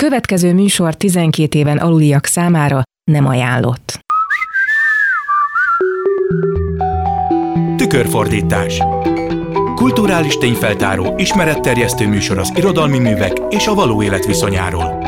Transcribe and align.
következő 0.00 0.54
műsor 0.54 0.94
12 0.94 1.58
éven 1.58 1.78
aluliak 1.78 2.26
számára 2.26 2.82
nem 3.10 3.26
ajánlott. 3.26 3.98
Tükörfordítás 7.76 8.82
Kulturális 9.74 10.36
tényfeltáró, 10.36 11.14
ismeretterjesztő 11.16 12.08
műsor 12.08 12.38
az 12.38 12.52
irodalmi 12.54 12.98
művek 12.98 13.32
és 13.48 13.66
a 13.66 13.74
való 13.74 14.02
élet 14.02 14.26
viszonyáról. 14.26 14.98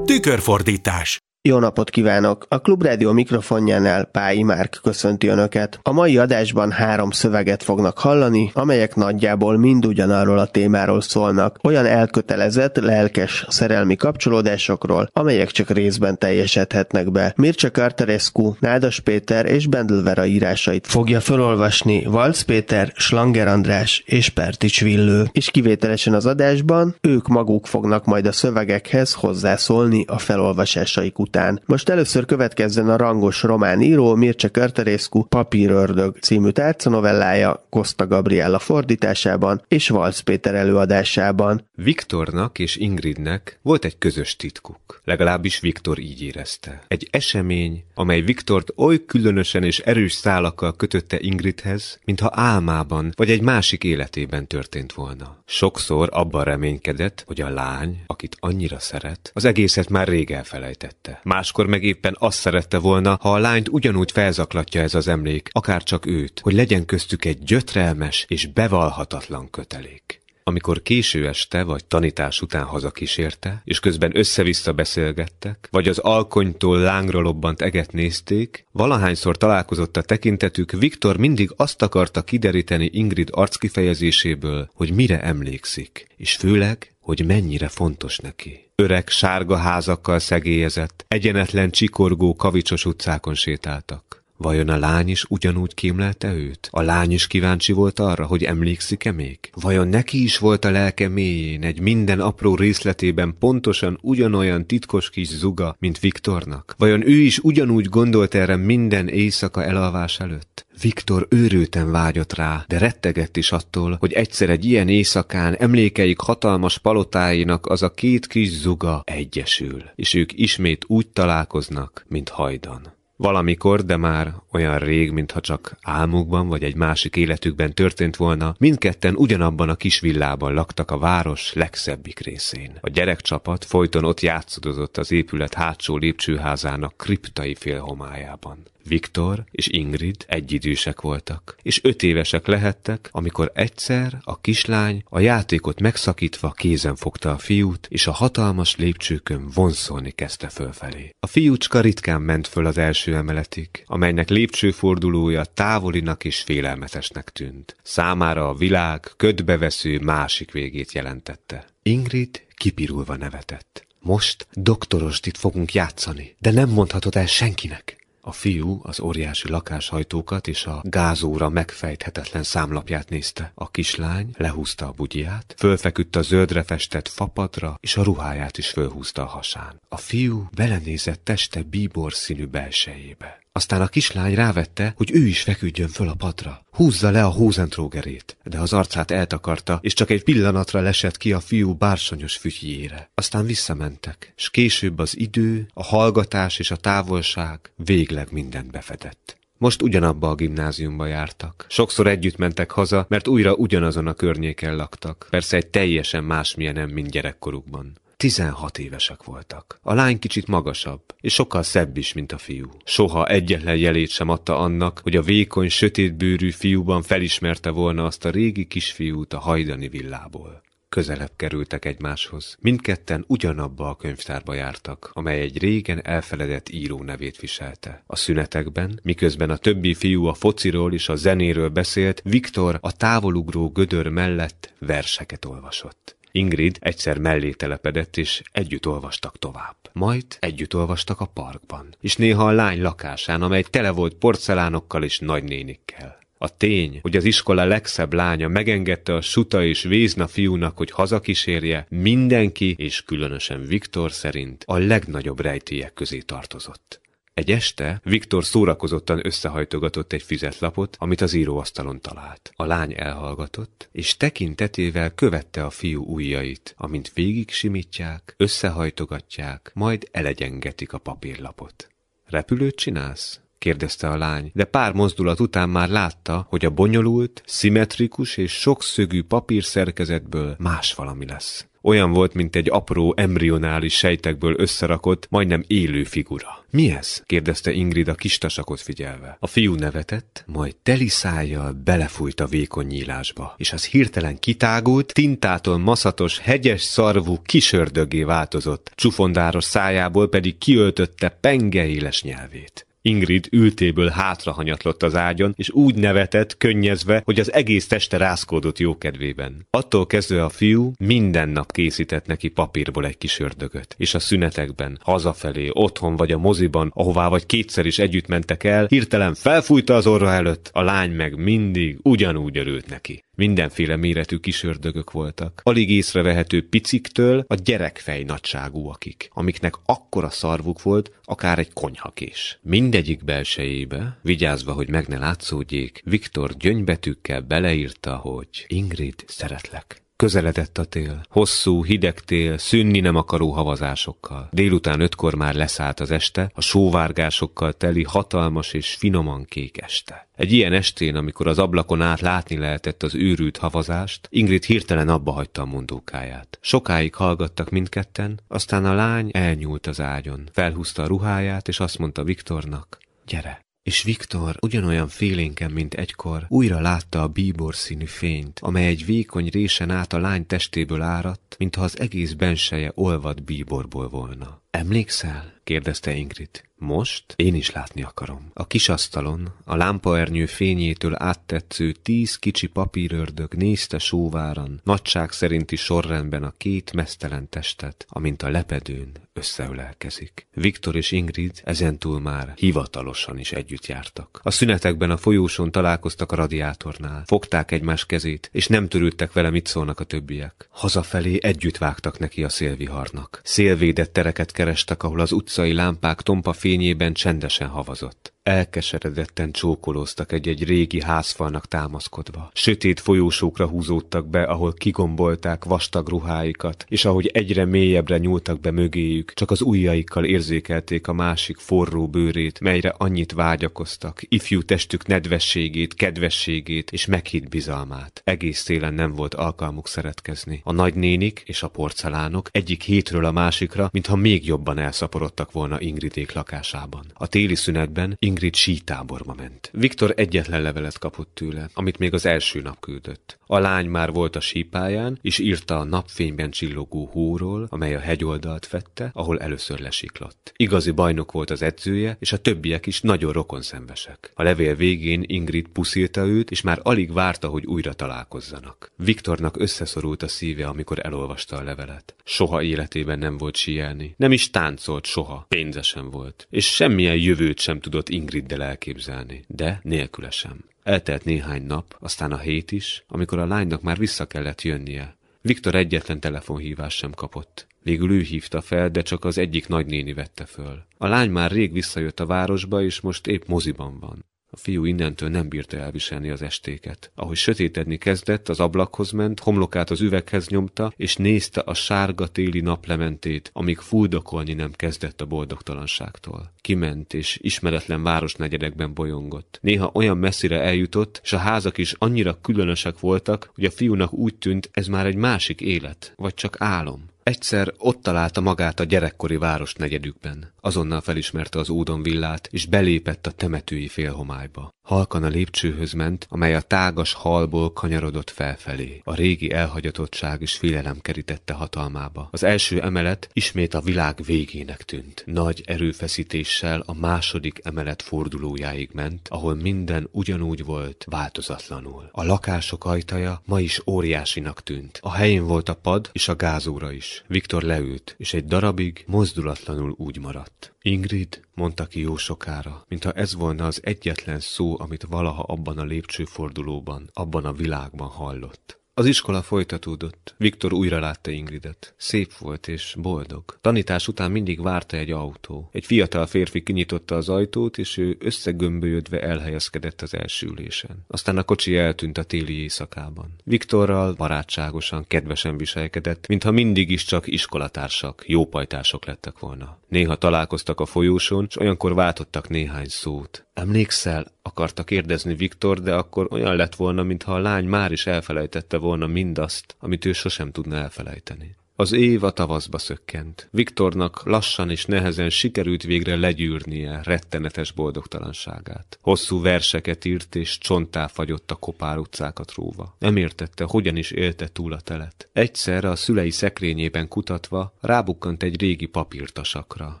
Tükörfordítás 0.04 1.18
jó 1.46 1.58
napot 1.58 1.90
kívánok! 1.90 2.46
A 2.48 2.58
Klubrádió 2.58 3.12
mikrofonjánál 3.12 4.04
Pályi 4.04 4.42
Márk 4.42 4.80
köszönti 4.82 5.26
Önöket. 5.26 5.78
A 5.82 5.92
mai 5.92 6.18
adásban 6.18 6.70
három 6.70 7.10
szöveget 7.10 7.62
fognak 7.62 7.98
hallani, 7.98 8.50
amelyek 8.54 8.94
nagyjából 8.94 9.58
mind 9.58 9.86
ugyanarról 9.86 10.38
a 10.38 10.46
témáról 10.46 11.00
szólnak. 11.00 11.58
Olyan 11.62 11.86
elkötelezett, 11.86 12.76
lelkes 12.76 13.44
szerelmi 13.48 13.96
kapcsolódásokról, 13.96 15.10
amelyek 15.12 15.50
csak 15.50 15.70
részben 15.70 16.18
teljesedhetnek 16.18 17.10
be. 17.10 17.32
Mircea 17.36 17.70
Carterescu, 17.70 18.54
Nádas 18.60 19.00
Péter 19.00 19.46
és 19.46 19.66
Bendelvera 19.66 20.24
írásait 20.24 20.86
fogja 20.86 21.20
felolvasni 21.20 22.04
Valc 22.04 22.42
Péter, 22.42 22.92
Slanger 22.94 23.48
András 23.48 24.02
és 24.06 24.28
Pertics 24.28 24.82
Villő. 24.82 25.28
És 25.32 25.50
kivételesen 25.50 26.14
az 26.14 26.26
adásban 26.26 26.96
ők 27.00 27.28
maguk 27.28 27.66
fognak 27.66 28.04
majd 28.04 28.26
a 28.26 28.32
szövegekhez 28.32 29.12
hozzászólni 29.12 30.04
a 30.06 30.18
felolvasásaik 30.18 31.18
után 31.18 31.34
után. 31.36 31.62
Most 31.66 31.88
először 31.88 32.24
következzen 32.24 32.88
a 32.88 32.96
rangos 32.96 33.42
román 33.42 33.80
író 33.80 34.14
Mircea 34.14 34.48
Körterészku 34.48 35.22
Papírördög 35.22 36.16
című 36.20 36.50
tárcanovellája 36.50 37.66
Costa 37.70 38.06
Gabriella 38.06 38.58
fordításában 38.58 39.62
és 39.68 39.88
Valsz 39.88 40.20
Péter 40.20 40.54
előadásában. 40.54 41.68
Viktornak 41.74 42.58
és 42.58 42.76
Ingridnek 42.76 43.58
volt 43.62 43.84
egy 43.84 43.98
közös 43.98 44.36
titkuk. 44.36 45.00
Legalábbis 45.04 45.60
Viktor 45.60 45.98
így 45.98 46.22
érezte. 46.22 46.82
Egy 46.88 47.08
esemény, 47.10 47.84
amely 47.94 48.20
Viktort 48.20 48.72
oly 48.76 49.04
különösen 49.04 49.62
és 49.62 49.78
erős 49.78 50.12
szálakkal 50.12 50.76
kötötte 50.76 51.16
Ingridhez, 51.20 52.00
mintha 52.04 52.30
álmában 52.34 53.12
vagy 53.16 53.30
egy 53.30 53.40
másik 53.42 53.84
életében 53.84 54.46
történt 54.46 54.92
volna. 54.92 55.36
Sokszor 55.48 56.08
abban 56.12 56.44
reménykedett, 56.44 57.22
hogy 57.26 57.40
a 57.40 57.48
lány, 57.48 58.02
akit 58.06 58.36
annyira 58.40 58.78
szeret, 58.78 59.30
az 59.34 59.44
egészet 59.44 59.88
már 59.88 60.08
rég 60.08 60.30
elfelejtette 60.30 61.20
máskor 61.22 61.66
meg 61.66 61.82
éppen 61.82 62.16
azt 62.18 62.38
szerette 62.38 62.78
volna, 62.78 63.18
ha 63.20 63.32
a 63.32 63.38
lányt 63.38 63.68
ugyanúgy 63.68 64.12
felzaklatja 64.12 64.80
ez 64.80 64.94
az 64.94 65.08
emlék, 65.08 65.48
akár 65.52 65.82
csak 65.82 66.06
őt, 66.06 66.40
hogy 66.40 66.54
legyen 66.54 66.84
köztük 66.84 67.24
egy 67.24 67.38
gyötrelmes 67.38 68.24
és 68.28 68.46
bevalhatatlan 68.46 69.50
kötelék. 69.50 70.20
Amikor 70.48 70.82
késő 70.82 71.26
este 71.26 71.62
vagy 71.62 71.84
tanítás 71.84 72.42
után 72.42 72.64
hazakísérte, 72.64 73.62
és 73.64 73.80
közben 73.80 74.16
össze-vissza 74.18 74.72
beszélgettek, 74.72 75.68
vagy 75.70 75.88
az 75.88 75.98
alkonytól 75.98 76.78
lángra 76.78 77.20
lobbant 77.20 77.62
eget 77.62 77.92
nézték, 77.92 78.66
valahányszor 78.72 79.36
találkozott 79.36 79.96
a 79.96 80.02
tekintetük, 80.02 80.72
Viktor 80.72 81.16
mindig 81.16 81.52
azt 81.56 81.82
akarta 81.82 82.22
kideríteni 82.22 82.90
Ingrid 82.92 83.28
arckifejezéséből, 83.32 84.70
hogy 84.74 84.92
mire 84.92 85.22
emlékszik, 85.22 86.06
és 86.16 86.36
főleg, 86.36 86.94
hogy 87.00 87.26
mennyire 87.26 87.68
fontos 87.68 88.18
neki. 88.18 88.70
Öreg, 88.74 89.08
sárga 89.08 89.56
házakkal 89.56 90.18
szegélyezett, 90.18 91.04
egyenetlen 91.08 91.70
csikorgó 91.70 92.34
kavicsos 92.34 92.84
utcákon 92.84 93.34
sétáltak. 93.34 94.15
Vajon 94.36 94.68
a 94.68 94.78
lány 94.78 95.08
is 95.08 95.24
ugyanúgy 95.28 95.74
kémlelte 95.74 96.32
őt? 96.34 96.68
A 96.70 96.82
lány 96.82 97.12
is 97.12 97.26
kíváncsi 97.26 97.72
volt 97.72 97.98
arra, 97.98 98.26
hogy 98.26 98.44
emlékszik-e 98.44 99.12
még? 99.12 99.38
Vajon 99.52 99.88
neki 99.88 100.22
is 100.22 100.38
volt 100.38 100.64
a 100.64 100.70
lelke 100.70 101.08
mélyén 101.08 101.62
egy 101.62 101.80
minden 101.80 102.20
apró 102.20 102.54
részletében 102.54 103.34
pontosan 103.38 103.98
ugyanolyan 104.02 104.66
titkos 104.66 105.10
kis 105.10 105.28
zuga, 105.28 105.76
mint 105.78 106.00
Viktornak? 106.00 106.74
Vajon 106.78 107.08
ő 107.08 107.14
is 107.14 107.38
ugyanúgy 107.38 107.88
gondolt 107.88 108.34
erre 108.34 108.56
minden 108.56 109.08
éjszaka 109.08 109.64
elalvás 109.64 110.20
előtt? 110.20 110.66
Viktor 110.80 111.26
őrülten 111.30 111.90
vágyott 111.90 112.34
rá, 112.34 112.64
de 112.68 112.78
rettegett 112.78 113.36
is 113.36 113.52
attól, 113.52 113.96
hogy 114.00 114.12
egyszer 114.12 114.50
egy 114.50 114.64
ilyen 114.64 114.88
éjszakán 114.88 115.54
emlékeik 115.54 116.18
hatalmas 116.18 116.78
palotáinak 116.78 117.66
az 117.66 117.82
a 117.82 117.90
két 117.90 118.26
kis 118.26 118.50
zuga 118.50 119.02
egyesül, 119.04 119.82
és 119.94 120.14
ők 120.14 120.38
ismét 120.38 120.84
úgy 120.86 121.08
találkoznak, 121.08 122.04
mint 122.08 122.28
hajdan. 122.28 122.95
Valamikor, 123.16 123.84
de 123.84 123.96
már 123.96 124.34
olyan 124.52 124.78
rég, 124.78 125.10
mintha 125.10 125.40
csak 125.40 125.76
álmukban 125.82 126.48
vagy 126.48 126.62
egy 126.62 126.76
másik 126.76 127.16
életükben 127.16 127.74
történt 127.74 128.16
volna, 128.16 128.54
mindketten 128.58 129.14
ugyanabban 129.14 129.68
a 129.68 129.74
kis 129.74 130.00
villában 130.00 130.54
laktak 130.54 130.90
a 130.90 130.98
város 130.98 131.52
legszebbik 131.52 132.18
részén. 132.18 132.78
A 132.80 132.88
gyerekcsapat 132.88 133.64
folyton 133.64 134.04
ott 134.04 134.20
játszadozott 134.20 134.96
az 134.96 135.12
épület 135.12 135.54
hátsó 135.54 135.96
lépcsőházának 135.96 136.96
kriptai 136.96 137.54
félhomájában. 137.54 138.62
Viktor 138.88 139.44
és 139.50 139.68
Ingrid 139.68 140.24
egyidősek 140.28 141.00
voltak, 141.00 141.56
és 141.62 141.84
öt 141.84 142.02
évesek 142.02 142.46
lehettek, 142.46 143.08
amikor 143.12 143.50
egyszer 143.54 144.18
a 144.22 144.40
kislány 144.40 145.02
a 145.04 145.20
játékot 145.20 145.80
megszakítva 145.80 146.50
kézen 146.50 146.96
fogta 146.96 147.30
a 147.30 147.38
fiút, 147.38 147.86
és 147.90 148.06
a 148.06 148.12
hatalmas 148.12 148.76
lépcsőkön 148.76 149.48
vonszolni 149.54 150.10
kezdte 150.10 150.48
fölfelé. 150.48 151.10
A 151.20 151.26
fiúcska 151.26 151.80
ritkán 151.80 152.20
ment 152.20 152.46
föl 152.46 152.66
az 152.66 152.78
első 152.78 153.14
emeletig, 153.14 153.68
amelynek 153.86 154.28
lépcsőfordulója 154.28 155.44
távolinak 155.44 156.24
és 156.24 156.40
félelmetesnek 156.40 157.30
tűnt. 157.30 157.76
Számára 157.82 158.48
a 158.48 158.54
világ 158.54 159.10
ködbevesző 159.16 159.98
másik 159.98 160.52
végét 160.52 160.92
jelentette. 160.92 161.64
Ingrid 161.82 162.42
kipirulva 162.54 163.16
nevetett. 163.16 163.86
Most 164.00 164.46
doktorostit 164.52 165.36
fogunk 165.36 165.72
játszani, 165.74 166.36
de 166.38 166.50
nem 166.50 166.68
mondhatod 166.68 167.16
el 167.16 167.26
senkinek. 167.26 168.05
A 168.28 168.32
fiú 168.32 168.80
az 168.82 169.00
óriási 169.00 169.48
lakáshajtókat 169.48 170.48
és 170.48 170.64
a 170.64 170.80
gázóra 170.82 171.48
megfejthetetlen 171.48 172.42
számlapját 172.42 173.08
nézte. 173.08 173.52
A 173.54 173.70
kislány 173.70 174.30
lehúzta 174.36 174.86
a 174.86 174.92
bugyját, 174.92 175.54
fölfeküdt 175.58 176.16
a 176.16 176.22
zöldre 176.22 176.62
festett 176.62 177.08
fapadra, 177.08 177.78
és 177.80 177.96
a 177.96 178.02
ruháját 178.02 178.58
is 178.58 178.68
fölhúzta 178.68 179.22
a 179.22 179.26
hasán. 179.26 179.80
A 179.88 179.96
fiú 179.96 180.48
belenézett 180.54 181.24
teste 181.24 181.62
bíbor 181.62 182.12
színű 182.12 182.46
belsejébe. 182.46 183.45
Aztán 183.56 183.80
a 183.80 183.86
kislány 183.86 184.34
rávette, 184.34 184.92
hogy 184.96 185.10
ő 185.12 185.26
is 185.26 185.42
feküdjön 185.42 185.88
föl 185.88 186.08
a 186.08 186.14
padra. 186.14 186.64
Húzza 186.70 187.10
le 187.10 187.24
a 187.24 187.28
hózentrógerét, 187.28 188.36
de 188.44 188.58
az 188.58 188.72
arcát 188.72 189.10
eltakarta, 189.10 189.78
és 189.82 189.92
csak 189.92 190.10
egy 190.10 190.22
pillanatra 190.22 190.80
lesett 190.80 191.16
ki 191.16 191.32
a 191.32 191.40
fiú 191.40 191.74
bársonyos 191.74 192.36
fütyjére. 192.36 193.10
Aztán 193.14 193.46
visszamentek, 193.46 194.32
és 194.36 194.50
később 194.50 194.98
az 194.98 195.18
idő, 195.18 195.68
a 195.74 195.84
hallgatás 195.84 196.58
és 196.58 196.70
a 196.70 196.76
távolság 196.76 197.60
végleg 197.76 198.28
mindent 198.30 198.70
befedett. 198.70 199.36
Most 199.58 199.82
ugyanabba 199.82 200.30
a 200.30 200.34
gimnáziumba 200.34 201.06
jártak. 201.06 201.66
Sokszor 201.68 202.06
együtt 202.06 202.36
mentek 202.36 202.70
haza, 202.70 203.06
mert 203.08 203.28
újra 203.28 203.54
ugyanazon 203.54 204.06
a 204.06 204.14
környéken 204.14 204.76
laktak. 204.76 205.26
Persze 205.30 205.56
egy 205.56 205.66
teljesen 205.66 206.24
másmilyen, 206.24 206.88
mint 206.88 207.10
gyerekkorukban. 207.10 207.92
16 208.16 208.78
évesek 208.78 209.24
voltak. 209.24 209.78
A 209.82 209.94
lány 209.94 210.18
kicsit 210.18 210.46
magasabb, 210.46 211.00
és 211.20 211.34
sokkal 211.34 211.62
szebb 211.62 211.96
is, 211.96 212.12
mint 212.12 212.32
a 212.32 212.38
fiú. 212.38 212.70
Soha 212.84 213.26
egyetlen 213.26 213.76
jelét 213.76 214.10
sem 214.10 214.28
adta 214.28 214.58
annak, 214.58 215.00
hogy 215.02 215.16
a 215.16 215.22
vékony, 215.22 215.68
sötétbőrű 215.68 216.50
fiúban 216.50 217.02
felismerte 217.02 217.70
volna 217.70 218.04
azt 218.04 218.24
a 218.24 218.30
régi 218.30 218.66
kisfiút 218.66 219.32
a 219.32 219.38
hajdani 219.38 219.88
villából 219.88 220.64
közelebb 220.96 221.32
kerültek 221.36 221.84
egymáshoz. 221.84 222.56
Mindketten 222.60 223.24
ugyanabba 223.28 223.88
a 223.88 223.96
könyvtárba 223.96 224.54
jártak, 224.54 225.10
amely 225.12 225.40
egy 225.40 225.58
régen 225.58 226.04
elfeledett 226.04 226.68
író 226.68 227.02
nevét 227.02 227.36
viselte. 227.36 228.02
A 228.06 228.16
szünetekben, 228.16 229.00
miközben 229.02 229.50
a 229.50 229.56
többi 229.56 229.94
fiú 229.94 230.24
a 230.24 230.34
fociról 230.34 230.92
és 230.92 231.08
a 231.08 231.14
zenéről 231.14 231.68
beszélt, 231.68 232.20
Viktor 232.24 232.78
a 232.80 232.92
távolugró 232.92 233.70
gödör 233.70 234.08
mellett 234.08 234.72
verseket 234.78 235.44
olvasott. 235.44 236.15
Ingrid 236.36 236.76
egyszer 236.80 237.18
mellé 237.18 237.50
telepedett, 237.50 238.16
és 238.16 238.42
együtt 238.52 238.86
olvastak 238.86 239.38
tovább. 239.38 239.76
Majd 239.92 240.24
együtt 240.38 240.74
olvastak 240.74 241.20
a 241.20 241.24
parkban, 241.24 241.94
és 242.00 242.16
néha 242.16 242.46
a 242.46 242.52
lány 242.52 242.82
lakásán, 242.82 243.42
amely 243.42 243.62
tele 243.62 243.90
volt 243.90 244.14
porcelánokkal 244.14 245.02
és 245.02 245.18
nagynénikkel. 245.18 246.18
A 246.38 246.56
tény, 246.56 246.98
hogy 247.02 247.16
az 247.16 247.24
iskola 247.24 247.64
legszebb 247.64 248.12
lánya 248.12 248.48
megengedte 248.48 249.14
a 249.14 249.20
suta 249.20 249.64
és 249.64 249.82
vézna 249.82 250.26
fiúnak, 250.26 250.76
hogy 250.76 250.90
hazakísérje, 250.90 251.86
mindenki, 251.88 252.74
és 252.78 253.02
különösen 253.02 253.66
Viktor 253.66 254.12
szerint 254.12 254.64
a 254.66 254.76
legnagyobb 254.76 255.40
rejtélyek 255.40 255.94
közé 255.94 256.18
tartozott. 256.18 257.00
Egy 257.36 257.50
este 257.50 258.00
Viktor 258.04 258.44
szórakozottan 258.44 259.26
összehajtogatott 259.26 260.12
egy 260.12 260.22
füzetlapot, 260.22 260.96
amit 261.00 261.20
az 261.20 261.32
íróasztalon 261.32 262.00
talált. 262.00 262.52
A 262.54 262.64
lány 262.64 262.94
elhallgatott, 262.96 263.88
és 263.92 264.16
tekintetével 264.16 265.14
követte 265.14 265.64
a 265.64 265.70
fiú 265.70 266.04
ujjait, 266.04 266.74
amint 266.78 267.12
végig 267.14 267.50
simítják, 267.50 268.34
összehajtogatják, 268.36 269.70
majd 269.74 270.08
elegyengetik 270.10 270.92
a 270.92 270.98
papírlapot. 270.98 271.88
Repülőt 272.26 272.76
csinálsz? 272.76 273.40
kérdezte 273.58 274.08
a 274.08 274.16
lány, 274.16 274.50
de 274.54 274.64
pár 274.64 274.92
mozdulat 274.92 275.40
után 275.40 275.68
már 275.68 275.88
látta, 275.88 276.46
hogy 276.48 276.64
a 276.64 276.70
bonyolult, 276.70 277.42
szimmetrikus 277.46 278.36
és 278.36 278.52
sokszögű 278.52 279.22
papírszerkezetből 279.22 280.56
más 280.58 280.94
valami 280.94 281.26
lesz 281.26 281.66
Olyan 281.86 282.12
volt, 282.12 282.34
mint 282.34 282.56
egy 282.56 282.70
apró 282.70 283.14
embrionális 283.16 283.94
sejtekből 283.94 284.54
összerakott, 284.58 285.26
majdnem 285.30 285.64
élő 285.66 286.04
figura. 286.04 286.64
Mi 286.70 286.90
ez? 286.90 287.22
kérdezte 287.26 287.72
Ingrid 287.72 288.08
a 288.08 288.14
kistasakot 288.14 288.80
figyelve. 288.80 289.36
A 289.40 289.46
fiú 289.46 289.74
nevetett, 289.74 290.44
majd 290.46 290.76
teli 290.82 291.08
szájjal 291.08 291.72
belefújt 291.72 292.40
a 292.40 292.46
vékony 292.46 292.86
nyílásba, 292.86 293.54
és 293.56 293.72
az 293.72 293.86
hirtelen 293.86 294.38
kitágult, 294.38 295.12
tintától 295.12 295.78
maszatos, 295.78 296.38
hegyes 296.38 296.82
szarvú 296.82 297.38
kisördögé 297.44 298.22
változott, 298.22 298.90
csufondáros 298.94 299.64
szájából 299.64 300.28
pedig 300.28 300.58
kiöltötte 300.58 301.28
pengeéles 301.28 302.22
nyelvét. 302.22 302.85
Ingrid 303.06 303.46
ültéből 303.50 304.08
hátrahanyatlott 304.08 305.02
az 305.02 305.14
ágyon, 305.14 305.52
és 305.56 305.70
úgy 305.70 305.94
nevetett, 305.94 306.56
könnyezve, 306.56 307.22
hogy 307.24 307.40
az 307.40 307.52
egész 307.52 307.86
teste 307.86 308.16
rászkódott 308.16 308.78
jókedvében. 308.78 309.66
Attól 309.70 310.06
kezdve 310.06 310.44
a 310.44 310.48
fiú 310.48 310.92
minden 310.98 311.48
nap 311.48 311.72
készített 311.72 312.26
neki 312.26 312.48
papírból 312.48 313.06
egy 313.06 313.18
kis 313.18 313.40
ördögöt, 313.40 313.94
és 313.98 314.14
a 314.14 314.18
szünetekben, 314.18 314.98
hazafelé, 315.02 315.68
otthon 315.72 316.16
vagy 316.16 316.32
a 316.32 316.38
moziban, 316.38 316.90
ahová 316.94 317.28
vagy 317.28 317.46
kétszer 317.46 317.86
is 317.86 317.98
együtt 317.98 318.26
mentek 318.26 318.64
el, 318.64 318.86
hirtelen 318.86 319.34
felfújta 319.34 319.94
az 319.94 320.06
orra 320.06 320.32
előtt, 320.32 320.70
a 320.72 320.82
lány 320.82 321.10
meg 321.10 321.36
mindig 321.36 321.98
ugyanúgy 322.02 322.58
örült 322.58 322.88
neki. 322.88 323.24
Mindenféle 323.36 323.96
méretű 323.96 324.36
kisördögök 324.36 325.10
voltak. 325.10 325.60
Alig 325.64 325.90
észrevehető 325.90 326.68
piciktől 326.68 327.44
a 327.46 327.54
gyerekfej 327.54 328.22
nagyságúakig, 328.22 329.30
amiknek 329.32 329.74
akkora 329.84 330.30
szarvuk 330.30 330.82
volt, 330.82 331.12
akár 331.24 331.58
egy 331.58 331.72
konyhakés. 331.72 332.58
Mindegyik 332.62 333.24
belsejébe, 333.24 334.18
vigyázva, 334.22 334.72
hogy 334.72 334.88
meg 334.88 335.06
ne 335.06 335.18
látszódjék, 335.18 336.02
Viktor 336.04 336.56
gyöngybetűkkel 336.56 337.40
beleírta, 337.40 338.16
hogy 338.16 338.64
Ingrid, 338.66 339.24
szeretlek. 339.26 340.05
Közeledett 340.16 340.78
a 340.78 340.84
tél. 340.84 341.20
Hosszú, 341.28 341.84
hideg 341.84 342.20
tél, 342.20 342.58
szűnni 342.58 343.00
nem 343.00 343.16
akaró 343.16 343.50
havazásokkal. 343.50 344.48
Délután 344.52 345.00
ötkor 345.00 345.34
már 345.34 345.54
leszállt 345.54 346.00
az 346.00 346.10
este, 346.10 346.50
a 346.54 346.60
sóvárgásokkal 346.60 347.72
teli 347.72 348.02
hatalmas 348.02 348.72
és 348.72 348.94
finoman 348.94 349.44
kék 349.44 349.82
este. 349.82 350.28
Egy 350.36 350.52
ilyen 350.52 350.72
estén, 350.72 351.16
amikor 351.16 351.46
az 351.46 351.58
ablakon 351.58 352.02
át 352.02 352.20
látni 352.20 352.56
lehetett 352.56 353.02
az 353.02 353.14
őrült 353.14 353.56
havazást, 353.56 354.28
Ingrid 354.30 354.64
hirtelen 354.64 355.08
abba 355.08 355.32
hagyta 355.32 355.62
a 355.62 355.66
mondókáját. 355.66 356.58
Sokáig 356.60 357.14
hallgattak 357.14 357.70
mindketten, 357.70 358.40
aztán 358.48 358.84
a 358.84 358.94
lány 358.94 359.30
elnyúlt 359.32 359.86
az 359.86 360.00
ágyon. 360.00 360.48
Felhúzta 360.52 361.02
a 361.02 361.06
ruháját, 361.06 361.68
és 361.68 361.80
azt 361.80 361.98
mondta 361.98 362.24
Viktornak, 362.24 362.98
gyere. 363.26 363.65
És 363.86 364.02
Viktor 364.02 364.56
ugyanolyan 364.60 365.08
félénken, 365.08 365.70
mint 365.70 365.94
egykor, 365.94 366.46
újra 366.48 366.80
látta 366.80 367.22
a 367.22 367.28
bíbor 367.28 367.74
színű 367.74 368.04
fényt, 368.04 368.58
amely 368.62 368.86
egy 368.86 369.04
vékony 369.04 369.48
résen 369.48 369.90
át 369.90 370.12
a 370.12 370.18
lány 370.18 370.46
testéből 370.46 371.02
áradt, 371.02 371.56
mintha 371.58 371.82
az 371.82 372.00
egész 372.00 372.32
benseje 372.32 372.92
olvad 372.94 373.42
bíborból 373.42 374.08
volna. 374.08 374.62
Emlékszel? 374.76 375.54
kérdezte 375.64 376.12
Ingrid. 376.12 376.66
Most 376.78 377.24
én 377.36 377.54
is 377.54 377.70
látni 377.70 378.02
akarom. 378.02 378.50
A 378.54 378.66
kis 378.66 378.88
asztalon, 378.88 379.54
a 379.64 379.76
lámpaernyő 379.76 380.46
fényétől 380.46 381.14
áttetsző 381.18 381.92
tíz 381.92 382.38
kicsi 382.38 382.66
papírördög 382.66 383.54
nézte 383.54 383.98
sóváran, 383.98 384.80
nagyság 384.84 385.32
szerinti 385.32 385.76
sorrendben 385.76 386.42
a 386.42 386.54
két 386.56 386.92
mesztelen 386.92 387.48
testet, 387.48 388.06
amint 388.08 388.42
a 388.42 388.48
lepedőn 388.48 389.12
összeölelkezik. 389.32 390.46
Viktor 390.54 390.96
és 390.96 391.12
Ingrid 391.12 391.60
ezentúl 391.64 392.20
már 392.20 392.52
hivatalosan 392.56 393.38
is 393.38 393.52
együtt 393.52 393.86
jártak. 393.86 394.40
A 394.42 394.50
szünetekben 394.50 395.10
a 395.10 395.16
folyóson 395.16 395.70
találkoztak 395.70 396.32
a 396.32 396.36
radiátornál, 396.36 397.22
fogták 397.26 397.70
egymás 397.70 398.06
kezét, 398.06 398.48
és 398.52 398.66
nem 398.66 398.88
törődtek 398.88 399.32
vele, 399.32 399.50
mit 399.50 399.66
szólnak 399.66 400.00
a 400.00 400.04
többiek. 400.04 400.68
Hazafelé 400.70 401.38
együtt 401.42 401.78
vágtak 401.78 402.18
neki 402.18 402.44
a 402.44 402.48
szélviharnak. 402.48 403.40
Szélvédett 403.44 404.12
tereket 404.12 404.52
kerestek, 404.66 405.02
ahol 405.02 405.20
az 405.20 405.32
utcai 405.32 405.72
lámpák 405.72 406.20
tompa 406.20 406.52
fényében 406.52 407.12
csendesen 407.12 407.68
havazott. 407.68 408.35
Elkeseredetten 408.46 409.52
csókolóztak 409.52 410.32
egy-egy 410.32 410.64
régi 410.64 411.02
házfalnak 411.02 411.66
támaszkodva. 411.66 412.50
Sötét 412.54 413.00
folyósókra 413.00 413.66
húzódtak 413.66 414.28
be, 414.28 414.42
ahol 414.42 414.72
kigombolták 414.72 415.64
vastag 415.64 416.08
ruháikat, 416.08 416.84
és 416.88 417.04
ahogy 417.04 417.26
egyre 417.26 417.64
mélyebbre 417.64 418.18
nyúltak 418.18 418.60
be 418.60 418.70
mögéjük, 418.70 419.32
csak 419.32 419.50
az 419.50 419.60
ujjaikkal 419.60 420.24
érzékelték 420.24 421.08
a 421.08 421.12
másik 421.12 421.56
forró 421.56 422.08
bőrét, 422.08 422.60
melyre 422.60 422.94
annyit 422.98 423.32
vágyakoztak, 423.32 424.20
ifjú 424.28 424.62
testük 424.62 425.06
nedvességét, 425.06 425.94
kedvességét 425.94 426.90
és 426.90 427.06
meghitt 427.06 427.48
bizalmát. 427.48 428.20
Egész 428.24 428.64
télen 428.64 428.94
nem 428.94 429.12
volt 429.12 429.34
alkalmuk 429.34 429.88
szeretkezni. 429.88 430.60
A 430.64 430.72
nagynénik 430.72 431.42
és 431.46 431.62
a 431.62 431.68
porcelánok 431.68 432.48
egyik 432.52 432.82
hétről 432.82 433.24
a 433.24 433.32
másikra, 433.32 433.88
mintha 433.92 434.16
még 434.16 434.46
jobban 434.46 434.78
elszaporodtak 434.78 435.52
volna 435.52 435.80
Ingridék 435.80 436.32
lakásában. 436.32 437.04
A 437.12 437.26
téli 437.26 437.54
szünetben 437.54 438.16
Ingrid 438.18 438.34
sítáborba 438.54 439.34
ment. 439.34 439.70
Viktor 439.72 440.12
egyetlen 440.16 440.62
levelet 440.62 440.98
kapott 440.98 441.30
tőle, 441.34 441.68
amit 441.74 441.98
még 441.98 442.14
az 442.14 442.26
első 442.26 442.60
nap 442.60 442.80
küldött. 442.80 443.38
A 443.46 443.58
lány 443.58 443.86
már 443.86 444.12
volt 444.12 444.36
a 444.36 444.40
sípáján, 444.40 445.18
és 445.22 445.38
írta 445.38 445.78
a 445.78 445.84
napfényben 445.84 446.50
csillogó 446.50 447.08
hóról, 447.12 447.66
amely 447.70 447.94
a 447.94 448.00
hegyoldalt 448.00 448.66
fette, 448.66 449.10
ahol 449.12 449.40
először 449.40 449.78
lesiklott. 449.78 450.52
Igazi 450.56 450.90
bajnok 450.90 451.32
volt 451.32 451.50
az 451.50 451.62
edzője, 451.62 452.16
és 452.20 452.32
a 452.32 452.38
többiek 452.38 452.86
is 452.86 453.00
nagyon 453.00 453.32
rokonszenvesek. 453.32 454.30
A 454.34 454.42
levél 454.42 454.74
végén 454.74 455.22
Ingrid 455.26 455.68
puszilta 455.68 456.26
őt, 456.26 456.50
és 456.50 456.60
már 456.60 456.80
alig 456.82 457.12
várta, 457.12 457.48
hogy 457.48 457.66
újra 457.66 457.92
találkozzanak. 457.92 458.92
Viktornak 458.96 459.60
összeszorult 459.60 460.22
a 460.22 460.28
szíve, 460.28 460.66
amikor 460.66 460.98
elolvasta 461.06 461.56
a 461.56 461.62
levelet. 461.62 462.14
Soha 462.24 462.62
életében 462.62 463.18
nem 463.18 463.36
volt 463.36 463.56
sielni. 463.56 464.14
Nem 464.16 464.32
is 464.32 464.50
táncolt 464.50 465.04
soha. 465.04 465.46
Pénzesen 465.48 466.10
volt. 466.10 466.46
És 466.50 466.74
semmilyen 466.74 467.16
jövőt 467.16 467.58
sem 467.58 467.80
tudott 467.80 468.08
Ingrid 468.08 468.25
Ingriddel 468.26 468.62
elképzelni, 468.62 469.44
de 469.48 469.80
nélküle 469.82 470.30
sem. 470.30 470.64
Eltelt 470.82 471.24
néhány 471.24 471.62
nap, 471.62 471.96
aztán 472.00 472.32
a 472.32 472.38
hét 472.38 472.72
is, 472.72 473.04
amikor 473.08 473.38
a 473.38 473.46
lánynak 473.46 473.82
már 473.82 473.98
vissza 473.98 474.26
kellett 474.26 474.62
jönnie. 474.62 475.16
Viktor 475.40 475.74
egyetlen 475.74 476.20
telefonhívás 476.20 476.94
sem 476.94 477.12
kapott. 477.12 477.66
Végül 477.82 478.10
ő 478.10 478.20
hívta 478.20 478.60
fel, 478.60 478.90
de 478.90 479.02
csak 479.02 479.24
az 479.24 479.38
egyik 479.38 479.68
nagynéni 479.68 480.12
vette 480.12 480.44
föl. 480.44 480.84
A 480.98 481.06
lány 481.06 481.30
már 481.30 481.50
rég 481.50 481.72
visszajött 481.72 482.20
a 482.20 482.26
városba, 482.26 482.82
és 482.82 483.00
most 483.00 483.26
épp 483.26 483.46
moziban 483.46 483.98
van. 483.98 484.24
A 484.50 484.56
fiú 484.56 484.84
innentől 484.84 485.28
nem 485.28 485.48
bírta 485.48 485.76
elviselni 485.76 486.30
az 486.30 486.42
estéket. 486.42 487.10
Ahogy 487.14 487.36
sötétedni 487.36 487.96
kezdett, 487.96 488.48
az 488.48 488.60
ablakhoz 488.60 489.10
ment, 489.10 489.40
homlokát 489.40 489.90
az 489.90 490.00
üveghez 490.00 490.48
nyomta, 490.48 490.92
és 490.96 491.16
nézte 491.16 491.60
a 491.60 491.74
sárga 491.74 492.26
téli 492.26 492.60
naplementét, 492.60 493.50
amíg 493.52 493.78
fuldokolni 493.78 494.52
nem 494.52 494.72
kezdett 494.72 495.20
a 495.20 495.26
boldogtalanságtól. 495.26 496.52
Kiment, 496.60 497.14
és 497.14 497.38
ismeretlen 497.42 498.02
városnegyedekben 498.02 498.94
bolyongott. 498.94 499.58
Néha 499.62 499.90
olyan 499.94 500.18
messzire 500.18 500.60
eljutott, 500.60 501.20
és 501.22 501.32
a 501.32 501.38
házak 501.38 501.78
is 501.78 501.94
annyira 501.98 502.40
különösek 502.40 503.00
voltak, 503.00 503.50
hogy 503.54 503.64
a 503.64 503.70
fiúnak 503.70 504.12
úgy 504.12 504.34
tűnt, 504.34 504.68
ez 504.72 504.86
már 504.86 505.06
egy 505.06 505.16
másik 505.16 505.60
élet, 505.60 506.12
vagy 506.16 506.34
csak 506.34 506.56
álom. 506.58 507.14
Egyszer 507.26 507.74
ott 507.78 508.02
találta 508.02 508.40
magát 508.40 508.80
a 508.80 508.84
gyerekkori 508.84 509.36
város 509.36 509.74
negyedükben. 509.74 510.52
Azonnal 510.60 511.00
felismerte 511.00 511.58
az 511.58 511.68
Ódon 511.70 512.02
villát, 512.02 512.48
és 512.50 512.66
belépett 512.66 513.26
a 513.26 513.30
temetői 513.30 513.88
félhomályba. 513.88 514.74
Halkan 514.86 515.22
a 515.22 515.28
lépcsőhöz 515.28 515.92
ment, 515.92 516.26
amely 516.30 516.54
a 516.54 516.60
tágas 516.60 517.12
halból 517.12 517.72
kanyarodott 517.72 518.30
felfelé. 518.30 519.00
A 519.04 519.14
régi 519.14 519.52
elhagyatottság 519.52 520.40
és 520.40 520.56
félelem 520.56 521.00
kerítette 521.00 521.52
hatalmába. 521.52 522.28
Az 522.30 522.42
első 522.42 522.80
emelet 522.80 523.28
ismét 523.32 523.74
a 523.74 523.80
világ 523.80 524.20
végének 524.24 524.82
tűnt. 524.82 525.22
Nagy 525.26 525.62
erőfeszítéssel 525.64 526.82
a 526.86 526.94
második 526.94 527.60
emelet 527.62 528.02
fordulójáig 528.02 528.90
ment, 528.92 529.28
ahol 529.28 529.54
minden 529.54 530.08
ugyanúgy 530.12 530.64
volt, 530.64 531.06
változatlanul. 531.10 532.08
A 532.12 532.24
lakások 532.24 532.84
ajtaja 532.84 533.42
ma 533.44 533.60
is 533.60 533.80
óriásinak 533.86 534.62
tűnt. 534.62 534.98
A 535.02 535.12
helyén 535.12 535.46
volt 535.46 535.68
a 535.68 535.74
pad 535.74 536.10
és 536.12 536.28
a 536.28 536.36
gázóra 536.36 536.92
is. 536.92 537.15
Viktor 537.26 537.62
leült, 537.62 538.14
és 538.18 538.34
egy 538.34 538.44
darabig 538.44 539.04
mozdulatlanul 539.06 539.94
úgy 539.98 540.18
maradt. 540.18 540.74
Ingrid, 540.82 541.40
mondta 541.54 541.86
ki 541.86 542.00
jó 542.00 542.16
sokára, 542.16 542.84
mintha 542.88 543.12
ez 543.12 543.34
volna 543.34 543.66
az 543.66 543.80
egyetlen 543.82 544.40
szó, 544.40 544.80
amit 544.80 545.02
valaha 545.02 545.42
abban 545.42 545.78
a 545.78 545.84
lépcsőfordulóban, 545.84 547.10
abban 547.12 547.44
a 547.44 547.52
világban 547.52 548.08
hallott. 548.08 548.80
Az 548.98 549.06
iskola 549.06 549.42
folytatódott. 549.42 550.34
Viktor 550.38 550.72
újra 550.72 550.98
látta 550.98 551.30
Ingridet. 551.30 551.94
Szép 551.96 552.32
volt 552.32 552.68
és 552.68 552.94
boldog. 552.98 553.44
Tanítás 553.60 554.08
után 554.08 554.30
mindig 554.30 554.62
várta 554.62 554.96
egy 554.96 555.10
autó. 555.10 555.68
Egy 555.72 555.84
fiatal 555.84 556.26
férfi 556.26 556.62
kinyitotta 556.62 557.16
az 557.16 557.28
ajtót, 557.28 557.78
és 557.78 557.96
ő 557.96 558.16
összegömbölyödve 558.20 559.20
elhelyezkedett 559.20 560.02
az 560.02 560.14
első 560.14 560.46
ülésen. 560.46 561.04
Aztán 561.06 561.38
a 561.38 561.42
kocsi 561.42 561.76
eltűnt 561.76 562.18
a 562.18 562.22
téli 562.22 562.60
éjszakában. 562.60 563.34
Viktorral 563.44 564.12
barátságosan, 564.12 565.06
kedvesen 565.06 565.56
viselkedett, 565.56 566.26
mintha 566.26 566.50
mindig 566.50 566.90
is 566.90 567.04
csak 567.04 567.26
iskolatársak, 567.26 568.24
jópajtások 568.26 569.06
lettek 569.06 569.38
volna. 569.38 569.78
Néha 569.88 570.16
találkoztak 570.16 570.80
a 570.80 570.86
folyóson, 570.86 571.46
és 571.48 571.60
olyankor 571.60 571.94
váltottak 571.94 572.48
néhány 572.48 572.88
szót. 572.88 573.45
Emlékszel, 573.56 574.26
akarta 574.42 574.84
kérdezni 574.84 575.34
Viktor, 575.34 575.80
de 575.80 575.94
akkor 575.94 576.26
olyan 576.30 576.56
lett 576.56 576.74
volna, 576.74 577.02
mintha 577.02 577.34
a 577.34 577.38
lány 577.38 577.64
már 577.64 577.92
is 577.92 578.06
elfelejtette 578.06 578.76
volna 578.76 579.06
mindazt, 579.06 579.76
amit 579.78 580.04
ő 580.04 580.12
sosem 580.12 580.50
tudna 580.50 580.76
elfelejteni. 580.76 581.56
Az 581.78 581.92
év 581.92 582.24
a 582.24 582.30
tavaszba 582.30 582.78
szökkent. 582.78 583.48
Viktornak 583.50 584.22
lassan 584.24 584.70
és 584.70 584.84
nehezen 584.84 585.30
sikerült 585.30 585.82
végre 585.82 586.16
legyűrnie 586.16 587.00
rettenetes 587.02 587.72
boldogtalanságát. 587.72 588.98
Hosszú 589.00 589.42
verseket 589.42 590.04
írt 590.04 590.34
és 590.34 590.58
csontá 590.58 591.06
fagyott 591.06 591.50
a 591.50 591.54
kopár 591.54 591.98
utcákat 591.98 592.54
róva. 592.54 592.96
Nem 592.98 593.16
értette, 593.16 593.64
hogyan 593.64 593.96
is 593.96 594.10
élte 594.10 594.48
túl 594.48 594.72
a 594.72 594.80
telet. 594.80 595.28
Egyszerre 595.32 595.90
a 595.90 595.96
szülei 595.96 596.30
szekrényében 596.30 597.08
kutatva 597.08 597.74
rábukkant 597.80 598.42
egy 598.42 598.60
régi 598.60 598.86
papírtasakra, 598.86 600.00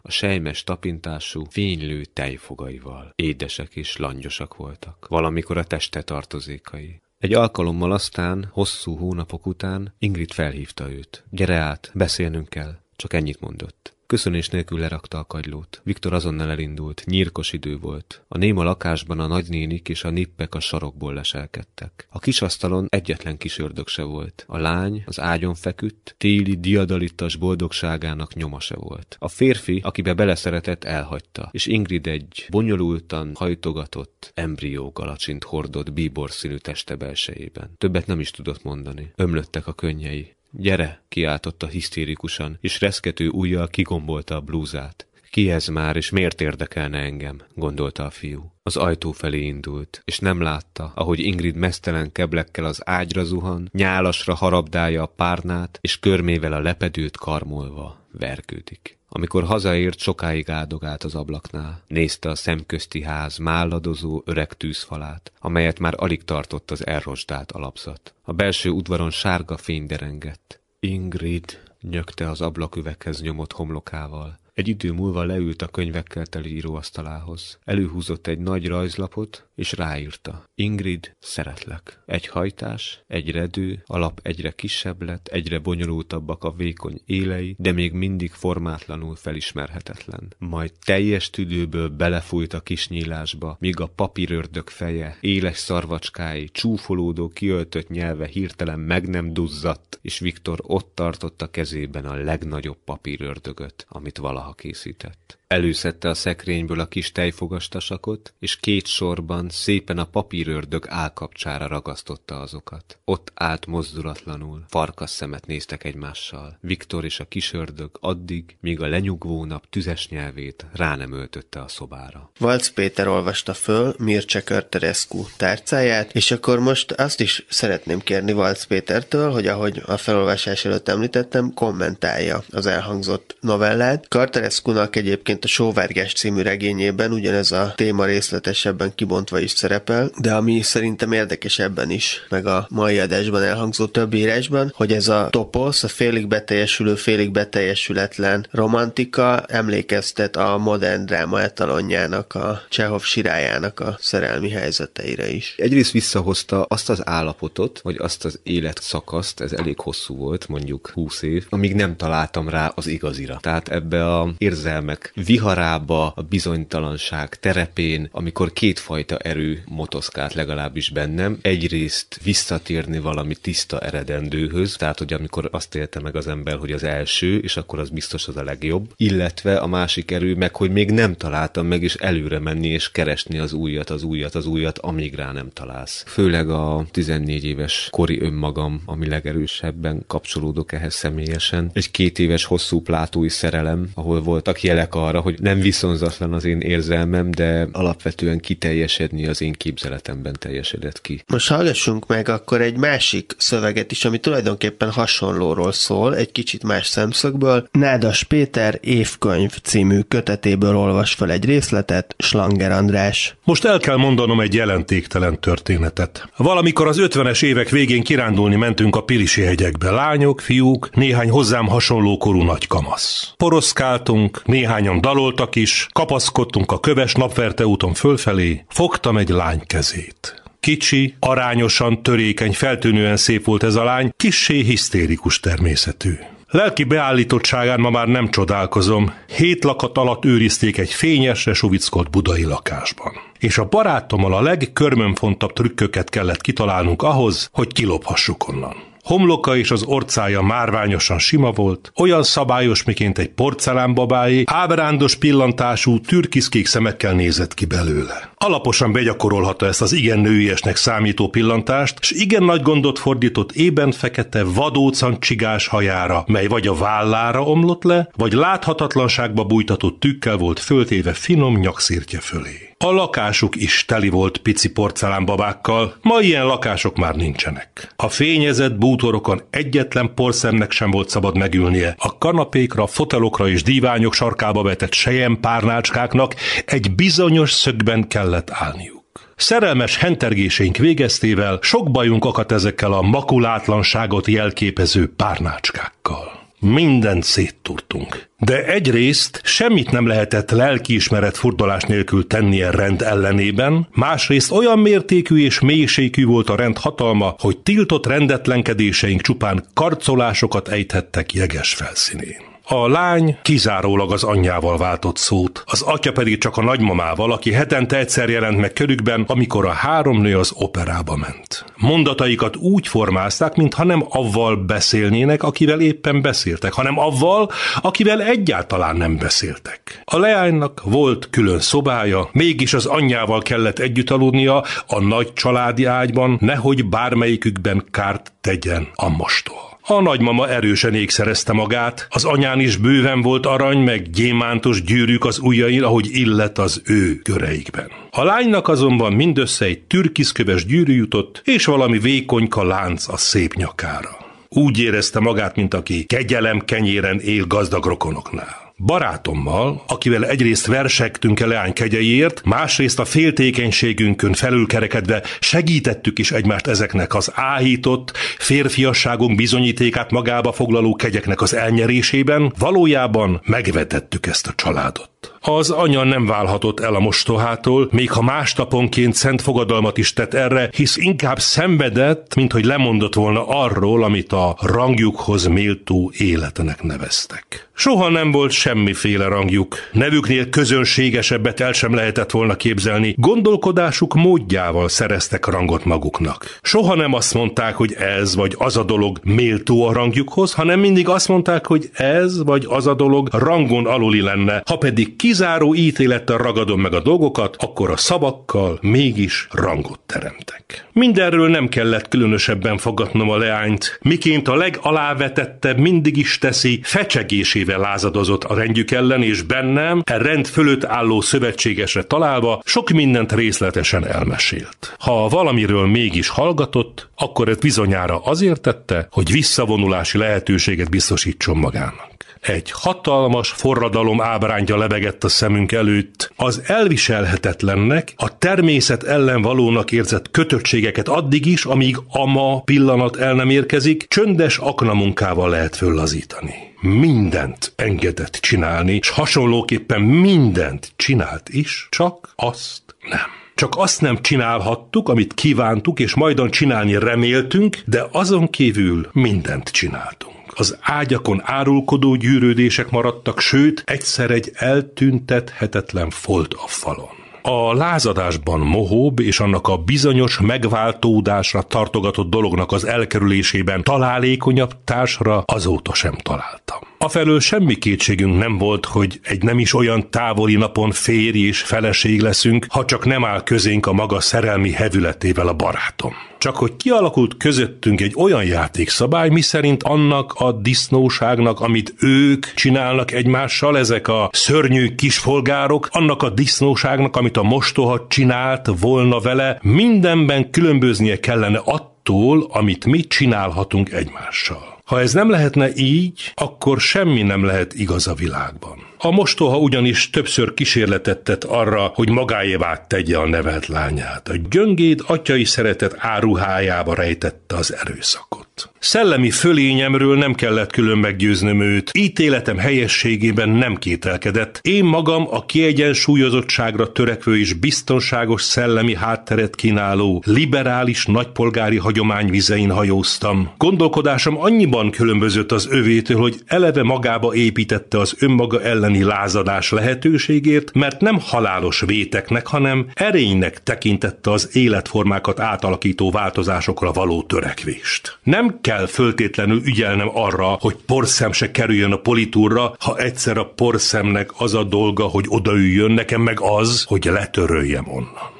a 0.02 0.10
sejmes 0.10 0.64
tapintású, 0.64 1.44
fénylő 1.50 2.04
tejfogaival. 2.04 3.12
Édesek 3.14 3.76
és 3.76 3.96
langyosak 3.96 4.56
voltak. 4.56 5.06
Valamikor 5.08 5.58
a 5.58 5.64
teste 5.64 6.02
tartozékai. 6.02 7.00
Egy 7.18 7.34
alkalommal 7.34 7.92
aztán, 7.92 8.48
hosszú 8.52 8.96
hónapok 8.96 9.46
után 9.46 9.94
Ingrid 9.98 10.32
felhívta 10.32 10.92
őt. 10.92 11.24
Gyere 11.30 11.56
át, 11.56 11.90
beszélnünk 11.94 12.48
kell. 12.48 12.78
Csak 12.96 13.12
ennyit 13.12 13.40
mondott. 13.40 13.95
Köszönés 14.06 14.48
nélkül 14.48 14.78
lerakta 14.78 15.18
a 15.18 15.24
kagylót. 15.24 15.80
Viktor 15.84 16.12
azonnal 16.12 16.50
elindult, 16.50 17.02
nyírkos 17.06 17.52
idő 17.52 17.78
volt. 17.78 18.24
A 18.28 18.38
néma 18.38 18.62
lakásban 18.62 19.20
a 19.20 19.26
nagynénik 19.26 19.88
és 19.88 20.04
a 20.04 20.10
nippek 20.10 20.54
a 20.54 20.60
sarokból 20.60 21.14
leselkedtek. 21.14 22.06
A 22.10 22.18
kis 22.18 22.42
asztalon 22.42 22.86
egyetlen 22.88 23.36
kis 23.36 23.58
ördög 23.58 23.88
se 23.88 24.02
volt. 24.02 24.44
A 24.48 24.58
lány 24.58 25.02
az 25.06 25.20
ágyon 25.20 25.54
feküdt, 25.54 26.14
téli 26.18 26.54
diadalittas 26.60 27.36
boldogságának 27.36 28.34
nyoma 28.34 28.60
se 28.60 28.74
volt. 28.76 29.16
A 29.18 29.28
férfi, 29.28 29.80
akibe 29.84 30.14
beleszeretett, 30.14 30.84
elhagyta, 30.84 31.48
és 31.52 31.66
Ingrid 31.66 32.06
egy 32.06 32.46
bonyolultan 32.50 33.32
hajtogatott 33.34 34.30
embrió 34.34 34.90
galacsint 34.90 35.44
hordott 35.44 35.92
bíbor 35.92 36.30
színű 36.30 36.56
teste 36.56 36.96
belsejében. 36.96 37.70
Többet 37.78 38.06
nem 38.06 38.20
is 38.20 38.30
tudott 38.30 38.62
mondani. 38.62 39.12
Ömlöttek 39.16 39.66
a 39.66 39.72
könnyei. 39.72 40.35
Gyere, 40.50 41.02
kiáltotta 41.08 41.66
hisztérikusan, 41.66 42.58
és 42.60 42.80
reszkető 42.80 43.28
ujjal 43.28 43.68
kigombolta 43.68 44.36
a 44.36 44.40
blúzát. 44.40 45.06
Ki 45.30 45.50
ez 45.50 45.66
már, 45.66 45.96
és 45.96 46.10
miért 46.10 46.40
érdekelne 46.40 46.98
engem? 46.98 47.40
gondolta 47.54 48.04
a 48.04 48.10
fiú. 48.10 48.52
Az 48.62 48.76
ajtó 48.76 49.12
felé 49.12 49.40
indult, 49.40 50.02
és 50.04 50.18
nem 50.18 50.40
látta, 50.40 50.92
ahogy 50.94 51.20
Ingrid 51.20 51.56
mesztelen 51.56 52.12
keblekkel 52.12 52.64
az 52.64 52.80
ágyra 52.84 53.24
zuhan, 53.24 53.68
nyálasra 53.72 54.34
harabdálja 54.34 55.02
a 55.02 55.06
párnát, 55.06 55.78
és 55.80 55.98
körmével 55.98 56.52
a 56.52 56.60
lepedőt 56.60 57.16
karmolva 57.16 58.06
vergődik. 58.12 58.95
Amikor 59.08 59.44
hazaért, 59.44 59.98
sokáig 59.98 60.50
áldogált 60.50 61.04
az 61.04 61.14
ablaknál. 61.14 61.82
Nézte 61.86 62.28
a 62.28 62.34
szemközti 62.34 63.02
ház 63.02 63.36
málladozó 63.36 64.22
öreg 64.24 64.52
tűzfalát, 64.52 65.32
amelyet 65.40 65.78
már 65.78 65.94
alig 65.96 66.24
tartott 66.24 66.70
az 66.70 66.86
elrosdált 66.86 67.52
alapzat. 67.52 68.14
A 68.22 68.32
belső 68.32 68.70
udvaron 68.70 69.10
sárga 69.10 69.56
fény 69.56 69.86
derengett. 69.86 70.60
Ingrid 70.80 71.62
nyögte 71.80 72.30
az 72.30 72.40
ablaküveghez 72.40 73.20
nyomott 73.20 73.52
homlokával. 73.52 74.38
Egy 74.56 74.68
idő 74.68 74.92
múlva 74.92 75.24
leült 75.24 75.62
a 75.62 75.66
könyvekkel 75.66 76.26
teli 76.26 76.54
íróasztalához. 76.54 77.58
Előhúzott 77.64 78.26
egy 78.26 78.38
nagy 78.38 78.66
rajzlapot, 78.66 79.48
és 79.54 79.72
ráírta. 79.72 80.44
Ingrid, 80.54 81.12
szeretlek. 81.18 82.02
Egy 82.06 82.26
hajtás, 82.26 83.02
egy 83.06 83.30
redő, 83.30 83.82
alap 83.86 84.20
egyre 84.22 84.50
kisebb 84.50 85.02
lett, 85.02 85.28
egyre 85.28 85.58
bonyolultabbak 85.58 86.44
a 86.44 86.52
vékony 86.52 87.00
élei, 87.06 87.54
de 87.58 87.72
még 87.72 87.92
mindig 87.92 88.30
formátlanul 88.30 89.14
felismerhetetlen. 89.14 90.32
Majd 90.38 90.72
teljes 90.84 91.30
tüdőből 91.30 91.88
belefújt 91.88 92.52
a 92.52 92.60
kis 92.60 92.88
nyílásba, 92.88 93.56
míg 93.60 93.80
a 93.80 93.86
papírördög 93.86 94.68
feje, 94.68 95.16
éles 95.20 95.56
szarvacskái, 95.56 96.48
csúfolódó 96.48 97.28
kiöltött 97.28 97.88
nyelve 97.88 98.26
hirtelen 98.26 98.78
meg 98.78 99.08
nem 99.08 99.32
duzzadt, 99.32 99.98
és 100.02 100.18
Viktor 100.18 100.58
ott 100.62 100.94
tartotta 100.94 101.50
kezében 101.50 102.04
a 102.04 102.14
legnagyobb 102.14 102.78
papírördögöt, 102.84 103.86
amit 103.88 104.18
valaha 104.18 104.45
készített. 104.52 105.38
Előszette 105.48 106.08
a 106.08 106.14
szekrényből 106.14 106.80
a 106.80 106.86
kis 106.86 107.12
tejfogastasakot, 107.12 108.34
és 108.38 108.56
két 108.56 108.86
sorban 108.86 109.48
szépen 109.48 109.98
a 109.98 110.04
papírördög 110.04 110.84
állkapcsára 110.88 111.66
ragasztotta 111.66 112.40
azokat. 112.40 112.98
Ott 113.04 113.32
állt 113.34 113.66
mozdulatlanul, 113.66 114.64
farkas 114.68 115.10
szemet 115.10 115.46
néztek 115.46 115.84
egymással. 115.84 116.58
Viktor 116.60 117.04
és 117.04 117.20
a 117.20 117.24
kis 117.24 117.52
ördög 117.52 117.90
addig, 118.00 118.56
míg 118.60 118.80
a 118.80 118.86
lenyugvó 118.86 119.44
nap 119.44 119.66
tüzes 119.70 120.08
nyelvét 120.08 120.66
rá 120.72 120.96
nem 120.96 121.12
öltötte 121.12 121.60
a 121.60 121.68
szobára. 121.68 122.30
Valc 122.38 122.68
Péter 122.68 123.08
olvasta 123.08 123.54
föl 123.54 123.94
Mircea 123.98 124.42
Körterescu 124.42 125.24
tárcáját, 125.36 126.14
és 126.14 126.30
akkor 126.30 126.58
most 126.58 126.92
azt 126.92 127.20
is 127.20 127.44
szeretném 127.48 127.98
kérni 127.98 128.32
Valc 128.32 128.64
Pétertől, 128.64 129.30
hogy 129.30 129.46
ahogy 129.46 129.82
a 129.86 129.96
felolvasás 129.96 130.64
előtt 130.64 130.88
említettem, 130.88 131.54
kommentálja 131.54 132.44
az 132.50 132.66
elhangzott 132.66 133.36
novellát. 133.40 134.08
Körterescu-nak 134.08 134.96
egyébként 134.96 135.34
egyébként 135.36 135.60
a 135.60 135.64
Sóvárgás 135.64 136.12
című 136.12 136.42
regényében 136.42 137.12
ugyanez 137.12 137.52
a 137.52 137.72
téma 137.76 138.04
részletesebben 138.04 138.94
kibontva 138.94 139.38
is 139.38 139.50
szerepel, 139.50 140.10
de 140.18 140.34
ami 140.34 140.62
szerintem 140.62 141.12
érdekes 141.12 141.58
ebben 141.58 141.90
is, 141.90 142.26
meg 142.28 142.46
a 142.46 142.66
mai 142.70 142.98
adásban 142.98 143.42
elhangzó 143.42 143.86
több 143.86 144.14
írásban, 144.14 144.72
hogy 144.74 144.92
ez 144.92 145.08
a 145.08 145.28
toposz, 145.30 145.82
a 145.82 145.88
félig 145.88 146.26
beteljesülő, 146.26 146.94
félig 146.94 147.30
beteljesületlen 147.30 148.46
romantika 148.50 149.42
emlékeztet 149.46 150.36
a 150.36 150.58
modern 150.58 151.04
dráma 151.04 151.40
etalonjának, 151.40 152.34
a 152.34 152.62
Csehov 152.68 153.02
sirájának 153.02 153.80
a 153.80 153.96
szerelmi 154.00 154.50
helyzeteire 154.50 155.28
is. 155.30 155.54
Egyrészt 155.56 155.92
visszahozta 155.92 156.62
azt 156.62 156.90
az 156.90 157.06
állapotot, 157.06 157.80
vagy 157.82 157.96
azt 157.98 158.24
az 158.24 158.38
életszakaszt, 158.42 159.40
ez 159.40 159.52
elég 159.52 159.78
hosszú 159.80 160.16
volt, 160.16 160.48
mondjuk 160.48 160.90
20 160.94 161.22
év, 161.22 161.46
amíg 161.48 161.74
nem 161.74 161.96
találtam 161.96 162.48
rá 162.48 162.72
az 162.74 162.86
igazira. 162.86 163.38
Tehát 163.40 163.68
ebbe 163.68 164.14
a 164.14 164.34
érzelmek 164.38 165.12
viharába, 165.26 166.12
a 166.16 166.22
bizonytalanság 166.22 167.34
terepén, 167.34 168.08
amikor 168.12 168.52
kétfajta 168.52 169.16
erő 169.16 169.62
motoszkált 169.68 170.34
legalábbis 170.34 170.90
bennem. 170.90 171.38
Egyrészt 171.42 172.18
visszatérni 172.22 172.98
valami 172.98 173.34
tiszta 173.34 173.78
eredendőhöz, 173.80 174.76
tehát 174.76 174.98
hogy 174.98 175.12
amikor 175.12 175.48
azt 175.52 175.74
élte 175.74 176.00
meg 176.00 176.16
az 176.16 176.26
ember, 176.26 176.56
hogy 176.56 176.72
az 176.72 176.84
első, 176.84 177.38
és 177.38 177.56
akkor 177.56 177.78
az 177.78 177.88
biztos 177.88 178.28
az 178.28 178.36
a 178.36 178.42
legjobb, 178.42 178.92
illetve 178.96 179.56
a 179.56 179.66
másik 179.66 180.10
erő 180.10 180.34
meg, 180.34 180.56
hogy 180.56 180.70
még 180.70 180.90
nem 180.90 181.14
találtam 181.14 181.66
meg, 181.66 181.82
és 181.82 181.94
előre 181.94 182.38
menni, 182.38 182.68
és 182.68 182.90
keresni 182.90 183.38
az 183.38 183.52
újat, 183.52 183.90
az 183.90 184.02
újat, 184.02 184.34
az 184.34 184.46
újat, 184.46 184.78
amíg 184.78 185.14
rá 185.14 185.32
nem 185.32 185.50
találsz. 185.52 186.04
Főleg 186.06 186.50
a 186.50 186.86
14 186.90 187.44
éves 187.44 187.88
kori 187.90 188.20
önmagam, 188.20 188.82
ami 188.84 189.08
legerősebben 189.08 190.04
kapcsolódok 190.06 190.72
ehhez 190.72 190.94
személyesen. 190.94 191.70
Egy 191.72 191.90
két 191.90 192.18
éves 192.18 192.44
hosszú 192.44 192.80
plátói 192.80 193.28
szerelem, 193.28 193.88
ahol 193.94 194.22
voltak 194.22 194.62
jelek 194.62 194.94
arra, 194.94 195.15
arra, 195.16 195.24
hogy 195.24 195.40
nem 195.40 195.60
viszonzatlan 195.60 196.32
az 196.32 196.44
én 196.44 196.60
érzelmem, 196.60 197.30
de 197.30 197.68
alapvetően 197.72 198.40
kiteljesedni 198.40 199.26
az 199.26 199.42
én 199.42 199.52
képzeletemben 199.52 200.36
teljesedett 200.38 201.00
ki. 201.00 201.22
Most 201.26 201.48
hallgassunk 201.48 202.06
meg 202.06 202.28
akkor 202.28 202.60
egy 202.60 202.76
másik 202.76 203.34
szöveget 203.38 203.90
is, 203.92 204.04
ami 204.04 204.18
tulajdonképpen 204.18 204.90
hasonlóról 204.90 205.72
szól, 205.72 206.16
egy 206.16 206.32
kicsit 206.32 206.62
más 206.62 206.86
szemszögből. 206.86 207.68
Nádas 207.70 208.24
Péter 208.24 208.78
évkönyv 208.82 209.58
című 209.62 210.00
kötetéből 210.00 210.76
olvas 210.76 211.12
fel 211.12 211.30
egy 211.30 211.44
részletet, 211.44 212.14
Slanger 212.18 212.72
András. 212.72 213.36
Most 213.44 213.64
el 213.64 213.78
kell 213.78 213.96
mondanom 213.96 214.40
egy 214.40 214.54
jelentéktelen 214.54 215.40
történetet. 215.40 216.28
Valamikor 216.36 216.86
az 216.86 216.98
50-es 217.00 217.42
évek 217.42 217.68
végén 217.68 218.02
kirándulni 218.02 218.56
mentünk 218.56 218.96
a 218.96 219.02
Pilisi 219.02 219.42
hegyekbe. 219.42 219.90
Lányok, 219.90 220.40
fiúk, 220.40 220.88
néhány 220.94 221.30
hozzám 221.30 221.66
hasonló 221.66 222.16
korú 222.16 222.42
nagy 222.42 222.66
kamasz. 222.66 223.32
Poroszkáltunk, 223.36 224.42
néhányan 224.44 225.00
daloltak 225.06 225.56
is, 225.56 225.86
kapaszkodtunk 225.92 226.72
a 226.72 226.80
köves 226.80 227.12
napverte 227.14 227.66
úton 227.66 227.94
fölfelé, 227.94 228.64
fogtam 228.68 229.16
egy 229.16 229.28
lány 229.28 229.60
kezét. 229.66 230.42
Kicsi, 230.60 231.14
arányosan 231.20 232.02
törékeny, 232.02 232.52
feltűnően 232.52 233.16
szép 233.16 233.44
volt 233.44 233.62
ez 233.62 233.74
a 233.74 233.84
lány, 233.84 234.12
kissé 234.16 234.60
hisztérikus 234.60 235.40
természetű. 235.40 236.14
Lelki 236.48 236.84
beállítottságán 236.84 237.80
ma 237.80 237.90
már 237.90 238.06
nem 238.06 238.30
csodálkozom. 238.30 239.12
Hét 239.36 239.64
lakat 239.64 239.98
alatt 239.98 240.24
őrizték 240.24 240.78
egy 240.78 240.92
fényes, 240.92 241.48
suvickolt 241.52 242.10
budai 242.10 242.44
lakásban. 242.44 243.12
És 243.38 243.58
a 243.58 243.64
barátommal 243.64 244.34
a 244.34 244.42
legkörmönfontabb 244.42 245.52
trükköket 245.52 246.10
kellett 246.10 246.40
kitalálnunk 246.40 247.02
ahhoz, 247.02 247.48
hogy 247.52 247.72
kilophassuk 247.72 248.48
onnan. 248.48 248.76
Homloka 249.06 249.56
és 249.56 249.70
az 249.70 249.82
orcája 249.82 250.42
márványosan 250.42 251.18
sima 251.18 251.50
volt, 251.50 251.92
olyan 251.96 252.22
szabályos, 252.22 252.84
miként 252.84 253.18
egy 253.18 253.28
porcelánbabáé, 253.28 254.42
ábrándos 254.46 255.16
pillantású, 255.16 256.00
türkiszkék 256.00 256.66
szemekkel 256.66 257.12
nézett 257.12 257.54
ki 257.54 257.64
belőle. 257.64 258.34
Alaposan 258.38 258.92
begyakorolhatta 258.92 259.66
ezt 259.66 259.82
az 259.82 259.92
igen 259.92 260.18
nőiesnek 260.18 260.76
számító 260.76 261.28
pillantást, 261.28 261.98
és 262.00 262.10
igen 262.10 262.42
nagy 262.42 262.62
gondot 262.62 262.98
fordított 262.98 263.52
ében 263.52 263.92
fekete 263.92 264.44
vadócan 264.44 265.20
csigás 265.20 265.66
hajára, 265.66 266.24
mely 266.26 266.46
vagy 266.46 266.66
a 266.66 266.74
vállára 266.74 267.42
omlott 267.42 267.82
le, 267.82 268.08
vagy 268.16 268.32
láthatatlanságba 268.32 269.44
bújtatott 269.44 270.00
tükkel 270.00 270.36
volt 270.36 270.60
föltéve 270.60 271.12
finom 271.12 271.56
nyakszírtje 271.56 272.20
fölé. 272.20 272.74
A 272.78 272.90
lakásuk 272.90 273.56
is 273.56 273.84
teli 273.84 274.08
volt 274.08 274.38
pici 274.38 274.72
porcelánbabákkal, 274.72 275.94
ma 276.02 276.20
ilyen 276.20 276.46
lakások 276.46 276.96
már 276.96 277.14
nincsenek. 277.14 277.92
A 277.96 278.08
fényezett 278.08 278.78
bútorokon 278.78 279.42
egyetlen 279.50 280.14
porszemnek 280.14 280.70
sem 280.70 280.90
volt 280.90 281.08
szabad 281.08 281.36
megülnie. 281.36 281.94
A 281.98 282.18
kanapékra, 282.18 282.86
fotelokra 282.86 283.48
és 283.48 283.62
díványok 283.62 284.14
sarkába 284.14 284.62
vetett 284.62 284.92
sejem 284.92 285.40
párnácskáknak 285.40 286.34
egy 286.66 286.94
bizonyos 286.94 287.52
szögben 287.52 288.08
kellett 288.26 288.50
állniuk. 288.52 289.04
Szerelmes 289.36 289.96
hentergéseink 289.96 290.76
végeztével 290.76 291.58
sok 291.62 291.90
bajunk 291.90 292.24
akadt 292.24 292.52
ezekkel 292.52 292.92
a 292.92 293.02
makulátlanságot 293.02 294.26
jelképező 294.26 295.12
párnácskákkal. 295.16 296.44
Mindent 296.60 297.22
széttúrtunk. 297.22 298.28
De 298.38 298.64
egyrészt 298.64 299.40
semmit 299.44 299.90
nem 299.90 300.06
lehetett 300.06 300.50
lelkiismeret 300.50 301.36
furdalás 301.36 301.82
nélkül 301.82 302.26
tennie 302.26 302.70
rend 302.70 303.02
ellenében, 303.02 303.88
másrészt 303.92 304.50
olyan 304.50 304.78
mértékű 304.78 305.44
és 305.44 305.60
mélységű 305.60 306.24
volt 306.24 306.48
a 306.48 306.56
rend 306.56 306.78
hatalma, 306.78 307.34
hogy 307.38 307.58
tiltott 307.58 308.06
rendetlenkedéseink 308.06 309.20
csupán 309.20 309.64
karcolásokat 309.74 310.68
ejthettek 310.68 311.32
jeges 311.32 311.74
felszínén. 311.74 312.45
A 312.68 312.88
lány 312.88 313.38
kizárólag 313.42 314.12
az 314.12 314.24
anyjával 314.24 314.76
váltott 314.76 315.16
szót, 315.16 315.62
az 315.66 315.82
atya 315.82 316.12
pedig 316.12 316.38
csak 316.38 316.56
a 316.56 316.62
nagymamával, 316.62 317.32
aki 317.32 317.52
hetente 317.52 317.98
egyszer 317.98 318.28
jelent 318.28 318.58
meg 318.58 318.72
körükben, 318.72 319.24
amikor 319.26 319.66
a 319.66 319.70
három 319.70 320.20
nő 320.20 320.38
az 320.38 320.52
operába 320.54 321.16
ment. 321.16 321.64
Mondataikat 321.76 322.56
úgy 322.56 322.88
formázták, 322.88 323.54
mintha 323.54 323.84
nem 323.84 324.04
avval 324.08 324.56
beszélnének, 324.56 325.42
akivel 325.42 325.80
éppen 325.80 326.22
beszéltek, 326.22 326.72
hanem 326.72 326.98
avval, 326.98 327.50
akivel 327.80 328.22
egyáltalán 328.22 328.96
nem 328.96 329.16
beszéltek. 329.16 330.02
A 330.04 330.18
leánynak 330.18 330.82
volt 330.84 331.30
külön 331.30 331.60
szobája, 331.60 332.28
mégis 332.32 332.74
az 332.74 332.86
anyjával 332.86 333.42
kellett 333.42 333.78
együtt 333.78 334.10
aludnia 334.10 334.64
a 334.86 335.00
nagy 335.00 335.32
családi 335.32 335.84
ágyban, 335.84 336.38
nehogy 336.40 336.88
bármelyikükben 336.88 337.84
kárt 337.90 338.32
tegyen 338.40 338.88
a 338.94 339.08
mostól. 339.08 339.75
A 339.88 340.00
nagymama 340.00 340.48
erősen 340.48 340.94
ékszerezte 340.94 341.52
magát, 341.52 342.06
az 342.10 342.24
anyán 342.24 342.60
is 342.60 342.76
bőven 342.76 343.20
volt 343.22 343.46
arany, 343.46 343.78
meg 343.78 344.10
gyémántos 344.10 344.82
gyűrűk 344.82 345.24
az 345.24 345.38
ujjain, 345.38 345.82
ahogy 345.82 346.08
illet 346.10 346.58
az 346.58 346.82
ő 346.84 347.14
köreikben. 347.14 347.90
A 348.10 348.24
lánynak 348.24 348.68
azonban 348.68 349.12
mindössze 349.12 349.64
egy 349.64 349.80
türkiszköves 349.80 350.66
gyűrű 350.66 350.94
jutott, 350.94 351.42
és 351.44 351.64
valami 351.64 351.98
vékonyka 351.98 352.64
lánc 352.64 353.08
a 353.08 353.16
szép 353.16 353.54
nyakára. 353.54 354.16
Úgy 354.48 354.80
érezte 354.80 355.20
magát, 355.20 355.56
mint 355.56 355.74
aki 355.74 356.04
kegyelem 356.04 356.60
kenyéren 356.60 357.20
él 357.20 357.44
gazdag 357.46 357.84
rokonoknál 357.84 358.65
barátommal, 358.76 359.82
akivel 359.86 360.26
egyrészt 360.26 360.66
versektünk 360.66 361.40
a 361.40 361.46
leány 361.46 361.72
kegyeiért, 361.72 362.44
másrészt 362.44 362.98
a 362.98 363.04
féltékenységünkön 363.04 364.32
felülkerekedve 364.32 365.22
segítettük 365.40 366.18
is 366.18 366.32
egymást 366.32 366.66
ezeknek 366.66 367.14
az 367.14 367.30
áhított, 367.34 368.16
férfiasságunk 368.38 369.36
bizonyítékát 369.36 370.10
magába 370.10 370.52
foglaló 370.52 370.94
kegyeknek 370.94 371.40
az 371.40 371.54
elnyerésében, 371.54 372.52
valójában 372.58 373.40
megvetettük 373.44 374.26
ezt 374.26 374.46
a 374.46 374.52
családot. 374.56 375.15
Az 375.40 375.70
anya 375.70 376.04
nem 376.04 376.26
válhatott 376.26 376.80
el 376.80 376.94
a 376.94 377.00
mostohától, 377.00 377.88
még 377.92 378.10
ha 378.10 378.22
másnaponként 378.22 379.14
szent 379.14 379.42
fogadalmat 379.42 379.98
is 379.98 380.12
tett 380.12 380.34
erre, 380.34 380.70
hisz 380.76 380.96
inkább 380.96 381.38
szenvedett, 381.38 382.34
mint 382.34 382.52
hogy 382.52 382.64
lemondott 382.64 383.14
volna 383.14 383.46
arról, 383.46 384.04
amit 384.04 384.32
a 384.32 384.56
rangjukhoz 384.60 385.46
méltó 385.46 386.12
életenek 386.16 386.82
neveztek. 386.82 387.68
Soha 387.78 388.08
nem 388.08 388.30
volt 388.30 388.50
semmiféle 388.50 389.26
rangjuk. 389.26 389.76
Nevüknél 389.92 390.48
közönségesebbet 390.48 391.60
el 391.60 391.72
sem 391.72 391.94
lehetett 391.94 392.30
volna 392.30 392.54
képzelni. 392.56 393.14
Gondolkodásuk 393.18 394.14
módjával 394.14 394.88
szereztek 394.88 395.46
rangot 395.46 395.84
maguknak. 395.84 396.58
Soha 396.62 396.94
nem 396.94 397.12
azt 397.12 397.34
mondták, 397.34 397.74
hogy 397.74 397.92
ez 397.92 398.34
vagy 398.34 398.54
az 398.58 398.76
a 398.76 398.82
dolog 398.82 399.20
méltó 399.22 399.86
a 399.86 399.92
rangjukhoz, 399.92 400.52
hanem 400.52 400.80
mindig 400.80 401.08
azt 401.08 401.28
mondták, 401.28 401.66
hogy 401.66 401.90
ez 401.92 402.44
vagy 402.44 402.66
az 402.68 402.86
a 402.86 402.94
dolog 402.94 403.28
rangon 403.32 403.86
aluli 403.86 404.20
lenne. 404.20 404.62
Ha 404.66 404.76
pedig 404.76 405.15
kizáró 405.16 405.74
ítélettel 405.74 406.36
ragadom 406.36 406.80
meg 406.80 406.94
a 406.94 407.00
dolgokat, 407.00 407.56
akkor 407.58 407.90
a 407.90 407.96
szavakkal 407.96 408.78
mégis 408.82 409.48
rangot 409.50 410.00
teremtek. 410.06 410.86
Mindenről 410.92 411.48
nem 411.48 411.68
kellett 411.68 412.08
különösebben 412.08 412.78
fogadnom 412.78 413.30
a 413.30 413.36
leányt, 413.36 413.98
miként 414.02 414.48
a 414.48 414.54
legalávetettebb 414.54 415.78
mindig 415.78 416.16
is 416.16 416.38
teszi, 416.38 416.80
fecsegésével 416.82 417.78
lázadozott 417.78 418.44
a 418.44 418.54
rendjük 418.54 418.90
ellen, 418.90 419.22
és 419.22 419.42
bennem, 419.42 420.02
e 420.04 420.16
rend 420.16 420.46
fölött 420.46 420.84
álló 420.84 421.20
szövetségesre 421.20 422.02
találva 422.02 422.62
sok 422.64 422.90
mindent 422.90 423.32
részletesen 423.32 424.06
elmesélt. 424.06 424.96
Ha 424.98 425.28
valamiről 425.28 425.86
mégis 425.86 426.28
hallgatott, 426.28 427.08
akkor 427.16 427.48
ez 427.48 427.58
bizonyára 427.58 428.18
azért 428.18 428.60
tette, 428.60 429.06
hogy 429.10 429.32
visszavonulási 429.32 430.18
lehetőséget 430.18 430.90
biztosítson 430.90 431.56
magának. 431.56 432.15
Egy 432.46 432.70
hatalmas 432.70 433.50
forradalom 433.50 434.20
ábrándja 434.20 434.76
lebegett 434.76 435.24
a 435.24 435.28
szemünk 435.28 435.72
előtt. 435.72 436.32
Az 436.36 436.62
elviselhetetlennek, 436.66 438.12
a 438.16 438.38
természet 438.38 439.02
ellen 439.02 439.42
valónak 439.42 439.92
érzett 439.92 440.30
kötöttségeket 440.30 441.08
addig 441.08 441.46
is, 441.46 441.64
amíg 441.64 441.96
ama 442.08 442.60
pillanat 442.60 443.16
el 443.16 443.34
nem 443.34 443.50
érkezik, 443.50 444.06
csöndes 444.08 444.58
aknamunkával 444.58 445.50
lehet 445.50 445.76
föllazítani 445.76 446.74
mindent 446.80 447.72
engedett 447.76 448.32
csinálni, 448.32 448.94
és 448.94 449.08
hasonlóképpen 449.08 450.00
mindent 450.00 450.92
csinált 450.96 451.48
is, 451.48 451.86
csak 451.90 452.32
azt 452.36 452.82
nem. 453.10 453.34
Csak 453.54 453.74
azt 453.76 454.00
nem 454.00 454.22
csinálhattuk, 454.22 455.08
amit 455.08 455.34
kívántuk, 455.34 456.00
és 456.00 456.14
majdan 456.14 456.50
csinálni 456.50 456.98
reméltünk, 456.98 457.82
de 457.86 458.06
azon 458.12 458.50
kívül 458.50 459.08
mindent 459.12 459.68
csináltunk 459.68 460.45
az 460.56 460.78
ágyakon 460.80 461.40
árulkodó 461.44 462.14
gyűrődések 462.14 462.90
maradtak, 462.90 463.40
sőt, 463.40 463.82
egyszer 463.86 464.30
egy 464.30 464.50
eltüntethetetlen 464.54 466.10
folt 466.10 466.54
a 466.54 466.66
falon. 466.66 467.24
A 467.42 467.74
lázadásban 467.74 468.60
mohóbb 468.60 469.20
és 469.20 469.40
annak 469.40 469.68
a 469.68 469.76
bizonyos 469.76 470.40
megváltódásra 470.40 471.62
tartogatott 471.62 472.30
dolognak 472.30 472.72
az 472.72 472.84
elkerülésében 472.84 473.82
találékonyabb 473.82 474.74
társra 474.84 475.42
azóta 475.46 475.94
sem 475.94 476.14
találtam. 476.14 476.78
Afelől 477.06 477.40
semmi 477.40 477.74
kétségünk 477.74 478.38
nem 478.38 478.58
volt, 478.58 478.86
hogy 478.86 479.20
egy 479.22 479.42
nem 479.42 479.58
is 479.58 479.74
olyan 479.74 480.10
távoli 480.10 480.56
napon 480.56 480.90
férj 480.90 481.38
és 481.38 481.60
feleség 481.60 482.20
leszünk, 482.20 482.66
ha 482.68 482.84
csak 482.84 483.04
nem 483.04 483.24
áll 483.24 483.42
közénk 483.42 483.86
a 483.86 483.92
maga 483.92 484.20
szerelmi 484.20 484.70
hevületével 484.70 485.48
a 485.48 485.52
barátom. 485.52 486.12
Csak 486.38 486.56
hogy 486.56 486.76
kialakult 486.76 487.36
közöttünk 487.36 488.00
egy 488.00 488.12
olyan 488.16 488.44
játékszabály, 488.44 489.28
miszerint 489.28 489.82
annak 489.82 490.32
a 490.32 490.52
disznóságnak, 490.52 491.60
amit 491.60 491.94
ők 491.98 492.54
csinálnak 492.54 493.12
egymással, 493.12 493.78
ezek 493.78 494.08
a 494.08 494.28
szörnyű 494.32 494.94
kispolgárok, 494.94 495.88
annak 495.90 496.22
a 496.22 496.30
disznóságnak, 496.30 497.16
amit 497.16 497.36
a 497.36 497.42
mostoha 497.42 498.06
csinált 498.08 498.70
volna 498.80 499.20
vele, 499.20 499.58
mindenben 499.62 500.50
különböznie 500.50 501.20
kellene 501.20 501.60
attól, 501.64 502.46
amit 502.50 502.86
mi 502.86 503.00
csinálhatunk 503.00 503.92
egymással. 503.92 504.75
Ha 504.86 505.00
ez 505.00 505.12
nem 505.12 505.30
lehetne 505.30 505.68
így, 505.74 506.32
akkor 506.34 506.80
semmi 506.80 507.22
nem 507.22 507.44
lehet 507.44 507.74
igaz 507.74 508.06
a 508.06 508.14
világban. 508.14 508.78
A 508.98 509.10
mostoha 509.10 509.58
ugyanis 509.58 510.10
többször 510.10 510.54
kísérletet 510.54 511.18
tett 511.18 511.44
arra, 511.44 511.90
hogy 511.94 512.08
magáévá 512.08 512.86
tegye 512.86 513.16
a 513.16 513.26
nevelt 513.26 513.66
lányát. 513.66 514.28
A 514.28 514.34
gyöngéd 514.50 515.00
atyai 515.06 515.44
szeretet 515.44 515.94
áruhájába 515.98 516.94
rejtette 516.94 517.56
az 517.56 517.74
erőszakot. 517.74 518.46
Szellemi 518.78 519.30
fölényemről 519.30 520.16
nem 520.16 520.34
kellett 520.34 520.72
külön 520.72 520.98
meggyőznöm 520.98 521.60
őt, 521.60 521.90
ítéletem 521.94 522.58
helyességében 522.58 523.48
nem 523.48 523.76
kételkedett. 523.76 524.58
Én 524.62 524.84
magam 524.84 525.26
a 525.30 525.44
kiegyensúlyozottságra 525.44 526.92
törekvő 526.92 527.38
és 527.38 527.52
biztonságos 527.52 528.42
szellemi 528.42 528.94
hátteret 528.94 529.54
kínáló, 529.54 530.22
liberális 530.26 531.06
nagypolgári 531.06 531.76
hagyomány 531.76 532.30
vizein 532.30 532.70
hajóztam. 532.70 533.50
Gondolkodásom 533.56 534.38
annyiban 534.38 534.75
különbözött 534.90 535.52
az 535.52 535.68
övétől, 535.70 536.18
hogy 536.18 536.36
eleve 536.46 536.82
magába 536.82 537.34
építette 537.34 537.98
az 537.98 538.16
önmaga 538.18 538.62
elleni 538.62 539.02
lázadás 539.02 539.70
lehetőségért, 539.70 540.74
mert 540.74 541.00
nem 541.00 541.18
halálos 541.20 541.80
véteknek, 541.80 542.46
hanem 542.46 542.86
erénynek 542.94 543.62
tekintette 543.62 544.30
az 544.30 544.56
életformákat 544.56 545.40
átalakító 545.40 546.10
változásokra 546.10 546.92
való 546.92 547.22
törekvést. 547.22 548.18
Nem 548.22 548.58
kell 548.60 548.86
föltétlenül 548.86 549.60
ügyelnem 549.64 550.10
arra, 550.14 550.46
hogy 550.60 550.76
porszem 550.86 551.32
se 551.32 551.50
kerüljön 551.50 551.92
a 551.92 551.96
politúrra, 551.96 552.74
ha 552.78 552.98
egyszer 552.98 553.38
a 553.38 553.52
porszemnek 553.54 554.30
az 554.38 554.54
a 554.54 554.64
dolga, 554.64 555.04
hogy 555.04 555.24
odaüljön, 555.28 555.90
nekem 555.90 556.20
meg 556.20 556.38
az, 556.40 556.84
hogy 556.88 557.04
letöröljem 557.04 557.88
onnan. 557.88 558.35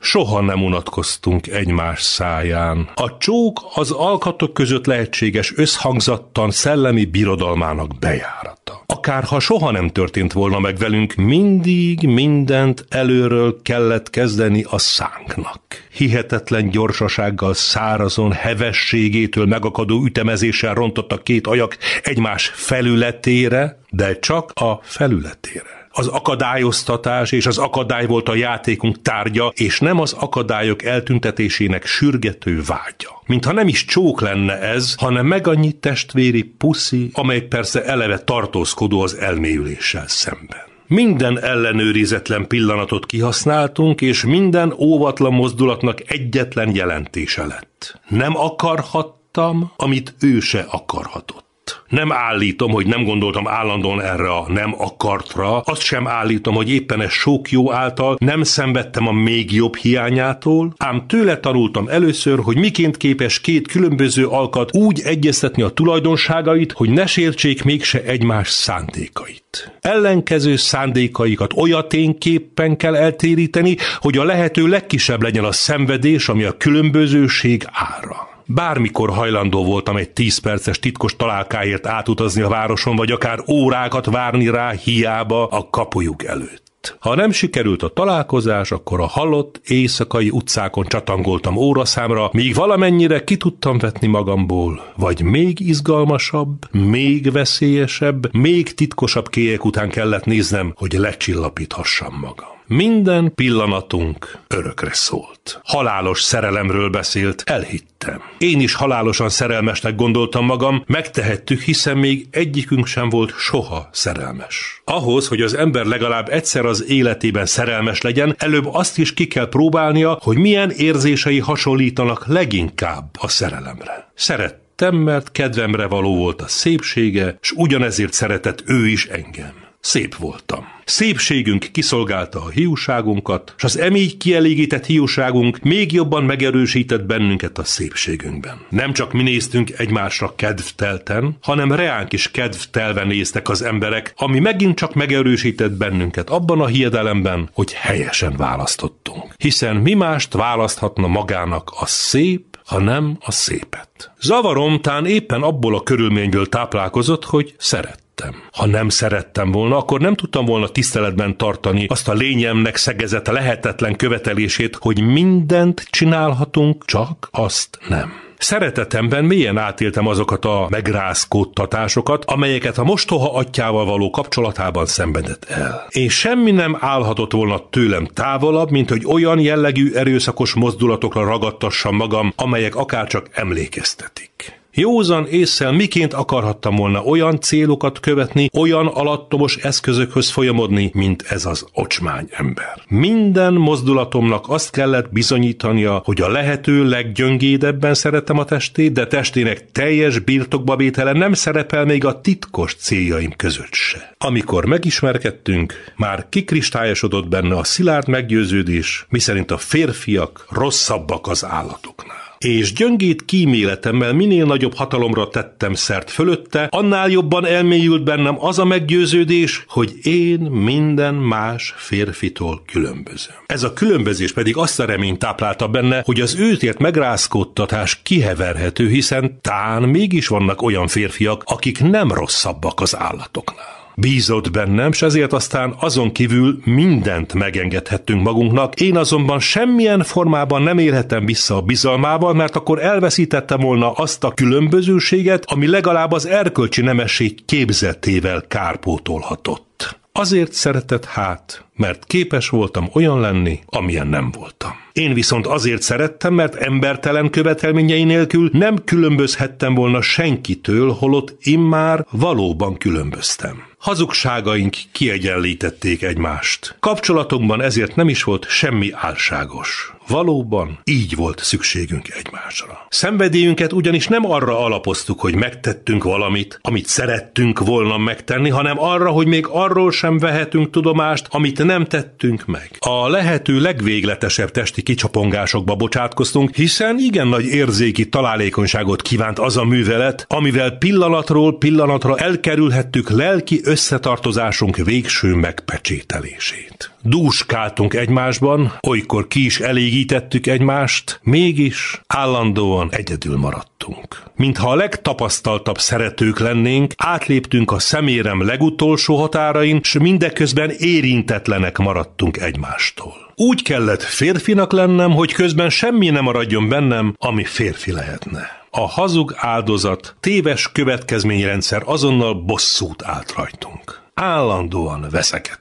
Soha 0.00 0.40
nem 0.40 0.62
unatkoztunk 0.62 1.46
egymás 1.46 2.02
száján. 2.02 2.90
A 2.94 3.16
csók 3.18 3.60
az 3.74 3.90
alkatok 3.90 4.54
között 4.54 4.86
lehetséges 4.86 5.52
összhangzattan 5.56 6.50
szellemi 6.50 7.04
birodalmának 7.04 7.98
bejárata. 7.98 8.82
Akár 8.86 9.24
ha 9.24 9.40
soha 9.40 9.70
nem 9.70 9.88
történt 9.88 10.32
volna 10.32 10.58
meg 10.58 10.76
velünk, 10.76 11.14
mindig 11.14 12.02
mindent 12.02 12.84
előről 12.88 13.62
kellett 13.62 14.10
kezdeni 14.10 14.64
a 14.70 14.78
szánknak. 14.78 15.60
Hihetetlen 15.92 16.70
gyorsasággal 16.70 17.54
szárazon, 17.54 18.32
hevességétől 18.32 19.46
megakadó 19.46 20.04
ütemezéssel 20.04 20.74
rontott 20.74 21.12
a 21.12 21.16
két 21.16 21.46
ajak 21.46 21.76
egymás 22.02 22.46
felületére, 22.54 23.78
de 23.90 24.18
csak 24.18 24.50
a 24.54 24.80
felületére 24.82 25.79
az 25.90 26.06
akadályoztatás 26.06 27.32
és 27.32 27.46
az 27.46 27.58
akadály 27.58 28.06
volt 28.06 28.28
a 28.28 28.34
játékunk 28.34 29.02
tárgya, 29.02 29.52
és 29.54 29.80
nem 29.80 30.00
az 30.00 30.12
akadályok 30.12 30.82
eltüntetésének 30.82 31.86
sürgető 31.86 32.62
vágya. 32.66 33.22
Mintha 33.26 33.52
nem 33.52 33.68
is 33.68 33.84
csók 33.84 34.20
lenne 34.20 34.58
ez, 34.58 34.94
hanem 34.98 35.26
meg 35.26 35.46
annyi 35.46 35.72
testvéri 35.72 36.42
puszi, 36.42 37.10
amely 37.12 37.40
persze 37.40 37.84
eleve 37.84 38.18
tartózkodó 38.18 39.00
az 39.00 39.14
elmélyüléssel 39.14 40.08
szemben. 40.08 40.68
Minden 40.86 41.40
ellenőrizetlen 41.40 42.46
pillanatot 42.46 43.06
kihasználtunk, 43.06 44.00
és 44.00 44.24
minden 44.24 44.74
óvatlan 44.78 45.32
mozdulatnak 45.32 46.10
egyetlen 46.10 46.74
jelentése 46.74 47.46
lett. 47.46 48.00
Nem 48.08 48.36
akarhattam, 48.36 49.72
amit 49.76 50.14
ő 50.20 50.40
se 50.40 50.66
akarhatott. 50.68 51.49
Nem 51.88 52.12
állítom, 52.12 52.70
hogy 52.70 52.86
nem 52.86 53.04
gondoltam 53.04 53.48
állandóan 53.48 54.02
erre 54.02 54.30
a 54.30 54.44
nem 54.48 54.74
akartra, 54.78 55.60
azt 55.60 55.82
sem 55.82 56.08
állítom, 56.08 56.54
hogy 56.54 56.70
éppen 56.70 57.00
ez 57.00 57.10
sok 57.10 57.50
jó 57.50 57.72
által 57.72 58.16
nem 58.18 58.42
szenvedtem 58.42 59.06
a 59.06 59.12
még 59.12 59.52
jobb 59.52 59.76
hiányától, 59.76 60.74
ám 60.76 61.06
tőle 61.06 61.40
tanultam 61.40 61.88
először, 61.88 62.38
hogy 62.38 62.56
miként 62.56 62.96
képes 62.96 63.40
két 63.40 63.68
különböző 63.68 64.26
alkat 64.26 64.76
úgy 64.76 65.00
egyeztetni 65.04 65.62
a 65.62 65.68
tulajdonságait, 65.68 66.72
hogy 66.72 66.90
ne 66.90 67.06
sértsék 67.06 67.64
mégse 67.64 68.02
egymás 68.02 68.48
szándékait. 68.48 69.72
Ellenkező 69.80 70.56
szándékaikat 70.56 71.52
olyaténképpen 71.56 72.76
kell 72.76 72.94
eltéríteni, 72.96 73.76
hogy 73.98 74.18
a 74.18 74.24
lehető 74.24 74.66
legkisebb 74.66 75.22
legyen 75.22 75.44
a 75.44 75.52
szenvedés, 75.52 76.28
ami 76.28 76.44
a 76.44 76.56
különbözőség 76.56 77.64
ára. 77.72 78.29
Bármikor 78.54 79.10
hajlandó 79.10 79.64
voltam 79.64 79.96
egy 79.96 80.10
tíz 80.10 80.38
perces 80.38 80.78
titkos 80.78 81.16
találkáért 81.16 81.86
átutazni 81.86 82.42
a 82.42 82.48
városon, 82.48 82.96
vagy 82.96 83.10
akár 83.10 83.44
órákat 83.50 84.06
várni 84.06 84.50
rá 84.50 84.70
hiába 84.70 85.46
a 85.46 85.68
kapujuk 85.70 86.24
előtt. 86.24 86.96
Ha 86.98 87.14
nem 87.14 87.30
sikerült 87.30 87.82
a 87.82 87.88
találkozás, 87.88 88.72
akkor 88.72 89.00
a 89.00 89.06
halott 89.06 89.60
éjszakai 89.64 90.30
utcákon 90.30 90.84
csatangoltam 90.86 91.56
óraszámra, 91.56 92.28
míg 92.32 92.54
valamennyire 92.54 93.24
ki 93.24 93.36
tudtam 93.36 93.78
vetni 93.78 94.06
magamból, 94.06 94.92
vagy 94.96 95.22
még 95.22 95.60
izgalmasabb, 95.60 96.56
még 96.72 97.32
veszélyesebb, 97.32 98.34
még 98.34 98.74
titkosabb 98.74 99.28
kélyek 99.28 99.64
után 99.64 99.88
kellett 99.88 100.24
néznem, 100.24 100.72
hogy 100.76 100.92
lecsillapíthassam 100.92 102.18
magam. 102.20 102.59
Minden 102.72 103.34
pillanatunk 103.34 104.38
örökre 104.48 104.92
szólt. 104.92 105.60
Halálos 105.64 106.22
szerelemről 106.22 106.90
beszélt, 106.90 107.42
elhittem. 107.46 108.22
Én 108.38 108.60
is 108.60 108.74
halálosan 108.74 109.28
szerelmesnek 109.28 109.94
gondoltam 109.94 110.44
magam, 110.44 110.84
megtehettük, 110.86 111.60
hiszen 111.60 111.96
még 111.96 112.26
egyikünk 112.30 112.86
sem 112.86 113.08
volt 113.08 113.34
soha 113.38 113.88
szerelmes. 113.92 114.82
Ahhoz, 114.84 115.28
hogy 115.28 115.40
az 115.40 115.54
ember 115.54 115.84
legalább 115.84 116.28
egyszer 116.28 116.64
az 116.64 116.84
életében 116.88 117.46
szerelmes 117.46 118.00
legyen, 118.00 118.34
előbb 118.38 118.66
azt 118.66 118.98
is 118.98 119.14
ki 119.14 119.26
kell 119.26 119.48
próbálnia, 119.48 120.18
hogy 120.22 120.36
milyen 120.36 120.70
érzései 120.70 121.38
hasonlítanak 121.38 122.26
leginkább 122.26 123.08
a 123.18 123.28
szerelemre. 123.28 124.12
Szeret 124.14 124.58
mert 124.88 125.32
kedvemre 125.32 125.86
való 125.86 126.16
volt 126.16 126.42
a 126.42 126.48
szépsége, 126.48 127.38
s 127.40 127.52
ugyanezért 127.56 128.12
szeretett 128.12 128.62
ő 128.66 128.86
is 128.86 129.06
engem. 129.06 129.59
Szép 129.80 130.16
voltam. 130.16 130.66
Szépségünk 130.84 131.68
kiszolgálta 131.72 132.42
a 132.42 132.48
hiúságunkat, 132.48 133.54
és 133.56 133.64
az 133.64 133.78
emígy 133.78 134.16
kielégített 134.16 134.86
hiúságunk 134.86 135.58
még 135.62 135.92
jobban 135.92 136.24
megerősített 136.24 137.04
bennünket 137.04 137.58
a 137.58 137.64
szépségünkben. 137.64 138.66
Nem 138.68 138.92
csak 138.92 139.12
mi 139.12 139.22
néztünk 139.22 139.70
egymásra 139.70 140.34
kedvtelten, 140.34 141.36
hanem 141.42 141.72
reánk 141.72 142.12
is 142.12 142.30
kedvtelve 142.30 143.04
néztek 143.04 143.48
az 143.48 143.62
emberek, 143.62 144.12
ami 144.16 144.38
megint 144.38 144.76
csak 144.76 144.94
megerősített 144.94 145.72
bennünket 145.72 146.30
abban 146.30 146.60
a 146.60 146.66
hiedelemben, 146.66 147.50
hogy 147.52 147.72
helyesen 147.72 148.36
választottunk. 148.36 149.34
Hiszen 149.36 149.76
mi 149.76 149.94
mást 149.94 150.32
választhatna 150.32 151.06
magának 151.06 151.70
a 151.80 151.86
szép, 151.86 152.58
ha 152.64 152.80
nem 152.80 153.16
a 153.20 153.30
szépet. 153.30 154.12
Zavarom 154.20 154.80
tán 154.80 155.06
éppen 155.06 155.42
abból 155.42 155.74
a 155.74 155.82
körülményből 155.82 156.46
táplálkozott, 156.46 157.24
hogy 157.24 157.54
szeret 157.58 158.08
szerettem. 158.20 158.42
Ha 158.52 158.66
nem 158.66 158.88
szerettem 158.88 159.50
volna, 159.50 159.76
akkor 159.76 160.00
nem 160.00 160.14
tudtam 160.14 160.44
volna 160.44 160.68
tiszteletben 160.68 161.36
tartani 161.36 161.86
azt 161.86 162.08
a 162.08 162.12
lényemnek 162.12 162.76
szegezett 162.76 163.26
lehetetlen 163.26 163.96
követelését, 163.96 164.76
hogy 164.80 165.02
mindent 165.02 165.86
csinálhatunk, 165.90 166.84
csak 166.84 167.28
azt 167.30 167.78
nem. 167.88 168.12
Szeretetemben 168.38 169.24
mélyen 169.24 169.58
átéltem 169.58 170.06
azokat 170.06 170.44
a 170.44 170.66
megrázkódtatásokat, 170.70 172.24
amelyeket 172.24 172.78
a 172.78 172.84
mostoha 172.84 173.34
atyával 173.34 173.84
való 173.84 174.10
kapcsolatában 174.10 174.86
szenvedett 174.86 175.44
el. 175.44 175.86
És 175.88 176.18
semmi 176.18 176.50
nem 176.50 176.76
állhatott 176.80 177.32
volna 177.32 177.68
tőlem 177.70 178.06
távolabb, 178.06 178.70
mint 178.70 178.88
hogy 178.88 179.06
olyan 179.06 179.38
jellegű 179.40 179.92
erőszakos 179.92 180.54
mozdulatokra 180.54 181.24
ragadtassam 181.24 181.96
magam, 181.96 182.32
amelyek 182.36 182.76
akárcsak 182.76 183.28
emlékeztetik. 183.32 184.59
Józan 184.80 185.26
észsel 185.26 185.72
miként 185.72 186.12
akarhattam 186.12 186.76
volna 186.76 187.02
olyan 187.02 187.40
célokat 187.40 188.00
követni, 188.00 188.48
olyan 188.58 188.86
alattomos 188.86 189.56
eszközökhöz 189.56 190.30
folyamodni, 190.30 190.90
mint 190.94 191.22
ez 191.22 191.46
az 191.46 191.66
ocsmány 191.72 192.28
ember. 192.30 192.82
Minden 192.88 193.54
mozdulatomnak 193.54 194.44
azt 194.48 194.70
kellett 194.70 195.12
bizonyítania, 195.12 196.02
hogy 196.04 196.20
a 196.20 196.28
lehető 196.28 196.88
leggyöngédebben 196.88 197.94
szeretem 197.94 198.38
a 198.38 198.44
testét, 198.44 198.92
de 198.92 199.06
testének 199.06 199.70
teljes 199.72 200.18
birtokba 200.18 200.76
vétele 200.76 201.12
nem 201.12 201.32
szerepel 201.32 201.84
még 201.84 202.04
a 202.04 202.20
titkos 202.20 202.74
céljaim 202.74 203.32
között 203.36 203.72
se. 203.72 204.14
Amikor 204.18 204.64
megismerkedtünk, 204.64 205.74
már 205.96 206.26
kikristályosodott 206.28 207.28
benne 207.28 207.56
a 207.56 207.64
szilárd 207.64 208.08
meggyőződés, 208.08 209.06
miszerint 209.08 209.50
a 209.50 209.58
férfiak 209.58 210.46
rosszabbak 210.50 211.26
az 211.26 211.44
állatoknál 211.44 212.29
és 212.44 212.72
gyöngét 212.72 213.24
kíméletemmel 213.24 214.12
minél 214.12 214.44
nagyobb 214.44 214.74
hatalomra 214.74 215.28
tettem 215.28 215.74
szert 215.74 216.10
fölötte, 216.10 216.68
annál 216.70 217.08
jobban 217.08 217.46
elmélyült 217.46 218.04
bennem 218.04 218.44
az 218.44 218.58
a 218.58 218.64
meggyőződés, 218.64 219.64
hogy 219.68 219.92
én 220.02 220.40
minden 220.40 221.14
más 221.14 221.74
férfitól 221.76 222.62
különbözöm. 222.66 223.34
Ez 223.46 223.62
a 223.62 223.72
különbözés 223.72 224.32
pedig 224.32 224.56
azt 224.56 224.80
a 224.80 224.84
reményt 224.84 225.18
táplálta 225.18 225.68
benne, 225.68 226.02
hogy 226.04 226.20
az 226.20 226.34
őtért 226.38 226.78
megrázkódtatás 226.78 228.00
kiheverhető, 228.02 228.88
hiszen 228.88 229.38
tán 229.40 229.82
mégis 229.82 230.26
vannak 230.28 230.62
olyan 230.62 230.86
férfiak, 230.86 231.42
akik 231.46 231.82
nem 231.82 232.12
rosszabbak 232.12 232.80
az 232.80 232.96
állatoknál 232.96 233.79
bízott 234.00 234.50
bennem, 234.50 234.92
s 234.92 235.02
ezért 235.02 235.32
aztán 235.32 235.74
azon 235.78 236.12
kívül 236.12 236.60
mindent 236.64 237.34
megengedhettünk 237.34 238.22
magunknak. 238.22 238.80
Én 238.80 238.96
azonban 238.96 239.38
semmilyen 239.38 240.02
formában 240.02 240.62
nem 240.62 240.78
élhetem 240.78 241.24
vissza 241.24 241.56
a 241.56 241.60
bizalmával, 241.60 242.34
mert 242.34 242.56
akkor 242.56 242.82
elveszítettem 242.82 243.60
volna 243.60 243.92
azt 243.92 244.24
a 244.24 244.30
különbözőséget, 244.30 245.44
ami 245.46 245.66
legalább 245.66 246.12
az 246.12 246.26
erkölcsi 246.26 246.82
nemesség 246.82 247.44
képzetével 247.44 248.44
kárpótolhatott. 248.48 249.99
Azért 250.20 250.52
szeretett 250.52 251.04
hát, 251.04 251.64
mert 251.76 252.04
képes 252.04 252.48
voltam 252.48 252.88
olyan 252.92 253.20
lenni, 253.20 253.60
amilyen 253.66 254.06
nem 254.06 254.30
voltam. 254.30 254.70
Én 254.92 255.14
viszont 255.14 255.46
azért 255.46 255.82
szerettem, 255.82 256.34
mert 256.34 256.54
embertelen 256.54 257.30
követelményei 257.30 258.04
nélkül 258.04 258.50
nem 258.52 258.84
különbözhettem 258.84 259.74
volna 259.74 260.00
senkitől, 260.00 260.92
holott 260.92 261.36
immár 261.42 262.06
valóban 262.10 262.76
különböztem. 262.76 263.62
Hazugságaink 263.78 264.76
kiegyenlítették 264.92 266.02
egymást. 266.02 266.76
Kapcsolatunkban 266.80 267.62
ezért 267.62 267.96
nem 267.96 268.08
is 268.08 268.22
volt 268.22 268.48
semmi 268.48 268.90
álságos. 268.92 269.94
Valóban 270.10 270.78
így 270.84 271.14
volt 271.14 271.38
szükségünk 271.42 272.08
egymásra. 272.08 272.86
Szenvedélyünket 272.88 273.72
ugyanis 273.72 274.06
nem 274.06 274.30
arra 274.30 274.64
alapoztuk, 274.64 275.20
hogy 275.20 275.34
megtettünk 275.34 276.04
valamit, 276.04 276.58
amit 276.62 276.86
szerettünk 276.86 277.58
volna 277.58 277.98
megtenni, 277.98 278.48
hanem 278.48 278.80
arra, 278.80 279.10
hogy 279.10 279.26
még 279.26 279.46
arról 279.48 279.92
sem 279.92 280.18
vehetünk 280.18 280.70
tudomást, 280.70 281.26
amit 281.30 281.64
nem 281.64 281.84
tettünk 281.84 282.46
meg. 282.46 282.70
A 282.78 283.08
lehető 283.08 283.60
legvégletesebb 283.60 284.50
testi 284.50 284.82
kicsapongásokba 284.82 285.74
bocsátkoztunk, 285.74 286.54
hiszen 286.54 286.98
igen 286.98 287.26
nagy 287.26 287.44
érzéki 287.44 288.08
találékonyságot 288.08 289.02
kívánt 289.02 289.38
az 289.38 289.56
a 289.56 289.64
művelet, 289.64 290.24
amivel 290.28 290.70
pillanatról 290.70 291.58
pillanatra 291.58 292.16
elkerülhettük 292.16 293.10
lelki 293.10 293.60
összetartozásunk 293.64 294.76
végső 294.76 295.34
megpecsételését. 295.34 296.90
Dúskáltunk 297.02 297.94
egymásban, 297.94 298.72
olykor 298.88 299.28
ki 299.28 299.44
is 299.44 299.60
elégítettük 300.00 300.46
egymást, 300.46 301.20
mégis 301.22 302.00
állandóan 302.06 302.88
egyedül 302.90 303.36
maradtunk. 303.36 304.22
Mintha 304.36 304.70
a 304.70 304.74
legtapasztaltabb 304.74 305.78
szeretők 305.78 306.38
lennénk, 306.38 306.92
átléptünk 306.96 307.72
a 307.72 307.78
szemérem 307.78 308.46
legutolsó 308.46 309.16
határain, 309.16 309.80
s 309.82 309.98
mindeközben 309.98 310.70
érintetlenek 310.70 311.78
maradtunk 311.78 312.36
egymástól. 312.36 313.14
Úgy 313.34 313.62
kellett 313.62 314.02
férfinak 314.02 314.72
lennem, 314.72 315.10
hogy 315.10 315.32
közben 315.32 315.70
semmi 315.70 316.10
nem 316.10 316.24
maradjon 316.24 316.68
bennem, 316.68 317.14
ami 317.18 317.44
férfi 317.44 317.92
lehetne. 317.92 318.58
A 318.70 318.88
hazug 318.88 319.34
áldozat, 319.36 320.16
téves 320.20 320.72
következményrendszer 320.72 321.82
azonnal 321.84 322.34
bosszút 322.34 323.02
állt 323.04 323.34
rajtunk. 323.36 324.00
Állandóan 324.14 325.06
veszekedtünk. 325.10 325.59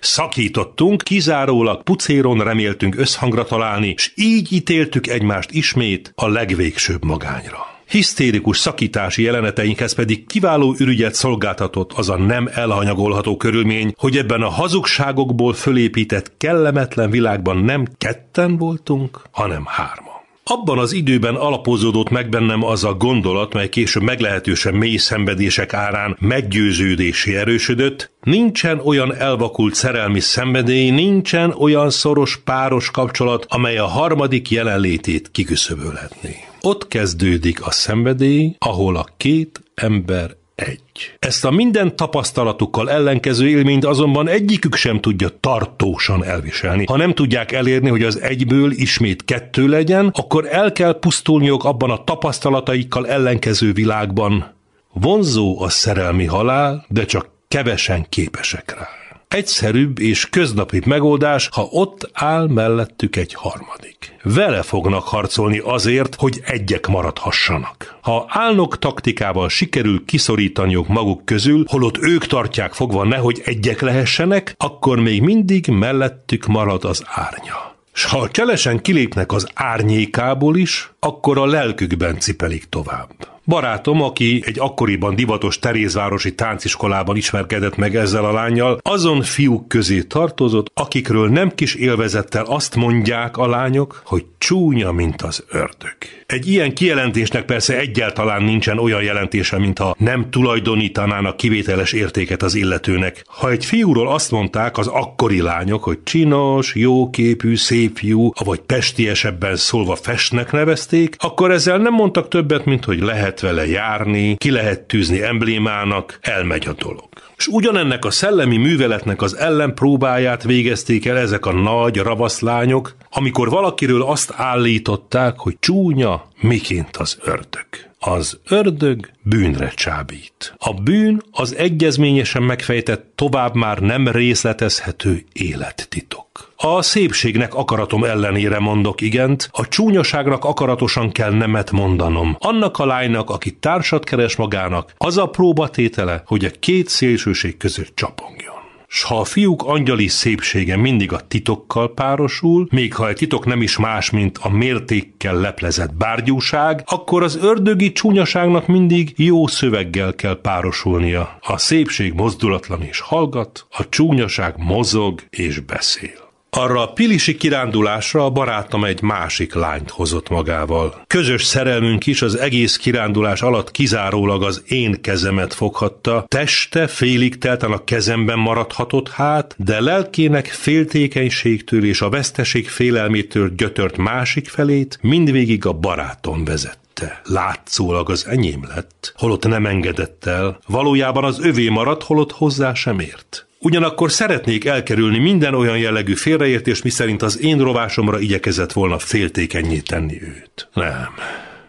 Szakítottunk, 0.00 1.02
kizárólag 1.02 1.82
pucéron 1.82 2.38
reméltünk 2.38 2.96
összhangra 2.96 3.44
találni, 3.44 3.94
s 3.96 4.12
így 4.14 4.52
ítéltük 4.52 5.06
egymást 5.06 5.50
ismét 5.50 6.12
a 6.14 6.28
legvégsőbb 6.28 7.04
magányra. 7.04 7.70
Hisztérikus 7.90 8.58
szakítási 8.58 9.22
jeleneteinkhez 9.22 9.92
pedig 9.92 10.26
kiváló 10.26 10.74
ürügyet 10.78 11.14
szolgáltatott 11.14 11.92
az 11.92 12.08
a 12.08 12.16
nem 12.16 12.48
elhanyagolható 12.54 13.36
körülmény, 13.36 13.92
hogy 13.96 14.16
ebben 14.16 14.42
a 14.42 14.48
hazugságokból 14.48 15.52
fölépített 15.52 16.32
kellemetlen 16.36 17.10
világban 17.10 17.56
nem 17.56 17.86
ketten 17.98 18.56
voltunk, 18.56 19.22
hanem 19.30 19.64
hárman. 19.66 20.09
Abban 20.44 20.78
az 20.78 20.92
időben 20.92 21.34
alapozódott 21.34 22.08
meg 22.08 22.28
bennem 22.28 22.64
az 22.64 22.84
a 22.84 22.94
gondolat, 22.94 23.52
mely 23.54 23.68
később 23.68 24.02
meglehetősen 24.02 24.74
mély 24.74 24.96
szenvedések 24.96 25.72
árán 25.72 26.16
meggyőződésé 26.20 27.36
erősödött, 27.36 28.10
nincsen 28.22 28.80
olyan 28.84 29.14
elvakult 29.14 29.74
szerelmi 29.74 30.20
szenvedély, 30.20 30.90
nincsen 30.90 31.54
olyan 31.58 31.90
szoros 31.90 32.40
páros 32.44 32.90
kapcsolat, 32.90 33.46
amely 33.48 33.78
a 33.78 33.86
harmadik 33.86 34.50
jelenlétét 34.50 35.30
kiküszöbölhetné. 35.30 36.36
Ott 36.60 36.88
kezdődik 36.88 37.66
a 37.66 37.70
szenvedély, 37.70 38.54
ahol 38.58 38.96
a 38.96 39.06
két 39.16 39.62
ember 39.74 40.38
egy. 40.60 41.16
Ezt 41.18 41.44
a 41.44 41.50
minden 41.50 41.96
tapasztalatukkal 41.96 42.90
ellenkező 42.90 43.48
élményt 43.48 43.84
azonban 43.84 44.28
egyikük 44.28 44.74
sem 44.74 45.00
tudja 45.00 45.28
tartósan 45.40 46.24
elviselni. 46.24 46.84
Ha 46.86 46.96
nem 46.96 47.14
tudják 47.14 47.52
elérni, 47.52 47.88
hogy 47.88 48.02
az 48.02 48.20
egyből 48.20 48.70
ismét 48.70 49.24
kettő 49.24 49.68
legyen, 49.68 50.10
akkor 50.14 50.46
el 50.50 50.72
kell 50.72 50.98
pusztulniuk 50.98 51.64
abban 51.64 51.90
a 51.90 52.04
tapasztalataikkal 52.04 53.08
ellenkező 53.08 53.72
világban. 53.72 54.54
Vonzó 54.92 55.60
a 55.62 55.68
szerelmi 55.68 56.24
halál, 56.24 56.84
de 56.88 57.04
csak 57.04 57.30
kevesen 57.48 58.06
képesek 58.08 58.74
rá 58.78 58.99
egyszerűbb 59.30 59.98
és 59.98 60.28
köznapi 60.28 60.82
megoldás, 60.86 61.48
ha 61.52 61.68
ott 61.70 62.10
áll 62.12 62.46
mellettük 62.46 63.16
egy 63.16 63.34
harmadik. 63.34 64.16
Vele 64.22 64.62
fognak 64.62 65.02
harcolni 65.02 65.58
azért, 65.58 66.14
hogy 66.14 66.40
egyek 66.44 66.86
maradhassanak. 66.86 67.98
Ha 68.02 68.26
álnok 68.28 68.78
taktikával 68.78 69.48
sikerül 69.48 70.04
kiszorítaniuk 70.04 70.88
maguk 70.88 71.24
közül, 71.24 71.64
holott 71.68 71.98
ők 72.02 72.26
tartják 72.26 72.72
fogva 72.72 73.04
nehogy 73.04 73.42
egyek 73.44 73.80
lehessenek, 73.80 74.54
akkor 74.56 75.00
még 75.00 75.22
mindig 75.22 75.66
mellettük 75.66 76.46
marad 76.46 76.84
az 76.84 77.02
árnya. 77.06 77.70
S 77.92 78.04
ha 78.04 78.28
cselesen 78.30 78.80
kilépnek 78.80 79.32
az 79.32 79.46
árnyékából 79.54 80.56
is, 80.56 80.92
akkor 80.98 81.38
a 81.38 81.46
lelkükben 81.46 82.18
cipelik 82.18 82.64
tovább. 82.64 83.39
Barátom, 83.50 84.02
aki 84.02 84.42
egy 84.46 84.58
akkoriban 84.58 85.14
divatos 85.14 85.58
Terézvárosi 85.58 86.34
tánciskolában 86.34 87.16
ismerkedett 87.16 87.76
meg 87.76 87.96
ezzel 87.96 88.24
a 88.24 88.32
lányjal, 88.32 88.78
azon 88.82 89.22
fiúk 89.22 89.68
közé 89.68 90.02
tartozott, 90.02 90.70
akikről 90.74 91.28
nem 91.28 91.54
kis 91.54 91.74
élvezettel 91.74 92.44
azt 92.44 92.76
mondják 92.76 93.36
a 93.36 93.46
lányok, 93.46 94.02
hogy 94.04 94.24
csúnya, 94.38 94.92
mint 94.92 95.22
az 95.22 95.44
ördög. 95.48 95.96
Egy 96.26 96.48
ilyen 96.48 96.74
kijelentésnek 96.74 97.44
persze 97.44 97.78
egyáltalán 97.78 98.42
nincsen 98.42 98.78
olyan 98.78 99.02
jelentése, 99.02 99.58
mintha 99.58 99.94
nem 99.98 100.30
tulajdonítanának 100.30 101.36
kivételes 101.36 101.92
értéket 101.92 102.42
az 102.42 102.54
illetőnek. 102.54 103.24
Ha 103.26 103.50
egy 103.50 103.64
fiúról 103.64 104.08
azt 104.08 104.30
mondták 104.30 104.78
az 104.78 104.86
akkori 104.86 105.40
lányok, 105.40 105.84
hogy 105.84 106.02
csinos, 106.02 106.74
jóképű, 106.74 107.56
szép 107.56 107.96
fiú, 107.96 108.30
vagy 108.44 108.60
pestiesebben 108.60 109.56
szólva 109.56 109.96
festnek 109.96 110.52
nevezték, 110.52 111.16
akkor 111.18 111.50
ezzel 111.50 111.78
nem 111.78 111.92
mondtak 111.92 112.28
többet, 112.28 112.64
mint 112.64 112.84
hogy 112.84 113.00
lehet 113.00 113.39
vele 113.40 113.66
járni, 113.66 114.36
ki 114.36 114.50
lehet 114.50 114.80
tűzni 114.80 115.22
emblémának, 115.22 116.18
elmegy 116.20 116.66
a 116.66 116.72
dolog. 116.72 117.08
És 117.36 117.46
ugyanennek 117.46 118.04
a 118.04 118.10
szellemi 118.10 118.56
műveletnek 118.56 119.22
az 119.22 119.36
ellenpróbáját 119.36 120.42
végezték 120.42 121.06
el 121.06 121.16
ezek 121.18 121.46
a 121.46 121.52
nagy 121.52 121.96
ravaszlányok, 121.96 122.96
amikor 123.10 123.48
valakiről 123.48 124.02
azt 124.02 124.32
állították, 124.36 125.38
hogy 125.38 125.56
csúnya, 125.58 126.28
miként 126.40 126.96
az 126.96 127.18
ördög. 127.24 127.66
Az 127.98 128.38
ördög 128.48 129.10
bűnre 129.22 129.68
csábít. 129.68 130.54
A 130.58 130.74
bűn 130.74 131.22
az 131.30 131.54
egyezményesen 131.54 132.42
megfejtett, 132.42 133.12
tovább 133.14 133.54
már 133.54 133.78
nem 133.78 134.08
részletezhető 134.08 135.24
élettitok. 135.32 136.49
A 136.62 136.82
szépségnek 136.82 137.54
akaratom 137.54 138.04
ellenére 138.04 138.58
mondok 138.58 139.00
igent, 139.00 139.48
a 139.52 139.68
csúnyaságnak 139.68 140.44
akaratosan 140.44 141.12
kell 141.12 141.32
nemet 141.32 141.70
mondanom. 141.70 142.36
Annak 142.38 142.78
a 142.78 142.86
lánynak, 142.86 143.30
aki 143.30 143.52
társat 143.52 144.04
keres 144.04 144.36
magának, 144.36 144.94
az 144.96 145.16
a 145.16 145.26
próbatétele, 145.26 146.22
hogy 146.26 146.44
a 146.44 146.50
két 146.60 146.88
szélsőség 146.88 147.56
között 147.56 147.96
csapongjon 147.96 148.58
s 148.92 149.02
ha 149.02 149.20
a 149.20 149.24
fiúk 149.24 149.62
angyali 149.64 150.08
szépsége 150.08 150.76
mindig 150.76 151.12
a 151.12 151.20
titokkal 151.20 151.94
párosul, 151.94 152.66
még 152.70 152.94
ha 152.94 153.08
egy 153.08 153.16
titok 153.16 153.46
nem 153.46 153.62
is 153.62 153.78
más, 153.78 154.10
mint 154.10 154.38
a 154.38 154.48
mértékkel 154.48 155.34
leplezett 155.34 155.94
bárgyúság, 155.94 156.82
akkor 156.86 157.22
az 157.22 157.36
ördögi 157.36 157.92
csúnyaságnak 157.92 158.66
mindig 158.66 159.12
jó 159.16 159.46
szöveggel 159.46 160.14
kell 160.14 160.40
párosulnia. 160.40 161.38
A 161.40 161.58
szépség 161.58 162.12
mozdulatlan 162.12 162.82
és 162.82 163.00
hallgat, 163.00 163.66
a 163.70 163.88
csúnyaság 163.88 164.54
mozog 164.56 165.22
és 165.30 165.60
beszél. 165.60 166.29
Arra 166.50 166.82
a 166.82 166.92
pilisi 166.92 167.36
kirándulásra 167.36 168.24
a 168.24 168.30
barátom 168.30 168.84
egy 168.84 169.02
másik 169.02 169.54
lányt 169.54 169.90
hozott 169.90 170.28
magával. 170.28 171.02
Közös 171.06 171.44
szerelmünk 171.44 172.06
is 172.06 172.22
az 172.22 172.38
egész 172.38 172.76
kirándulás 172.76 173.42
alatt 173.42 173.70
kizárólag 173.70 174.42
az 174.42 174.62
én 174.66 175.00
kezemet 175.00 175.54
foghatta, 175.54 176.24
teste 176.28 176.86
félig 176.86 177.38
telten 177.38 177.72
a 177.72 177.84
kezemben 177.84 178.38
maradhatott 178.38 179.08
hát, 179.08 179.54
de 179.58 179.80
lelkének 179.80 180.46
féltékenységtől 180.46 181.84
és 181.84 182.00
a 182.00 182.08
veszteség 182.08 182.68
félelmétől 182.68 183.54
gyötört 183.54 183.96
másik 183.96 184.48
felét 184.48 184.98
mindvégig 185.02 185.66
a 185.66 185.72
barátom 185.72 186.44
vezet 186.44 186.78
látszólag 187.24 188.10
az 188.10 188.26
enyém 188.26 188.64
lett, 188.74 189.12
holott 189.16 189.46
nem 189.46 189.66
engedett 189.66 190.24
el, 190.24 190.58
valójában 190.66 191.24
az 191.24 191.40
övé 191.40 191.68
maradt, 191.68 192.02
holott 192.02 192.32
hozzá 192.32 192.74
sem 192.74 192.98
ért. 192.98 193.46
Ugyanakkor 193.62 194.10
szeretnék 194.10 194.64
elkerülni 194.64 195.18
minden 195.18 195.54
olyan 195.54 195.78
jellegű 195.78 196.14
félreértés, 196.14 196.82
miszerint 196.82 197.22
az 197.22 197.40
én 197.40 197.58
rovásomra 197.58 198.18
igyekezett 198.18 198.72
volna 198.72 198.98
féltékenyé 198.98 199.78
tenni 199.78 200.22
őt. 200.22 200.68
Nem. 200.74 201.14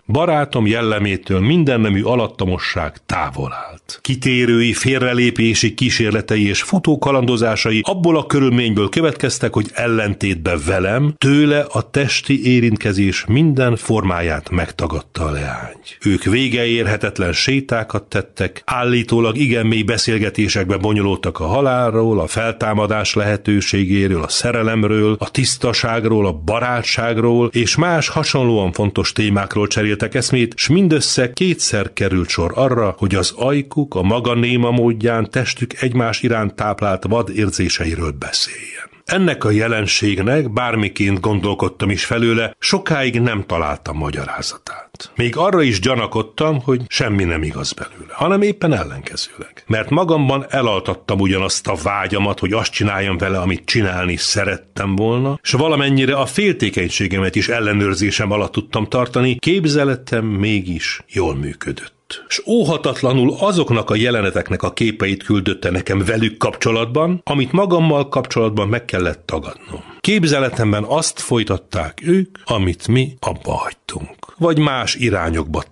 Barátom 0.08 0.68
jellemétől 0.68 1.40
mindennemű 1.40 2.04
alattomosság 2.04 2.98
távol 3.06 3.54
Kitérői, 4.02 4.74
félrelépési 4.74 5.74
kísérletei 5.74 6.48
és 6.48 6.62
futókalandozásai 6.62 7.82
abból 7.84 8.18
a 8.18 8.26
körülményből 8.26 8.90
következtek, 8.90 9.54
hogy 9.54 9.70
ellentétben 9.74 10.60
velem, 10.66 11.14
tőle 11.18 11.60
a 11.60 11.90
testi 11.90 12.46
érintkezés 12.46 13.26
minden 13.28 13.76
formáját 13.76 14.50
megtagadta 14.50 15.24
a 15.24 15.32
leány. 15.32 15.76
Ők 16.06 16.24
végeérhetetlen 16.24 17.34
sétákat 17.34 18.04
tettek, 18.04 18.62
állítólag 18.66 19.38
igen 19.38 19.66
mély 19.66 19.84
beszélgetésekbe 19.84 20.78
bonyolultak 20.78 21.40
a 21.40 21.46
halálról, 21.46 22.20
a 22.20 22.28
feltámadás 22.28 23.14
lehetőségéről, 23.14 24.24
a 24.24 24.30
szerelemről, 24.30 25.16
a 25.20 25.32
tisztaságról, 25.32 26.26
a 26.26 26.34
barátságról 26.34 27.50
és 27.54 27.76
más 27.76 28.08
hasonlóan 28.08 28.72
fontos 28.72 29.12
témákról 29.12 29.68
cserélt 29.68 29.90
cseréltek 29.92 30.16
eszmét, 30.16 30.54
s 30.58 30.68
mindössze 30.68 31.34
kétszer 31.34 31.94
került 31.94 32.30
sor 32.30 32.52
arra, 32.56 32.96
hogy 32.98 33.16
az 33.16 33.34
ajkú 33.36 33.81
titkuk 33.82 33.96
a 33.96 34.08
maga 34.08 34.34
néma 34.34 34.72
módján 34.72 35.30
testük 35.30 35.82
egymás 35.82 36.22
iránt 36.22 36.56
táplált 36.56 37.04
vad 37.08 37.30
érzéseiről 37.30 38.12
beszéljen. 38.12 38.90
Ennek 39.06 39.44
a 39.44 39.52
jelenségnek, 39.52 40.54
bármiként 40.54 41.20
gondolkodtam 41.20 41.90
is 41.90 42.06
felőle, 42.06 42.56
sokáig 42.60 43.20
nem 43.20 43.44
találtam 43.46 43.98
magyarázatát. 43.98 45.12
Még 45.16 45.38
arra 45.38 45.62
is 45.62 45.80
gyanakodtam, 45.80 46.62
hogy 46.62 46.82
semmi 46.88 47.24
nem 47.24 47.44
igaz 47.44 47.72
belőle, 47.72 48.14
hanem 48.14 48.42
éppen 48.42 48.74
ellenkezőleg. 48.74 49.64
Mert 49.68 49.90
magamban 49.90 50.46
elaltattam 50.50 51.20
ugyanazt 51.20 51.68
a 51.68 51.76
vágyamat, 51.84 52.40
hogy 52.40 52.54
azt 52.54 52.72
csináljam 52.72 53.18
vele, 53.18 53.40
amit 53.40 53.66
csinálni 53.66 54.16
szerettem 54.16 54.96
volna, 54.96 55.40
és 55.44 55.52
valamennyire 55.52 56.16
a 56.16 56.26
féltékenységemet 56.26 57.36
is 57.36 57.48
ellenőrzésem 57.48 58.32
alatt 58.32 58.52
tudtam 58.52 58.86
tartani, 58.86 59.36
képzeletem 59.36 60.26
mégis 60.26 61.04
jól 61.08 61.36
működött 61.36 62.00
és 62.28 62.42
óhatatlanul 62.48 63.36
azoknak 63.40 63.90
a 63.90 63.96
jeleneteknek 63.96 64.64
a 64.64 64.74
képeit 64.74 65.24
küldötte 65.24 65.70
nekem 65.70 66.04
velük 66.06 66.38
kapcsolatban, 66.38 67.22
amit 67.24 67.52
magammal 67.52 68.08
kapcsolatban 68.08 68.68
meg 68.68 68.86
kellett 68.86 69.26
tagadnom. 69.26 69.84
Képzeletemben 70.00 70.84
azt 70.84 71.20
folytatták 71.20 72.02
ők, 72.06 72.38
amit 72.44 72.88
mi 72.88 73.16
abba 73.20 73.52
hagytunk. 73.52 74.10
Vagy 74.38 74.60
más 74.60 74.96
irányokba 74.96 75.64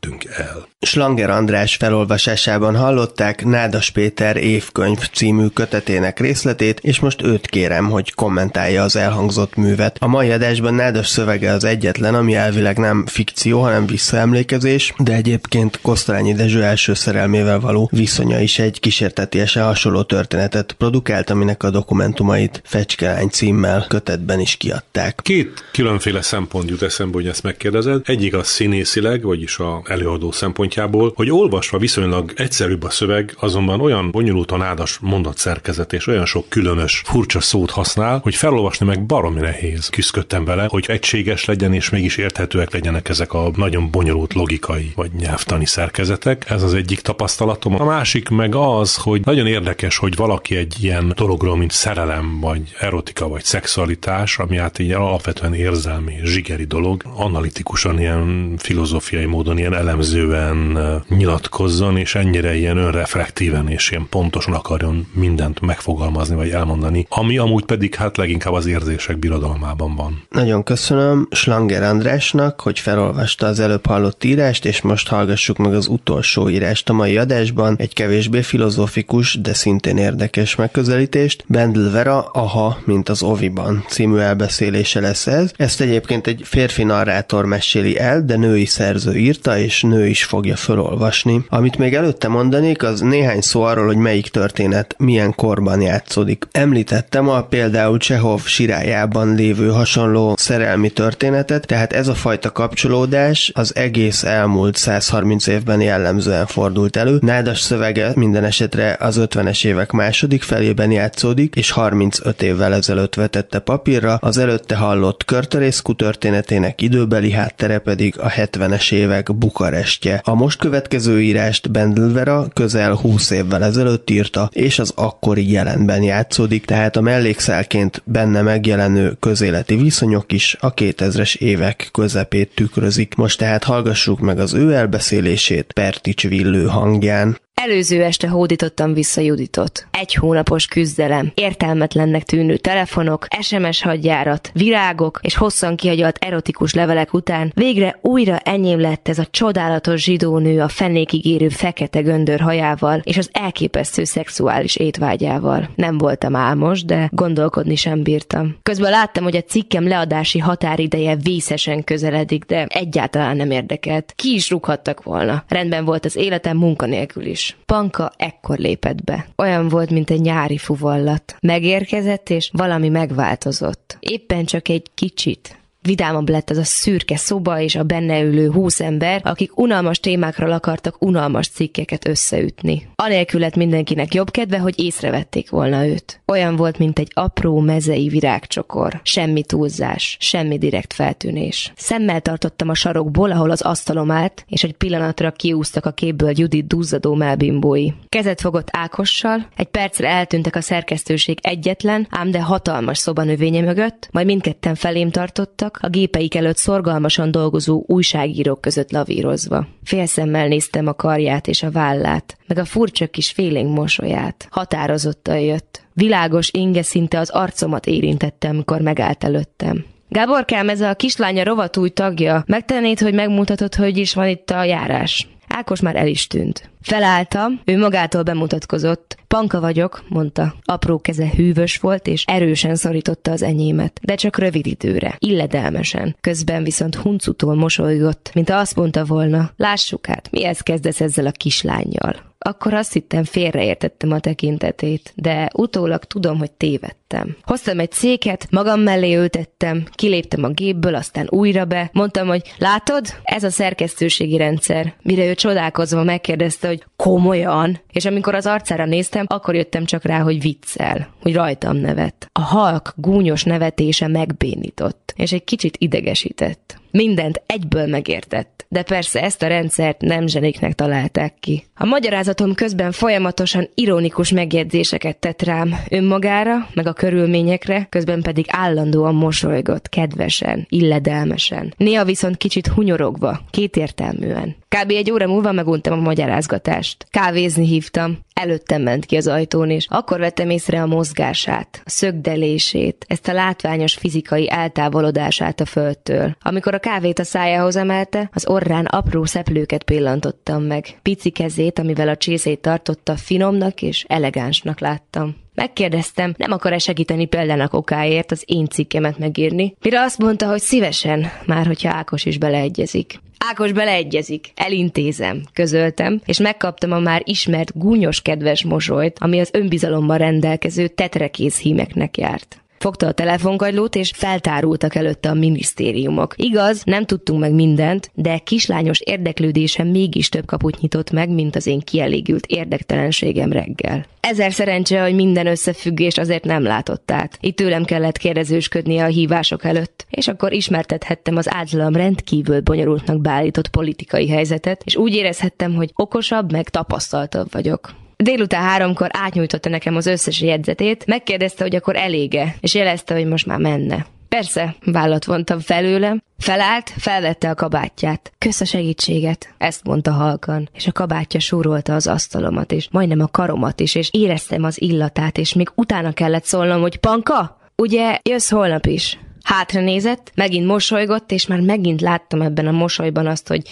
térítettünk 0.00 0.24
el. 0.36 0.68
Slanger 0.80 1.30
András 1.30 1.76
felolvasásában 1.76 2.76
hallották 2.76 3.44
Nádas 3.44 3.90
Péter 3.90 4.36
évkönyv 4.36 4.98
című 5.12 5.46
kötetének 5.46 6.20
részletét, 6.20 6.80
és 6.80 7.00
most 7.00 7.22
őt 7.22 7.46
kérem, 7.46 7.90
hogy 7.90 8.14
kommentálja 8.14 8.82
az 8.82 8.96
elhangzott 8.96 9.56
művet. 9.56 9.96
A 10.00 10.06
mai 10.06 10.30
adásban 10.30 10.74
Nádas 10.74 11.06
szövege 11.06 11.50
az 11.50 11.64
egyetlen, 11.64 12.14
ami 12.14 12.34
elvileg 12.34 12.78
nem 12.78 13.06
fikció, 13.06 13.62
hanem 13.62 13.86
visszaemlékezés, 13.86 14.94
de 14.98 15.14
egyébként 15.14 15.80
Kosztolányi 15.82 16.34
Dezső 16.34 16.62
első 16.62 16.94
szerelmével 16.94 17.60
való 17.60 17.88
viszonya 17.92 18.40
is 18.40 18.58
egy 18.58 18.80
kísértetiesen 18.80 19.64
hasonló 19.64 20.02
történetet 20.02 20.72
produkált, 20.72 21.30
aminek 21.30 21.62
a 21.62 21.70
dokumentumait 21.70 22.62
Fecskelány 22.64 23.28
címmel 23.28 23.84
kötetben 23.88 24.40
is 24.40 24.56
kiadták. 24.56 25.20
Két 25.22 25.64
különféle 25.72 26.22
szempont 26.22 26.70
jut 26.70 26.82
eszembe, 26.82 27.14
hogy 27.14 27.26
ezt 27.26 27.42
megkérdezed. 27.42 28.00
Egyik 28.04 28.34
a 28.34 28.42
színészileg, 28.42 29.22
vagyis 29.22 29.58
a 29.58 29.82
előadó 29.88 30.32
szempontjából, 30.32 31.12
hogy 31.14 31.30
olvasva 31.30 31.78
viszonylag 31.78 32.32
egyszerűbb 32.36 32.82
a 32.82 32.90
szöveg, 32.90 33.36
azonban 33.40 33.80
olyan 33.80 34.10
bonyolultan 34.10 34.62
ádas 34.62 34.98
mondatszerkezet 35.00 35.92
és 35.92 36.06
olyan 36.06 36.26
sok 36.26 36.48
különös, 36.48 37.02
furcsa 37.04 37.40
szót 37.40 37.70
használ, 37.70 38.20
hogy 38.22 38.34
felolvasni 38.34 38.86
meg 38.86 39.06
baromi 39.06 39.40
nehéz. 39.40 39.88
Küzdöttem 39.88 40.44
vele, 40.44 40.66
hogy 40.68 40.84
egységes 40.88 41.44
legyen 41.44 41.74
és 41.74 41.90
mégis 41.90 42.16
érthetőek 42.16 42.72
legyenek 42.72 43.08
ezek 43.08 43.32
a 43.32 43.50
nagyon 43.56 43.90
bonyolult 43.90 44.34
logikai 44.34 44.92
vagy 44.94 45.10
nyelvtani 45.18 45.66
szerkezetek. 45.66 46.50
Ez 46.50 46.62
az 46.62 46.74
egyik 46.74 47.00
tapasztalatom. 47.00 47.80
A 47.80 47.84
másik 47.84 48.28
meg 48.28 48.54
az, 48.54 48.96
hogy 48.96 49.20
nagyon 49.24 49.46
érdekes, 49.46 49.96
hogy 49.96 50.16
valaki 50.16 50.56
egy 50.56 50.74
ilyen 50.80 51.12
dologról, 51.16 51.56
mint 51.56 51.70
szerelem, 51.70 52.40
vagy 52.40 52.74
erotika, 52.78 53.28
vagy 53.28 53.44
szexualitás, 53.44 54.38
ami 54.38 54.56
hát 54.56 54.78
egy 54.78 54.92
alapvetően 54.92 55.54
érzelmi, 55.54 56.14
zsigeri 56.24 56.64
dolog, 56.64 57.02
analitikusan 57.14 57.98
ilyen 57.98 58.54
filozófiai 58.58 59.24
módon, 59.24 59.58
ilyen 59.58 59.74
elemzően 59.78 60.78
nyilatkozzon, 61.08 61.96
és 61.96 62.14
ennyire 62.14 62.54
ilyen 62.54 62.76
önreflektíven 62.76 63.68
és 63.68 63.90
ilyen 63.90 64.06
pontosan 64.10 64.54
akarjon 64.54 65.06
mindent 65.12 65.60
megfogalmazni 65.60 66.34
vagy 66.34 66.50
elmondani, 66.50 67.06
ami 67.08 67.38
amúgy 67.38 67.64
pedig 67.64 67.94
hát 67.94 68.16
leginkább 68.16 68.52
az 68.52 68.66
érzések 68.66 69.18
birodalmában 69.18 69.94
van. 69.96 70.22
Nagyon 70.30 70.62
köszönöm 70.62 71.28
Slanger 71.30 71.82
Andrásnak, 71.82 72.60
hogy 72.60 72.78
felolvasta 72.78 73.46
az 73.46 73.60
előbb 73.60 73.86
hallott 73.86 74.24
írást, 74.24 74.64
és 74.64 74.80
most 74.80 75.08
hallgassuk 75.08 75.56
meg 75.56 75.74
az 75.74 75.86
utolsó 75.86 76.48
írást 76.48 76.88
a 76.88 76.92
mai 76.92 77.16
adásban, 77.16 77.74
egy 77.78 77.94
kevésbé 77.94 78.42
filozófikus, 78.42 79.40
de 79.40 79.54
szintén 79.54 79.96
érdekes 79.96 80.54
megközelítést. 80.54 81.44
Bendel 81.46 81.90
Vera, 81.90 82.20
Aha, 82.20 82.78
mint 82.84 83.08
az 83.08 83.22
Oviban 83.22 83.84
című 83.88 84.16
elbeszélése 84.16 85.00
lesz 85.00 85.26
ez. 85.26 85.52
Ezt 85.56 85.80
egyébként 85.80 86.26
egy 86.26 86.40
férfi 86.44 86.84
narrátor 86.84 87.44
mesél 87.44 87.78
meséli 87.78 87.98
el, 87.98 88.24
de 88.24 88.36
női 88.36 88.64
szerző 88.64 89.14
írta, 89.14 89.58
és 89.58 89.67
nő 89.82 90.06
is 90.06 90.24
fogja 90.24 90.56
felolvasni. 90.56 91.44
Amit 91.48 91.78
még 91.78 91.94
előtte 91.94 92.28
mondanék, 92.28 92.82
az 92.82 93.00
néhány 93.00 93.40
szó 93.40 93.62
arról, 93.62 93.86
hogy 93.86 93.96
melyik 93.96 94.28
történet 94.28 94.94
milyen 94.98 95.34
korban 95.34 95.80
játszódik. 95.80 96.46
Említettem 96.50 97.28
a 97.28 97.42
például 97.42 97.98
Csehov 97.98 98.44
sirájában 98.44 99.34
lévő 99.34 99.68
hasonló 99.68 100.34
szerelmi 100.36 100.90
történetet, 100.90 101.66
tehát 101.66 101.92
ez 101.92 102.08
a 102.08 102.14
fajta 102.14 102.52
kapcsolódás 102.52 103.50
az 103.54 103.76
egész 103.76 104.22
elmúlt 104.22 104.76
130 104.76 105.46
évben 105.46 105.80
jellemzően 105.80 106.46
fordult 106.46 106.96
elő. 106.96 107.18
Nádas 107.20 107.60
szövege 107.60 108.12
minden 108.14 108.44
esetre 108.44 108.96
az 109.00 109.20
50-es 109.20 109.64
évek 109.64 109.90
második 109.90 110.42
felében 110.42 110.90
játszódik, 110.90 111.54
és 111.54 111.70
35 111.70 112.42
évvel 112.42 112.74
ezelőtt 112.74 113.14
vetette 113.14 113.58
papírra, 113.58 114.18
az 114.20 114.38
előtte 114.38 114.76
hallott 114.76 115.24
körtörészku 115.24 115.94
történetének 115.94 116.80
időbeli 116.80 117.30
háttere 117.30 117.78
pedig 117.78 118.18
a 118.18 118.28
70-es 118.28 118.92
évek 118.92 119.32
Bukarestje. 119.58 120.20
A 120.24 120.34
most 120.34 120.58
következő 120.58 121.22
írást 121.22 121.70
Bendelvera 121.70 122.46
közel 122.54 122.94
20 122.94 123.30
évvel 123.30 123.64
ezelőtt 123.64 124.10
írta, 124.10 124.50
és 124.52 124.78
az 124.78 124.92
akkori 124.96 125.50
jelenben 125.50 126.02
játszódik, 126.02 126.64
tehát 126.64 126.96
a 126.96 127.00
mellékszálként 127.00 128.02
benne 128.04 128.42
megjelenő 128.42 129.16
közéleti 129.20 129.76
viszonyok 129.76 130.32
is 130.32 130.56
a 130.60 130.74
2000-es 130.74 131.36
évek 131.36 131.88
közepét 131.92 132.54
tükrözik. 132.54 133.14
Most 133.14 133.38
tehát 133.38 133.64
hallgassuk 133.64 134.20
meg 134.20 134.38
az 134.38 134.54
ő 134.54 134.74
elbeszélését 134.74 135.72
Pertics 135.72 136.28
Villő 136.28 136.66
hangján. 136.66 137.38
Előző 137.60 138.02
este 138.02 138.28
hódítottam 138.28 138.92
vissza 138.92 139.20
Juditot. 139.20 139.86
Egy 139.90 140.14
hónapos 140.14 140.66
küzdelem, 140.66 141.32
értelmetlennek 141.34 142.22
tűnő 142.22 142.56
telefonok, 142.56 143.26
SMS 143.40 143.82
hadjárat, 143.82 144.50
virágok 144.52 145.18
és 145.22 145.36
hosszan 145.36 145.76
kihagyott 145.76 146.16
erotikus 146.24 146.74
levelek 146.74 147.12
után 147.12 147.52
végre 147.54 147.98
újra 148.02 148.38
enyém 148.38 148.80
lett 148.80 149.08
ez 149.08 149.18
a 149.18 149.26
csodálatos 149.30 150.02
zsidónő 150.02 150.60
a 150.60 150.68
fennékig 150.68 151.24
érő 151.24 151.48
fekete 151.48 152.00
göndör 152.00 152.40
hajával 152.40 153.00
és 153.04 153.16
az 153.16 153.30
elképesztő 153.32 154.04
szexuális 154.04 154.76
étvágyával. 154.76 155.68
Nem 155.74 155.98
voltam 155.98 156.36
álmos, 156.36 156.84
de 156.84 157.08
gondolkodni 157.12 157.76
sem 157.76 158.02
bírtam. 158.02 158.56
Közben 158.62 158.90
láttam, 158.90 159.24
hogy 159.24 159.36
a 159.36 159.42
cikkem 159.42 159.88
leadási 159.88 160.38
határideje 160.38 161.16
vészesen 161.16 161.84
közeledik, 161.84 162.44
de 162.44 162.66
egyáltalán 162.68 163.36
nem 163.36 163.50
érdekelt. 163.50 164.12
Ki 164.16 164.34
is 164.34 164.50
rúghattak 164.50 165.02
volna. 165.02 165.44
Rendben 165.48 165.84
volt 165.84 166.04
az 166.04 166.16
életem 166.16 166.56
munkanélkül 166.56 167.26
is. 167.26 167.47
Panka 167.66 168.12
ekkor 168.16 168.58
lépett 168.58 169.04
be. 169.04 169.26
Olyan 169.36 169.68
volt, 169.68 169.90
mint 169.90 170.10
egy 170.10 170.20
nyári 170.20 170.58
fuvallat. 170.58 171.36
Megérkezett, 171.40 172.30
és 172.30 172.50
valami 172.52 172.88
megváltozott. 172.88 173.96
Éppen 174.00 174.44
csak 174.44 174.68
egy 174.68 174.86
kicsit 174.94 175.58
vidámabb 175.88 176.28
lett 176.28 176.50
az 176.50 176.56
a 176.56 176.64
szürke 176.64 177.16
szoba 177.16 177.60
és 177.60 177.74
a 177.74 177.82
benne 177.82 178.20
ülő 178.20 178.50
húsz 178.50 178.80
ember, 178.80 179.20
akik 179.24 179.58
unalmas 179.58 180.00
témákról 180.00 180.52
akartak 180.52 181.02
unalmas 181.02 181.48
cikkeket 181.48 182.08
összeütni. 182.08 182.86
Anélkül 182.94 183.40
lett 183.40 183.56
mindenkinek 183.56 184.14
jobb 184.14 184.30
kedve, 184.30 184.58
hogy 184.58 184.80
észrevették 184.80 185.50
volna 185.50 185.86
őt. 185.86 186.20
Olyan 186.26 186.56
volt, 186.56 186.78
mint 186.78 186.98
egy 186.98 187.10
apró 187.14 187.58
mezei 187.58 188.08
virágcsokor. 188.08 189.00
Semmi 189.02 189.42
túlzás, 189.42 190.16
semmi 190.20 190.58
direkt 190.58 190.92
feltűnés. 190.92 191.72
Szemmel 191.76 192.20
tartottam 192.20 192.68
a 192.68 192.74
sarokból, 192.74 193.30
ahol 193.30 193.50
az 193.50 193.62
asztalom 193.62 194.10
állt, 194.10 194.44
és 194.48 194.64
egy 194.64 194.72
pillanatra 194.72 195.30
kiúztak 195.30 195.86
a 195.86 195.90
képből 195.90 196.32
Judit 196.34 196.66
duzzadó 196.66 197.14
melbimbói. 197.14 197.88
Kezet 198.08 198.40
fogott 198.40 198.68
Ákossal, 198.70 199.48
egy 199.56 199.66
percre 199.66 200.08
eltűntek 200.08 200.56
a 200.56 200.60
szerkesztőség 200.60 201.38
egyetlen, 201.42 202.06
ám 202.10 202.30
de 202.30 202.42
hatalmas 202.42 202.98
szobanövénye 202.98 203.60
mögött, 203.60 204.08
majd 204.12 204.26
mindketten 204.26 204.74
felém 204.74 205.10
tartottak, 205.10 205.77
a 205.80 205.88
gépeik 205.88 206.34
előtt 206.34 206.56
szorgalmasan 206.56 207.30
dolgozó 207.30 207.84
újságírók 207.86 208.60
között 208.60 208.90
lavírozva. 208.90 209.66
Félszemmel 209.84 210.48
néztem 210.48 210.86
a 210.86 210.94
karját 210.94 211.46
és 211.46 211.62
a 211.62 211.70
vállát, 211.70 212.36
meg 212.46 212.58
a 212.58 212.64
furcsa 212.64 213.06
kis 213.06 213.30
félénk 213.30 213.74
mosolyát. 213.74 214.48
Határozottan 214.50 215.38
jött. 215.38 215.82
Világos 215.92 216.50
inge 216.52 216.82
szinte 216.82 217.18
az 217.18 217.30
arcomat 217.30 217.86
érintette, 217.86 218.48
amikor 218.48 218.80
megállt 218.80 219.24
előttem. 219.24 219.84
Gáborkám, 220.08 220.68
ez 220.68 220.80
a 220.80 220.94
kislánya 220.94 221.44
rovatúj 221.44 221.88
tagja. 221.88 222.42
Megtennéd, 222.46 222.98
hogy 223.00 223.14
megmutatod, 223.14 223.74
hogy 223.74 223.96
is 223.96 224.14
van 224.14 224.28
itt 224.28 224.50
a 224.50 224.64
járás. 224.64 225.28
Ákos 225.48 225.80
már 225.80 225.96
el 225.96 226.06
is 226.06 226.26
tűnt. 226.26 226.70
Felálltam, 226.80 227.60
ő 227.64 227.78
magától 227.78 228.22
bemutatkozott. 228.22 229.16
Panka 229.28 229.60
vagyok, 229.60 230.04
mondta. 230.08 230.54
Apró 230.64 230.98
keze 230.98 231.30
hűvös 231.36 231.76
volt, 231.76 232.06
és 232.06 232.24
erősen 232.24 232.74
szorította 232.74 233.30
az 233.30 233.42
enyémet, 233.42 234.00
de 234.02 234.14
csak 234.14 234.38
rövid 234.38 234.66
időre, 234.66 235.16
illedelmesen. 235.18 236.16
Közben 236.20 236.62
viszont 236.62 236.94
huncutól 236.94 237.54
mosolygott, 237.54 238.30
mint 238.34 238.50
azt 238.50 238.76
mondta 238.76 239.04
volna, 239.04 239.50
lássuk 239.56 240.06
hát, 240.06 240.30
mihez 240.30 240.60
kezdesz 240.60 241.00
ezzel 241.00 241.26
a 241.26 241.30
kislányjal. 241.30 242.26
Akkor 242.38 242.74
azt 242.74 242.92
hittem 242.92 243.24
félreértettem 243.24 244.12
a 244.12 244.20
tekintetét, 244.20 245.12
de 245.14 245.50
utólag 245.54 246.04
tudom, 246.04 246.38
hogy 246.38 246.50
tévedt. 246.50 247.07
Tettem. 247.08 247.36
Hoztam 247.42 247.78
egy 247.78 247.92
széket, 247.92 248.46
magam 248.50 248.80
mellé 248.80 249.14
ültettem, 249.14 249.84
kiléptem 249.94 250.44
a 250.44 250.48
gépből, 250.48 250.94
aztán 250.94 251.26
újra 251.30 251.64
be. 251.64 251.90
Mondtam, 251.92 252.28
hogy 252.28 252.42
látod, 252.58 253.06
ez 253.22 253.44
a 253.44 253.50
szerkesztőségi 253.50 254.36
rendszer. 254.36 254.94
Mire 255.02 255.24
ő 255.24 255.34
csodálkozva 255.34 256.02
megkérdezte, 256.02 256.68
hogy 256.68 256.84
komolyan? 256.96 257.80
És 257.92 258.04
amikor 258.04 258.34
az 258.34 258.46
arcára 258.46 258.84
néztem, 258.84 259.24
akkor 259.28 259.54
jöttem 259.54 259.84
csak 259.84 260.04
rá, 260.04 260.20
hogy 260.20 260.40
viccel, 260.40 261.14
hogy 261.20 261.34
rajtam 261.34 261.76
nevet. 261.76 262.28
A 262.32 262.40
halk 262.40 262.92
gúnyos 262.96 263.44
nevetése 263.44 264.08
megbénított, 264.08 265.12
és 265.16 265.32
egy 265.32 265.44
kicsit 265.44 265.76
idegesített. 265.78 266.76
Mindent 266.90 267.42
egyből 267.46 267.86
megértett, 267.86 268.66
de 268.68 268.82
persze 268.82 269.22
ezt 269.22 269.42
a 269.42 269.46
rendszert 269.46 270.00
nem 270.00 270.26
zseniknek 270.26 270.74
találták 270.74 271.34
ki. 271.40 271.64
A 271.74 271.84
magyarázatom 271.84 272.54
közben 272.54 272.92
folyamatosan 272.92 273.68
ironikus 273.74 274.30
megjegyzéseket 274.30 275.16
tett 275.16 275.42
rám 275.42 275.74
önmagára, 275.90 276.68
meg 276.74 276.86
a 276.86 276.92
körülményekre, 276.98 277.86
közben 277.88 278.22
pedig 278.22 278.44
állandóan 278.48 279.14
mosolygott, 279.14 279.88
kedvesen, 279.88 280.66
illedelmesen. 280.68 281.74
Néha 281.76 282.04
viszont 282.04 282.36
kicsit 282.36 282.66
hunyorogva, 282.66 283.40
kétértelműen. 283.50 284.56
Kb. 284.68 284.90
egy 284.90 285.10
óra 285.10 285.26
múlva 285.26 285.52
meguntam 285.52 285.98
a 285.98 286.02
magyarázgatást. 286.02 287.06
Kávézni 287.10 287.66
hívtam. 287.66 288.18
Előttem 288.32 288.82
ment 288.82 289.04
ki 289.04 289.16
az 289.16 289.26
ajtón, 289.26 289.70
és 289.70 289.86
akkor 289.88 290.18
vettem 290.18 290.50
észre 290.50 290.82
a 290.82 290.86
mozgását, 290.86 291.82
a 291.84 291.90
szögdelését, 291.90 293.04
ezt 293.08 293.28
a 293.28 293.32
látványos 293.32 293.94
fizikai 293.94 294.50
eltávolodását 294.50 295.60
a 295.60 295.64
földtől. 295.64 296.36
Amikor 296.40 296.74
a 296.74 296.78
kávét 296.78 297.18
a 297.18 297.24
szájához 297.24 297.76
emelte, 297.76 298.30
az 298.32 298.48
orrán 298.48 298.84
apró 298.84 299.24
szeplőket 299.24 299.82
pillantottam 299.82 300.62
meg. 300.62 300.98
Pici 301.02 301.30
kezét, 301.30 301.78
amivel 301.78 302.08
a 302.08 302.16
csészét 302.16 302.60
tartotta, 302.60 303.16
finomnak 303.16 303.82
és 303.82 304.04
elegánsnak 304.08 304.80
láttam. 304.80 305.36
Megkérdeztem, 305.58 306.34
nem 306.36 306.52
akar-e 306.52 306.78
segíteni 306.78 307.26
példának 307.26 307.72
okáért 307.74 308.30
az 308.30 308.42
én 308.46 308.66
cikkemet 308.66 309.18
megírni, 309.18 309.74
mire 309.82 310.00
azt 310.00 310.18
mondta, 310.18 310.46
hogy 310.46 310.60
szívesen, 310.60 311.26
már 311.46 311.66
hogyha 311.66 311.94
Ákos 311.94 312.24
is 312.24 312.38
beleegyezik. 312.38 313.20
Ákos 313.38 313.72
beleegyezik, 313.72 314.52
elintézem, 314.54 315.42
közöltem, 315.52 316.20
és 316.24 316.38
megkaptam 316.38 316.92
a 316.92 316.98
már 316.98 317.22
ismert 317.24 317.78
gúnyos 317.78 318.22
kedves 318.22 318.64
mosolyt, 318.64 319.18
ami 319.18 319.40
az 319.40 319.50
önbizalommal 319.52 320.18
rendelkező 320.18 320.88
tetrekész 320.88 321.60
hímeknek 321.60 322.16
járt. 322.16 322.60
Fogta 322.78 323.06
a 323.06 323.12
telefonkagylót, 323.12 323.94
és 323.94 324.12
feltárultak 324.14 324.94
előtte 324.94 325.28
a 325.28 325.34
minisztériumok. 325.34 326.34
Igaz, 326.36 326.82
nem 326.84 327.04
tudtunk 327.04 327.40
meg 327.40 327.52
mindent, 327.52 328.10
de 328.14 328.38
kislányos 328.38 329.00
érdeklődése 329.00 329.84
mégis 329.84 330.28
több 330.28 330.46
kaput 330.46 330.80
nyitott 330.80 331.10
meg, 331.10 331.30
mint 331.30 331.56
az 331.56 331.66
én 331.66 331.80
kielégült 331.80 332.46
érdektelenségem 332.46 333.52
reggel. 333.52 334.06
Ezer 334.20 334.52
szerencse, 334.52 335.02
hogy 335.02 335.14
minden 335.14 335.46
összefüggés 335.46 336.18
azért 336.18 336.44
nem 336.44 336.62
látott 336.62 337.10
át. 337.10 337.38
Itt 337.40 337.56
tőlem 337.56 337.84
kellett 337.84 338.18
kérdezősködnie 338.18 339.04
a 339.04 339.06
hívások 339.06 339.64
előtt, 339.64 340.06
és 340.10 340.28
akkor 340.28 340.52
ismertethettem 340.52 341.36
az 341.36 341.54
általam 341.54 341.96
rendkívül 341.96 342.60
bonyolultnak 342.60 343.20
beállított 343.20 343.68
politikai 343.68 344.28
helyzetet, 344.28 344.82
és 344.84 344.96
úgy 344.96 345.14
érezhettem, 345.14 345.74
hogy 345.74 345.90
okosabb, 345.94 346.52
meg 346.52 346.68
tapasztaltabb 346.68 347.52
vagyok. 347.52 347.94
Délután 348.22 348.62
háromkor 348.62 349.08
átnyújtotta 349.12 349.68
nekem 349.68 349.96
az 349.96 350.06
összes 350.06 350.40
jegyzetét, 350.40 351.06
megkérdezte, 351.06 351.62
hogy 351.62 351.74
akkor 351.74 351.96
elége, 351.96 352.54
és 352.60 352.74
jelezte, 352.74 353.14
hogy 353.14 353.26
most 353.26 353.46
már 353.46 353.58
menne. 353.58 354.06
Persze, 354.28 354.74
vállat 354.84 355.24
vontam 355.24 355.60
felőlem, 355.60 356.22
felállt, 356.38 356.92
felvette 356.96 357.50
a 357.50 357.54
kabátját. 357.54 358.32
Kösz 358.38 358.60
a 358.60 358.64
segítséget, 358.64 359.54
ezt 359.58 359.84
mondta 359.84 360.10
halkan, 360.10 360.68
és 360.72 360.86
a 360.86 360.92
kabátja 360.92 361.40
súrolta 361.40 361.94
az 361.94 362.06
asztalomat, 362.06 362.72
és 362.72 362.88
majdnem 362.90 363.20
a 363.20 363.26
karomat 363.26 363.80
is, 363.80 363.94
és 363.94 364.08
éreztem 364.12 364.64
az 364.64 364.82
illatát, 364.82 365.38
és 365.38 365.54
még 365.54 365.70
utána 365.74 366.12
kellett 366.12 366.44
szólnom, 366.44 366.80
hogy 366.80 366.96
Panka, 366.96 367.58
ugye 367.76 368.18
jössz 368.22 368.50
holnap 368.50 368.86
is? 368.86 369.18
Hátra 369.42 369.80
nézett, 369.80 370.32
megint 370.34 370.66
mosolygott, 370.66 371.32
és 371.32 371.46
már 371.46 371.60
megint 371.60 372.00
láttam 372.00 372.42
ebben 372.42 372.66
a 372.66 372.70
mosolyban 372.72 373.26
azt, 373.26 373.48
hogy 373.48 373.62